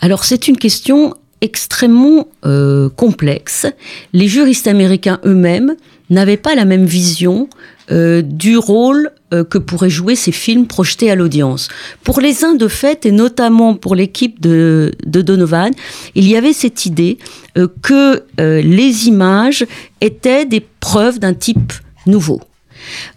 Alors 0.00 0.24
c'est 0.24 0.48
une 0.48 0.56
question 0.56 1.14
extrêmement 1.40 2.28
euh, 2.44 2.88
complexe. 2.88 3.66
Les 4.12 4.28
juristes 4.28 4.66
américains 4.66 5.20
eux-mêmes 5.24 5.74
n'avaient 6.10 6.36
pas 6.36 6.54
la 6.54 6.64
même 6.64 6.84
vision 6.84 7.48
euh, 7.90 8.22
du 8.22 8.56
rôle 8.56 9.10
euh, 9.34 9.42
que 9.44 9.58
pourraient 9.58 9.90
jouer 9.90 10.14
ces 10.14 10.30
films 10.30 10.66
projetés 10.66 11.10
à 11.10 11.16
l'audience. 11.16 11.68
Pour 12.04 12.20
les 12.20 12.44
uns 12.44 12.54
de 12.54 12.68
fait, 12.68 13.06
et 13.06 13.10
notamment 13.10 13.74
pour 13.74 13.96
l'équipe 13.96 14.40
de, 14.40 14.92
de, 15.04 15.20
Donovan, 15.20 15.72
il 16.14 16.28
y 16.28 16.36
avait 16.36 16.52
cette 16.52 16.86
idée 16.86 17.18
euh, 17.58 17.66
que 17.82 18.22
les 18.38 19.08
images 19.08 19.66
étaient 20.00 20.44
des 20.44 20.64
preuves 20.80 21.18
d'un 21.18 21.34
type 21.34 21.72
nouveau. 22.06 22.40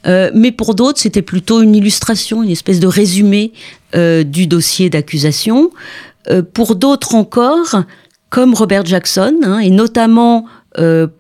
Euh, 0.08 0.32
mais 0.34 0.52
pour 0.52 0.76
d'autres, 0.76 1.00
c'était 1.00 1.22
plutôt 1.22 1.62
une 1.62 1.76
illustration, 1.76 2.44
une 2.44 2.52
espèce 2.52 2.80
de 2.80 2.88
résumé 2.88 3.54
euh, 3.96 4.24
du 4.24 4.48
dossier 4.48 4.90
d'accusation. 4.90 5.72
Euh, 6.30 6.42
pour 6.42 6.76
d'autres 6.76 7.16
encore, 7.16 7.84
comme 8.30 8.54
Robert 8.54 8.86
Jackson, 8.86 9.36
hein, 9.44 9.60
et 9.60 9.70
notamment 9.70 10.46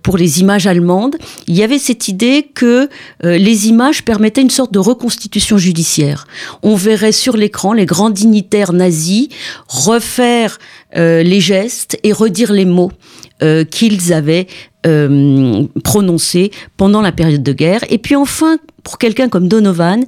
pour 0.04 0.18
les 0.18 0.42
images 0.42 0.68
allemandes, 0.68 1.16
il 1.48 1.56
y 1.56 1.64
avait 1.64 1.80
cette 1.80 2.10
idée 2.10 2.50
que 2.54 2.90
les 3.24 3.70
images 3.70 4.04
permettaient 4.04 4.42
une 4.42 4.50
sorte 4.50 4.74
de 4.74 4.80
reconstitution 4.80 5.58
judiciaire. 5.58 6.28
On 6.62 6.76
verrait 6.76 7.14
sur 7.14 7.38
l'écran 7.38 7.72
les 7.72 7.86
grands 7.86 8.10
dignitaires 8.10 8.74
nazis 8.74 9.30
refaire 9.70 10.60
les 10.94 11.40
gestes 11.40 11.98
et 12.04 12.12
redire 12.12 12.52
les 12.52 12.66
mots 12.66 12.92
qu'ils 13.70 14.14
avaient 14.14 14.48
prononcés 15.84 16.52
pendant 16.78 17.02
la 17.02 17.12
période 17.12 17.42
de 17.42 17.54
guerre. 17.54 17.84
Et 17.90 17.98
puis 17.98 18.16
enfin, 18.16 18.60
pour 18.86 18.98
quelqu'un 19.00 19.28
comme 19.28 19.50
Donovan, 19.50 20.06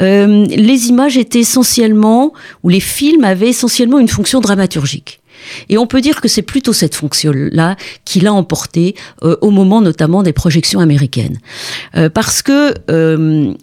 euh, 0.00 0.46
les 0.46 0.88
images 0.88 1.16
étaient 1.16 1.40
essentiellement, 1.40 2.32
ou 2.62 2.68
les 2.68 2.78
films 2.78 3.24
avaient 3.24 3.48
essentiellement 3.48 3.98
une 3.98 4.08
fonction 4.08 4.40
dramaturgique. 4.40 5.20
Et 5.68 5.78
on 5.78 5.86
peut 5.86 6.00
dire 6.00 6.20
que 6.20 6.28
c'est 6.28 6.42
plutôt 6.42 6.72
cette 6.72 6.94
fonction-là 6.94 7.76
qui 8.04 8.20
l'a 8.20 8.32
emporté 8.32 8.94
euh, 9.22 9.36
au 9.40 9.50
moment 9.50 9.80
notamment 9.80 10.22
des 10.22 10.32
projections 10.32 10.78
américaines. 10.80 11.38
Euh, 11.96 12.10
parce 12.10 12.42
que 12.42 12.74
euh, 12.90 13.54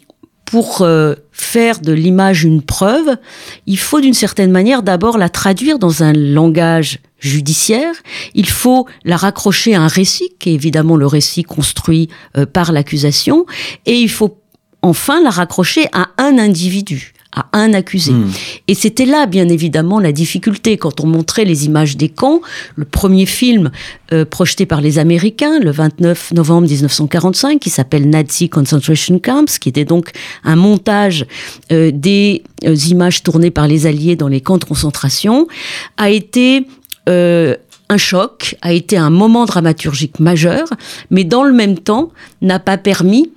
pour 0.45 0.81
euh, 0.81 1.15
faire 1.31 1.79
de 1.79 1.91
l'image 1.91 2.43
une 2.43 2.61
preuve, 2.61 3.17
il 3.67 3.77
faut 3.77 3.99
d'une 3.99 4.13
certaine 4.13 4.51
manière 4.51 4.83
d'abord 4.83 5.17
la 5.17 5.29
traduire 5.29 5.79
dans 5.79 6.01
un 6.01 6.13
langage 6.13 6.99
judiciaire, 7.25 7.93
il 8.33 8.49
faut 8.49 8.87
la 9.03 9.17
raccrocher 9.17 9.75
à 9.75 9.81
un 9.81 9.87
récit, 9.87 10.29
qui 10.39 10.49
est 10.49 10.53
évidemment 10.53 10.95
le 10.95 11.07
récit 11.07 11.43
construit 11.43 12.09
euh, 12.37 12.45
par 12.45 12.71
l'accusation, 12.71 13.45
et 13.85 13.95
il 13.95 14.09
faut 14.09 14.37
enfin 14.81 15.21
la 15.21 15.31
raccrocher 15.31 15.87
à 15.93 16.09
un 16.17 16.37
individu 16.37 17.15
à 17.35 17.45
un 17.53 17.73
accusé. 17.73 18.13
Hmm. 18.13 18.31
Et 18.67 18.73
c'était 18.73 19.05
là, 19.05 19.25
bien 19.25 19.49
évidemment, 19.49 19.99
la 19.99 20.11
difficulté. 20.11 20.77
Quand 20.77 21.01
on 21.01 21.07
montrait 21.07 21.45
les 21.45 21.65
images 21.65 21.97
des 21.97 22.09
camps, 22.09 22.41
le 22.75 22.85
premier 22.85 23.25
film 23.25 23.71
euh, 24.13 24.25
projeté 24.25 24.65
par 24.65 24.81
les 24.81 24.99
Américains, 24.99 25.59
le 25.59 25.71
29 25.71 26.31
novembre 26.33 26.67
1945, 26.67 27.59
qui 27.59 27.69
s'appelle 27.69 28.09
Nazi 28.09 28.49
Concentration 28.49 29.19
Camps, 29.19 29.59
qui 29.59 29.69
était 29.69 29.85
donc 29.85 30.11
un 30.43 30.55
montage 30.55 31.25
euh, 31.71 31.91
des 31.93 32.43
euh, 32.63 32.75
images 32.89 33.21
tournées 33.21 33.51
par 33.51 33.67
les 33.67 33.85
Alliés 33.85 34.15
dans 34.15 34.29
les 34.29 34.41
camps 34.41 34.57
de 34.57 34.65
concentration, 34.65 35.47
a 35.97 36.09
été 36.09 36.65
un 37.07 37.97
choc, 37.97 38.55
a 38.61 38.73
été 38.73 38.97
un 38.97 39.09
moment 39.09 39.45
dramaturgique 39.45 40.19
majeur, 40.19 40.67
mais 41.11 41.23
dans 41.23 41.43
le 41.43 41.53
même 41.53 41.77
temps 41.77 42.11
n'a 42.41 42.59
pas 42.59 42.77
permis 42.77 43.31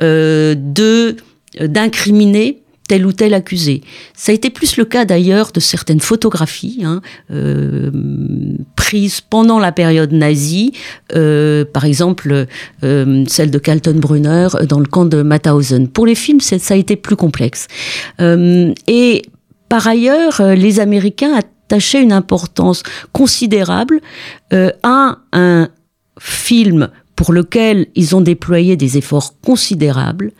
de 0.00 1.16
d'incriminer 1.60 2.64
tel 2.88 3.06
ou 3.06 3.12
tel 3.12 3.34
accusé. 3.34 3.82
Ça 4.14 4.32
a 4.32 4.34
été 4.34 4.50
plus 4.50 4.76
le 4.76 4.84
cas 4.84 5.04
d'ailleurs 5.04 5.52
de 5.52 5.60
certaines 5.60 6.00
photographies 6.00 6.82
hein, 6.84 7.00
euh, 7.30 7.90
prises 8.76 9.20
pendant 9.20 9.58
la 9.58 9.72
période 9.72 10.12
nazie, 10.12 10.72
euh, 11.14 11.64
par 11.64 11.84
exemple 11.84 12.46
euh, 12.82 13.24
celle 13.26 13.50
de 13.50 13.58
Carlton 13.58 13.96
Brunner 13.96 14.48
dans 14.68 14.80
le 14.80 14.86
camp 14.86 15.06
de 15.06 15.22
Mauthausen. 15.22 15.88
Pour 15.88 16.06
les 16.06 16.14
films, 16.14 16.40
ça 16.40 16.56
a 16.74 16.76
été 16.76 16.96
plus 16.96 17.16
complexe. 17.16 17.68
et 18.20 19.22
par 19.68 19.88
ailleurs, 19.88 20.42
les 20.54 20.78
Américains 20.78 21.40
une 22.00 22.12
importance 22.12 22.82
considérable 23.12 24.00
à 24.82 25.18
un 25.32 25.68
film 26.20 26.88
pour 27.16 27.32
lequel 27.32 27.86
ils 27.94 28.16
ont 28.16 28.20
déployé 28.20 28.76
des 28.76 28.98
efforts 28.98 29.34
considérables, 29.40 30.32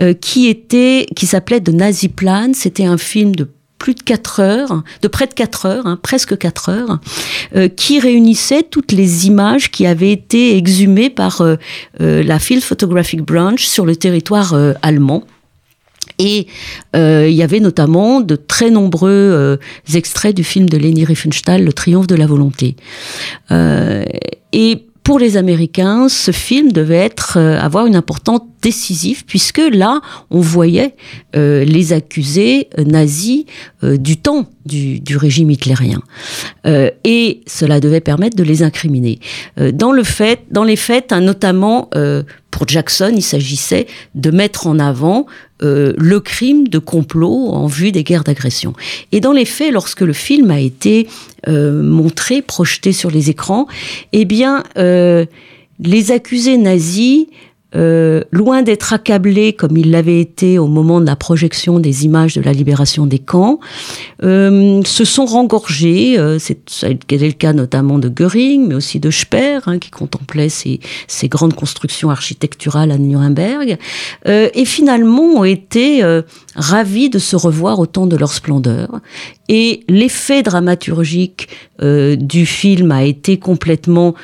euh, 0.00 0.14
qui 0.14 0.48
était, 0.48 1.06
qui 1.16 1.26
s'appelait 1.26 1.60
The 1.60 1.70
Nazi 1.70 2.08
Plan. 2.08 2.52
C'était 2.54 2.84
un 2.84 2.98
film 2.98 3.34
de 3.34 3.48
plus 3.78 3.94
de 3.94 4.02
4 4.02 4.40
heures, 4.40 4.82
de 5.00 5.08
près 5.08 5.26
de 5.26 5.32
4 5.32 5.66
heures, 5.66 5.86
hein, 5.86 5.98
presque 6.00 6.36
4 6.36 6.68
heures, 6.68 7.00
euh, 7.56 7.68
qui 7.68 7.98
réunissait 7.98 8.62
toutes 8.62 8.92
les 8.92 9.26
images 9.26 9.70
qui 9.70 9.86
avaient 9.86 10.12
été 10.12 10.56
exhumées 10.56 11.08
par 11.08 11.40
euh, 11.40 11.56
la 11.98 12.38
Field 12.38 12.62
Photographic 12.62 13.22
Branch 13.22 13.60
sur 13.64 13.86
le 13.86 13.96
territoire 13.96 14.54
allemand. 14.82 15.24
Et 16.20 16.46
il 16.94 17.34
y 17.34 17.42
avait 17.42 17.60
notamment 17.60 18.20
de 18.20 18.36
très 18.36 18.70
nombreux 18.70 19.58
extraits 19.94 20.36
du 20.36 20.44
film 20.44 20.68
de 20.68 20.76
Leni 20.76 21.04
Riefenstahl, 21.04 21.64
Le 21.64 21.72
triomphe 21.72 22.06
de 22.06 22.14
la 22.14 22.26
volonté. 22.26 22.76
et 23.50 24.84
pour 25.02 25.18
les 25.18 25.36
Américains, 25.36 26.08
ce 26.08 26.30
film 26.30 26.72
devait 26.72 26.94
être 26.94 27.36
euh, 27.36 27.58
avoir 27.58 27.86
une 27.86 27.96
importance 27.96 28.42
décisive 28.62 29.24
puisque 29.24 29.58
là, 29.72 30.00
on 30.30 30.40
voyait 30.40 30.94
euh, 31.34 31.64
les 31.64 31.92
accusés 31.92 32.68
euh, 32.78 32.84
nazis 32.84 33.44
du 33.82 34.18
temps 34.18 34.46
du, 34.66 35.16
régime 35.16 35.50
hitlérien, 35.50 36.00
et 37.02 37.40
cela 37.48 37.80
devait 37.80 38.00
permettre 38.00 38.36
de 38.36 38.44
les 38.44 38.62
incriminer. 38.62 39.18
dans 39.72 39.90
le 39.90 40.04
fait, 40.04 40.42
dans 40.52 40.62
les 40.62 40.76
faits, 40.76 41.12
hein, 41.12 41.20
notamment 41.22 41.90
pour 42.60 42.68
Jackson, 42.68 43.10
il 43.16 43.22
s'agissait 43.22 43.86
de 44.14 44.30
mettre 44.30 44.66
en 44.66 44.78
avant 44.78 45.24
le 45.62 46.18
crime 46.18 46.68
de 46.68 46.78
complot 46.78 47.48
en 47.52 47.66
vue 47.66 47.90
des 47.90 48.04
guerres 48.04 48.24
d'agression. 48.24 48.74
Et 49.12 49.20
dans 49.20 49.32
les 49.32 49.46
faits, 49.46 49.72
lorsque 49.72 50.02
le 50.02 50.12
film 50.12 50.50
a 50.50 50.60
été 50.60 51.06
euh, 51.48 51.82
montré, 51.82 52.42
projeté 52.42 52.92
sur 52.92 53.10
les 53.10 53.30
écrans, 53.30 53.66
eh 54.12 54.26
bien, 54.26 54.62
euh, 54.76 55.24
les 55.78 56.12
accusés 56.12 56.58
nazis 56.58 57.28
euh, 57.76 58.22
loin 58.32 58.62
d'être 58.62 58.92
accablés 58.92 59.52
comme 59.52 59.76
ils 59.76 59.90
l'avaient 59.90 60.20
été 60.20 60.58
au 60.58 60.66
moment 60.66 61.00
de 61.00 61.06
la 61.06 61.16
projection 61.16 61.78
des 61.78 62.04
images 62.04 62.34
de 62.34 62.42
la 62.42 62.52
libération 62.52 63.06
des 63.06 63.18
camps, 63.18 63.60
euh, 64.22 64.82
se 64.84 65.04
sont 65.04 65.24
rengorgés. 65.24 66.18
Euh, 66.18 66.38
C'était 66.38 67.18
le 67.18 67.32
cas 67.32 67.52
notamment 67.52 67.98
de 67.98 68.08
Göring, 68.08 68.66
mais 68.68 68.74
aussi 68.74 68.98
de 69.00 69.10
Speer, 69.10 69.60
hein, 69.66 69.78
qui 69.78 69.90
contemplait 69.90 70.48
ces, 70.48 70.80
ces, 71.06 71.28
grandes 71.28 71.54
constructions 71.54 72.10
architecturales 72.10 72.90
à 72.90 72.98
Nuremberg, 72.98 73.78
euh, 74.26 74.48
et 74.54 74.64
finalement 74.64 75.22
ont 75.22 75.44
été 75.44 76.02
euh, 76.02 76.22
ravis 76.56 77.08
de 77.10 77.18
se 77.18 77.36
revoir 77.36 77.78
au 77.78 77.86
temps 77.86 78.06
de 78.06 78.16
leur 78.16 78.32
splendeur. 78.32 79.00
Et 79.48 79.84
l'effet 79.88 80.42
dramaturgique 80.42 81.48
du 81.82 82.46
film 82.46 82.92
a 82.92 83.02
été 83.04 83.38
complètement 83.38 84.14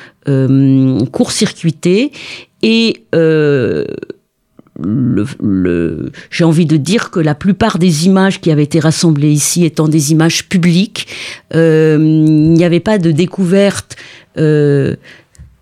court-circuité 1.11 2.11
et 2.63 3.03
euh, 3.15 3.85
le, 4.79 6.11
j'ai 6.29 6.43
envie 6.43 6.65
de 6.65 6.77
dire 6.77 7.09
que 7.09 7.19
la 7.19 7.35
plupart 7.35 7.79
des 7.79 8.05
images 8.05 8.41
qui 8.41 8.51
avaient 8.51 8.63
été 8.63 8.79
rassemblées 8.79 9.31
ici 9.31 9.65
étant 9.65 9.87
des 9.87 10.11
images 10.11 10.47
publiques, 10.47 11.07
euh, 11.55 11.97
il 11.99 12.53
n'y 12.53 12.63
avait 12.63 12.79
pas 12.79 12.97
de 12.97 13.11
découverte 13.11 13.95
euh, 14.37 14.95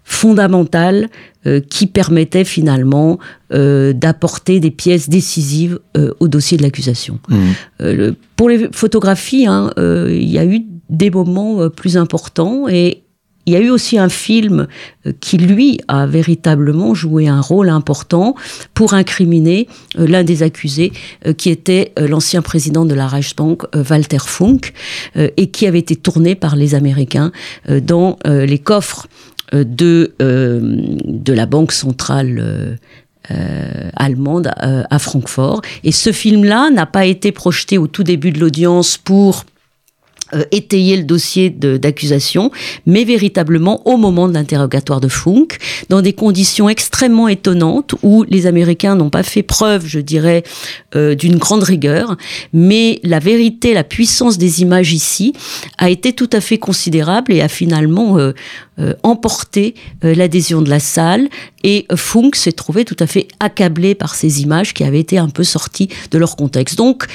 fondamentale 0.05 1.09
euh, 1.47 1.59
qui 1.59 1.87
permettait 1.87 2.43
finalement 2.43 3.19
euh, 3.53 3.91
d'apporter 3.91 4.59
des 4.59 4.71
pièces 4.71 5.09
décisives 5.09 5.79
euh, 5.97 6.11
au 6.19 6.27
dossier 6.27 6.57
de 6.57 6.63
l'accusation. 6.63 7.19
Mmh. 7.29 8.11
pour 8.35 8.49
les 8.49 8.69
photographies, 8.71 9.45
hein, 9.47 9.71
il 9.77 10.29
y 10.29 10.37
a 10.37 10.45
eu 10.45 10.61
des 10.89 11.09
moments 11.09 11.69
plus 11.69 11.97
importants 11.97 12.67
et 12.67 13.03
il 13.45 13.53
y 13.53 13.55
a 13.55 13.59
eu 13.59 13.69
aussi 13.69 13.97
un 13.97 14.09
film 14.09 14.67
euh, 15.05 15.11
qui, 15.19 15.37
lui, 15.37 15.79
a 15.87 16.05
véritablement 16.05 16.93
joué 16.93 17.27
un 17.27 17.41
rôle 17.41 17.69
important 17.69 18.35
pour 18.73 18.93
incriminer 18.93 19.67
euh, 19.97 20.07
l'un 20.07 20.23
des 20.23 20.43
accusés, 20.43 20.91
euh, 21.25 21.33
qui 21.33 21.49
était 21.49 21.93
l'ancien 21.97 22.41
président 22.41 22.85
de 22.85 22.93
la 22.93 23.07
Reichsbank, 23.07 23.63
Walter 23.89 24.17
Funk, 24.19 24.71
et 25.15 25.47
qui 25.47 25.67
avait 25.67 25.79
été 25.79 25.95
tourné 25.95 26.35
par 26.35 26.55
les 26.55 26.75
Américains 26.75 27.31
dans 27.67 28.17
les 28.25 28.59
coffres 28.59 29.07
de, 29.53 30.13
de 30.19 31.33
la 31.33 31.45
Banque 31.45 31.71
centrale. 31.71 32.77
allemande 33.95 34.51
à 34.57 34.99
Francfort. 34.99 35.61
Et 35.83 35.91
ce 35.91 36.11
film-là 36.11 36.69
n'a 36.69 36.85
pas 36.85 37.05
été 37.05 37.31
projeté 37.31 37.77
au 37.77 37.87
tout 37.87 38.03
début 38.03 38.31
de 38.31 38.39
l'audience 38.39 38.97
pour 38.97 39.45
euh, 40.33 40.43
étayer 40.51 40.97
le 40.97 41.03
dossier 41.03 41.51
d'accusation, 41.51 42.49
mais 42.87 43.03
véritablement 43.03 43.87
au 43.87 43.97
moment 43.97 44.27
de 44.27 44.33
l'interrogatoire 44.33 44.99
de 44.99 45.07
Funk, 45.07 45.49
dans 45.89 46.01
des 46.01 46.13
conditions 46.13 46.67
extrêmement 46.67 47.27
étonnantes 47.27 47.93
où 48.01 48.23
les 48.27 48.47
Américains 48.47 48.95
n'ont 48.95 49.11
pas 49.11 49.21
fait 49.21 49.43
preuve, 49.43 49.85
je 49.85 49.99
dirais, 49.99 50.43
euh, 50.95 51.13
d'une 51.13 51.37
grande 51.37 51.61
rigueur, 51.61 52.17
mais 52.53 52.99
la 53.03 53.19
vérité, 53.19 53.75
la 53.75 53.83
puissance 53.83 54.39
des 54.39 54.63
images 54.63 54.93
ici 54.93 55.33
a 55.77 55.91
été 55.91 56.13
tout 56.13 56.29
à 56.33 56.41
fait 56.41 56.57
considérable 56.57 57.31
et 57.31 57.41
a 57.41 57.47
finalement 57.47 58.17
euh, 58.17 58.33
emporté 59.03 59.75
euh, 60.03 60.13
l'adhésion 60.15 60.61
de 60.61 60.69
la 60.69 60.79
salle 60.79 61.29
et 61.63 61.85
Funk 61.95 62.31
s'est 62.33 62.51
trouvé 62.51 62.85
tout 62.85 62.95
à 62.99 63.07
fait 63.07 63.27
accablé 63.39 63.95
par 63.95 64.13
ces 64.13 64.41
images 64.41 64.73
qui 64.73 64.83
avaient 64.83 64.99
été 64.99 65.17
un 65.17 65.29
peu 65.29 65.43
sorties 65.43 65.89
de 66.11 66.17
leur 66.17 66.35
contexte. 66.35 66.77
Donc 66.77 67.05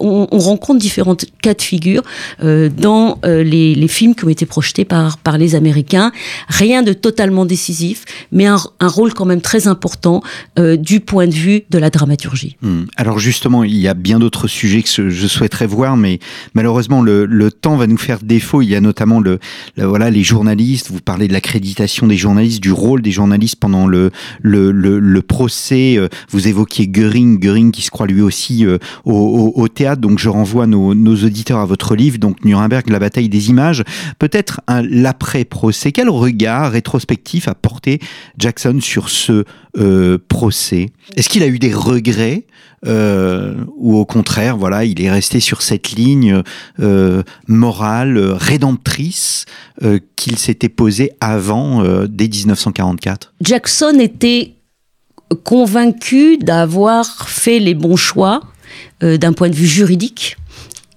on, 0.00 0.26
rencontre 0.30 0.78
différents 0.78 1.16
cas 1.42 1.54
de 1.54 1.62
figure 1.62 2.02
euh, 2.42 2.68
dans 2.68 3.18
les, 3.24 3.88
films 3.88 4.14
qui 4.14 4.24
ont 4.24 4.28
été 4.28 4.46
projetés 4.46 4.84
par, 4.84 5.18
les 5.38 5.54
Américains. 5.54 6.12
Rien 6.48 6.82
de 6.82 6.92
totalement 6.92 7.46
décisif, 7.46 8.04
mais 8.30 8.46
un, 8.46 8.58
rôle 8.80 9.14
quand 9.14 9.24
même 9.24 9.40
très 9.40 9.66
important 9.66 10.22
du 10.56 11.00
point 11.00 11.26
de 11.26 11.34
vue 11.34 11.62
de 11.70 11.78
la 11.78 11.90
dramaturgie. 11.90 12.56
Hmm. 12.62 12.84
Alors 12.96 13.18
justement, 13.18 13.64
il 13.64 13.76
y 13.76 13.88
a 13.88 13.94
bien 13.94 14.18
d'autres 14.18 14.48
sujets 14.48 14.82
que 14.82 15.10
je 15.10 15.26
souhaiterais 15.26 15.66
voir, 15.66 15.96
mais 15.96 16.20
malheureusement 16.54 17.02
le, 17.02 17.50
temps 17.50 17.76
va 17.76 17.86
nous 17.86 17.98
faire 17.98 18.18
défaut. 18.22 18.62
Il 18.62 18.68
y 18.68 18.76
a 18.76 18.80
notamment 18.80 19.22
les 19.76 20.22
journalistes 20.22 20.73
vous 20.90 21.00
parlez 21.00 21.28
de 21.28 21.32
l'accréditation 21.32 22.06
des 22.06 22.16
journalistes, 22.16 22.60
du 22.60 22.72
rôle 22.72 23.02
des 23.02 23.10
journalistes 23.10 23.56
pendant 23.56 23.86
le, 23.86 24.10
procès. 25.26 25.96
Euh, 25.96 26.08
vous 26.30 26.48
évoquiez 26.48 26.88
Göring, 26.88 27.38
Göring 27.38 27.70
qui 27.70 27.82
se 27.82 27.90
croit 27.90 28.06
lui 28.06 28.20
aussi 28.20 28.66
euh, 28.66 28.78
au, 29.04 29.68
théâtre. 29.68 30.00
Donc 30.00 30.18
je 30.18 30.28
renvoie 30.28 30.66
nos, 30.66 30.94
nos, 30.94 31.14
auditeurs 31.14 31.60
à 31.60 31.66
votre 31.66 31.94
livre, 31.94 32.18
donc 32.18 32.44
Nuremberg, 32.44 32.88
la 32.90 32.98
bataille 32.98 33.28
des 33.28 33.50
images. 33.50 33.82
Peut-être 34.18 34.60
l'après-procès. 34.68 35.92
Quel 35.92 36.08
regard 36.08 36.72
rétrospectif 36.72 37.48
a 37.48 37.54
porté 37.54 38.00
Jackson 38.38 38.78
sur 38.80 39.08
ce 39.08 39.44
euh, 39.76 40.18
procès 40.28 40.90
Est-ce 41.16 41.28
qu'il 41.28 41.42
a 41.42 41.48
eu 41.48 41.58
des 41.58 41.74
regrets 41.74 42.44
euh, 42.86 43.54
ou 43.76 43.96
au 43.96 44.04
contraire, 44.04 44.56
voilà, 44.56 44.84
il 44.84 45.02
est 45.02 45.10
resté 45.10 45.40
sur 45.40 45.62
cette 45.62 45.90
ligne 45.92 46.42
euh, 46.78 47.22
morale, 47.48 48.18
rédemptrice 48.18 49.46
qu'il 50.14 50.38
s'était 50.38 50.68
posée 50.68 51.10
avant, 51.20 51.82
dès 52.06 52.28
1944 52.28 53.32
Jackson 53.40 53.98
était 53.98 54.54
convaincu 55.42 56.36
d'avoir 56.36 57.28
fait 57.28 57.58
les 57.58 57.74
bons 57.74 57.96
choix 57.96 58.42
d'un 59.00 59.32
point 59.32 59.48
de 59.48 59.56
vue 59.56 59.66
juridique 59.66 60.36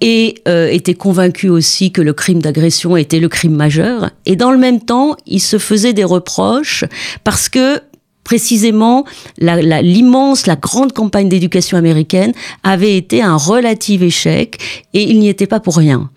et 0.02 0.44
était 0.46 0.94
convaincu 0.94 1.48
aussi 1.50 1.92
que 1.92 2.02
le 2.02 2.14
crime 2.14 2.42
d'agression 2.42 2.98
était 2.98 3.20
le 3.20 3.30
crime 3.30 3.56
majeur. 3.56 4.12
Et 4.26 4.36
dans 4.36 4.52
le 4.52 4.58
même 4.58 4.82
temps, 4.82 5.16
il 5.26 5.40
se 5.40 5.58
faisait 5.58 5.94
des 5.94 6.04
reproches 6.04 6.84
parce 7.24 7.50
que 7.50 7.82
précisément 8.28 9.06
l'immense, 9.40 10.48
la, 10.48 10.58
grande 10.58 10.92
campagne 10.92 11.30
d'éducation 11.30 11.78
américaine 11.78 12.34
avait 12.62 12.98
été 12.98 13.22
un 13.22 13.38
relatif 13.38 14.02
échec 14.02 14.60
et 14.94 15.04
il 15.04 15.20
n'y 15.20 15.30
était 15.30 15.48
pas 15.48 15.62
pour 15.62 15.78
rien. 15.78 16.10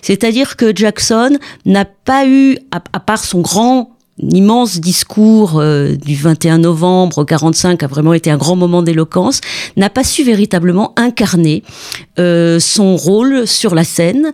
C'est-à-dire 0.00 0.54
que 0.54 0.70
Jackson 0.72 1.36
n'a 1.64 1.84
pas 1.84 2.24
eu, 2.28 2.56
à 2.70 3.00
part 3.00 3.24
son 3.24 3.40
grand 3.40 3.90
immense 4.22 4.78
discours 4.78 5.58
euh, 5.58 5.96
du 5.96 6.14
21 6.14 6.58
novembre 6.58 7.24
45 7.24 7.82
a 7.82 7.88
vraiment 7.88 8.14
été 8.14 8.30
un 8.30 8.36
grand 8.36 8.54
moment 8.54 8.82
d'éloquence, 8.82 9.40
n'a 9.76 9.90
pas 9.90 10.04
su 10.04 10.22
véritablement 10.22 10.92
incarner 10.96 11.64
euh, 12.20 12.60
son 12.60 12.94
rôle 12.96 13.44
sur 13.48 13.74
la 13.74 13.82
scène 13.82 14.30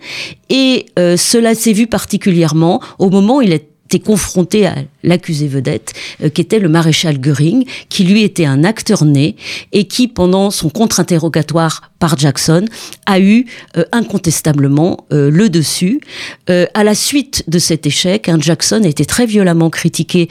et 0.50 0.84
euh, 0.98 1.16
cela 1.16 1.54
s'est 1.54 1.72
vu 1.72 1.86
particulièrement 1.86 2.82
au 2.98 3.08
moment 3.08 3.38
où 3.38 3.42
il 3.42 3.52
est 3.54 3.68
confronté 4.04 4.66
à 4.66 4.74
l'accusé 5.02 5.48
vedette, 5.48 5.92
euh, 6.22 6.28
qui 6.28 6.40
était 6.40 6.58
le 6.58 6.68
maréchal 6.68 7.18
Göring, 7.18 7.64
qui 7.88 8.04
lui 8.04 8.22
était 8.22 8.44
un 8.44 8.64
acteur 8.64 9.04
né 9.04 9.36
et 9.72 9.84
qui, 9.84 10.08
pendant 10.08 10.50
son 10.50 10.70
contre-interrogatoire 10.70 11.90
par 11.98 12.18
Jackson, 12.18 12.64
a 13.06 13.20
eu 13.20 13.46
euh, 13.76 13.84
incontestablement 13.92 15.04
euh, 15.12 15.30
le 15.30 15.48
dessus. 15.48 16.00
à 16.48 16.84
la 16.84 16.94
suite 16.94 17.44
de 17.48 17.58
cet 17.58 17.86
échec, 17.86 18.28
hein, 18.28 18.38
Jackson 18.40 18.82
a 18.84 18.88
été 18.88 19.04
très 19.04 19.26
violemment 19.26 19.70
critiqué 19.70 20.28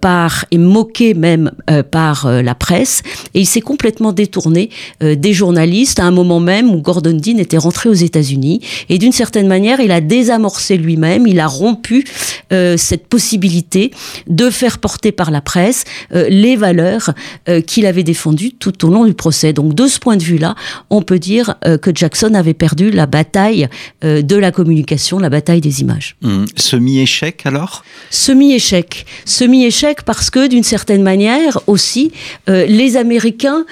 par 0.00 0.44
et 0.50 0.58
moqué 0.58 1.14
même 1.14 1.52
par 1.90 2.30
la 2.30 2.54
presse, 2.54 3.02
et 3.34 3.40
il 3.40 3.46
s'est 3.46 3.60
complètement 3.60 4.12
détourné 4.12 4.70
des 5.00 5.32
journalistes 5.32 5.98
à 6.00 6.04
un 6.04 6.10
moment 6.10 6.40
même 6.40 6.70
où 6.74 6.78
Gordon 6.80 7.16
Dean 7.16 7.38
était 7.38 7.58
rentré 7.58 7.88
aux 7.88 7.94
États-Unis, 7.94 8.60
et 8.88 8.98
d'une 8.98 9.12
certaine 9.12 9.46
manière, 9.46 9.80
il 9.80 9.90
a 9.92 10.00
désamorcé 10.00 10.76
lui-même, 10.76 11.26
il 11.26 11.40
a 11.40 11.46
rompu 11.46 12.04
cette 12.50 13.06
possibilité 13.06 13.92
de 14.26 14.50
faire 14.50 14.78
porter 14.78 15.12
par 15.12 15.30
la 15.30 15.40
presse 15.40 15.84
euh, 16.14 16.28
les 16.28 16.56
valeurs 16.56 17.10
euh, 17.48 17.60
qu'il 17.60 17.86
avait 17.86 18.02
défendues 18.02 18.52
tout 18.52 18.84
au 18.86 18.90
long 18.90 19.04
du 19.04 19.14
procès. 19.14 19.52
Donc 19.52 19.74
de 19.74 19.86
ce 19.86 19.98
point 19.98 20.16
de 20.16 20.22
vue-là, 20.22 20.54
on 20.90 21.02
peut 21.02 21.18
dire 21.18 21.54
euh, 21.66 21.78
que 21.78 21.90
Jackson 21.94 22.34
avait 22.34 22.54
perdu 22.54 22.90
la 22.90 23.06
bataille 23.06 23.68
de 24.02 24.36
la 24.36 24.50
communication, 24.50 25.18
la 25.18 25.30
bataille 25.30 25.60
des 25.60 25.80
images. 25.80 26.16
Mmh. 26.22 26.44
Semi-échec 26.56 27.46
alors? 27.46 27.84
Semi-échec. 28.10 29.06
Semi-échec 29.24 30.02
parce 30.02 30.30
que 30.30 30.48
d'une 30.48 30.62
certaine 30.62 31.02
manière 31.02 31.60
aussi, 31.66 32.12
les 32.48 32.96
Américains 32.96 33.64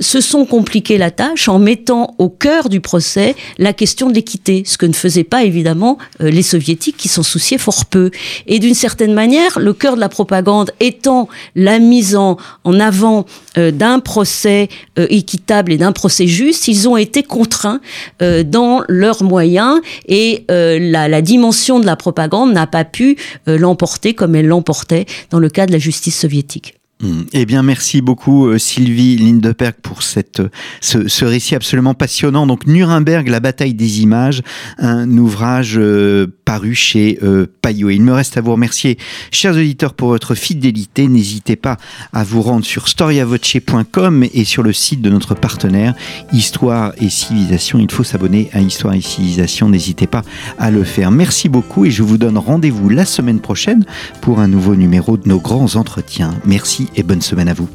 se 0.00 0.20
sont 0.20 0.44
compliqués 0.44 0.98
la 0.98 1.10
tâche 1.10 1.48
en 1.48 1.58
mettant 1.58 2.14
au 2.18 2.28
cœur 2.28 2.68
du 2.68 2.80
procès 2.80 3.36
la 3.58 3.72
question 3.72 4.08
de 4.08 4.14
l'équité, 4.14 4.62
ce 4.66 4.76
que 4.76 4.86
ne 4.86 4.92
faisaient 4.92 5.24
pas 5.24 5.44
évidemment 5.44 5.98
les 6.20 6.42
soviétiques 6.42 6.96
qui 6.96 7.08
s'en 7.08 7.22
souciaient 7.22 7.58
fort 7.58 7.86
peu. 7.86 8.10
Et 8.46 8.58
d'une 8.58 8.74
certaine 8.74 9.14
manière, 9.14 9.58
le 9.58 9.72
cœur 9.72 9.94
de 9.94 10.00
la 10.00 10.08
propagande 10.08 10.72
étant 10.80 11.28
la 11.54 11.78
mise 11.78 12.16
en, 12.16 12.36
avant 12.64 13.26
euh, 13.56 13.70
d'un 13.70 14.00
procès 14.00 14.68
euh, 14.98 15.06
équitable 15.10 15.72
et 15.72 15.78
d'un 15.78 15.92
procès 15.92 16.26
juste, 16.26 16.68
ils 16.68 16.88
ont 16.88 16.96
été 16.96 17.22
contraints 17.22 17.80
euh, 18.22 18.42
dans 18.42 18.82
leurs 18.88 19.22
moyens 19.22 19.80
et 20.06 20.44
la, 20.48 21.08
la, 21.08 21.22
dimension 21.22 21.80
de 21.80 21.86
la 21.86 21.96
propagande 21.96 22.52
n'a 22.52 22.66
pas 22.66 22.84
pu 22.84 23.16
l'emporter 23.46 24.14
comme 24.14 24.34
elle 24.34 24.46
l'emportait 24.46 25.06
dans 25.30 25.38
le 25.38 25.48
cas 25.48 25.66
de 25.66 25.72
la 25.72 25.78
justice 25.78 26.18
soviétique. 26.18 26.77
Hmm. 27.00 27.22
Eh 27.32 27.46
bien, 27.46 27.62
merci 27.62 28.00
beaucoup 28.00 28.48
euh, 28.48 28.58
Sylvie 28.58 29.16
Lindeberg 29.18 29.74
pour 29.82 30.02
cette, 30.02 30.42
ce, 30.80 31.24
récit 31.24 31.54
absolument 31.54 31.94
passionnant. 31.94 32.44
Donc, 32.44 32.66
Nuremberg, 32.66 33.28
la 33.28 33.38
bataille 33.38 33.74
des 33.74 34.00
images, 34.00 34.42
un 34.78 35.08
ouvrage 35.16 35.76
euh, 35.78 36.26
paru 36.44 36.74
chez 36.74 37.20
euh, 37.22 37.46
Payot. 37.62 37.90
Il 37.90 38.02
me 38.02 38.12
reste 38.12 38.36
à 38.36 38.40
vous 38.40 38.50
remercier, 38.50 38.98
chers 39.30 39.52
auditeurs, 39.52 39.94
pour 39.94 40.08
votre 40.08 40.34
fidélité. 40.34 41.06
N'hésitez 41.06 41.54
pas 41.54 41.76
à 42.12 42.24
vous 42.24 42.42
rendre 42.42 42.64
sur 42.64 42.88
storiavoce.com 42.88 44.24
et 44.34 44.44
sur 44.44 44.64
le 44.64 44.72
site 44.72 45.00
de 45.00 45.08
notre 45.10 45.36
partenaire 45.36 45.94
Histoire 46.32 46.94
et 47.00 47.10
Civilisation. 47.10 47.78
Il 47.78 47.92
faut 47.92 48.02
s'abonner 48.02 48.50
à 48.52 48.60
Histoire 48.60 48.94
et 48.94 49.02
Civilisation. 49.02 49.68
N'hésitez 49.68 50.08
pas 50.08 50.22
à 50.58 50.72
le 50.72 50.82
faire. 50.82 51.12
Merci 51.12 51.48
beaucoup 51.48 51.84
et 51.84 51.92
je 51.92 52.02
vous 52.02 52.18
donne 52.18 52.38
rendez-vous 52.38 52.88
la 52.88 53.04
semaine 53.04 53.38
prochaine 53.38 53.84
pour 54.20 54.40
un 54.40 54.48
nouveau 54.48 54.74
numéro 54.74 55.16
de 55.16 55.28
nos 55.28 55.38
grands 55.38 55.76
entretiens. 55.76 56.34
Merci 56.44 56.87
et 56.96 57.02
bonne 57.02 57.22
semaine 57.22 57.48
à 57.48 57.54
vous. 57.54 57.68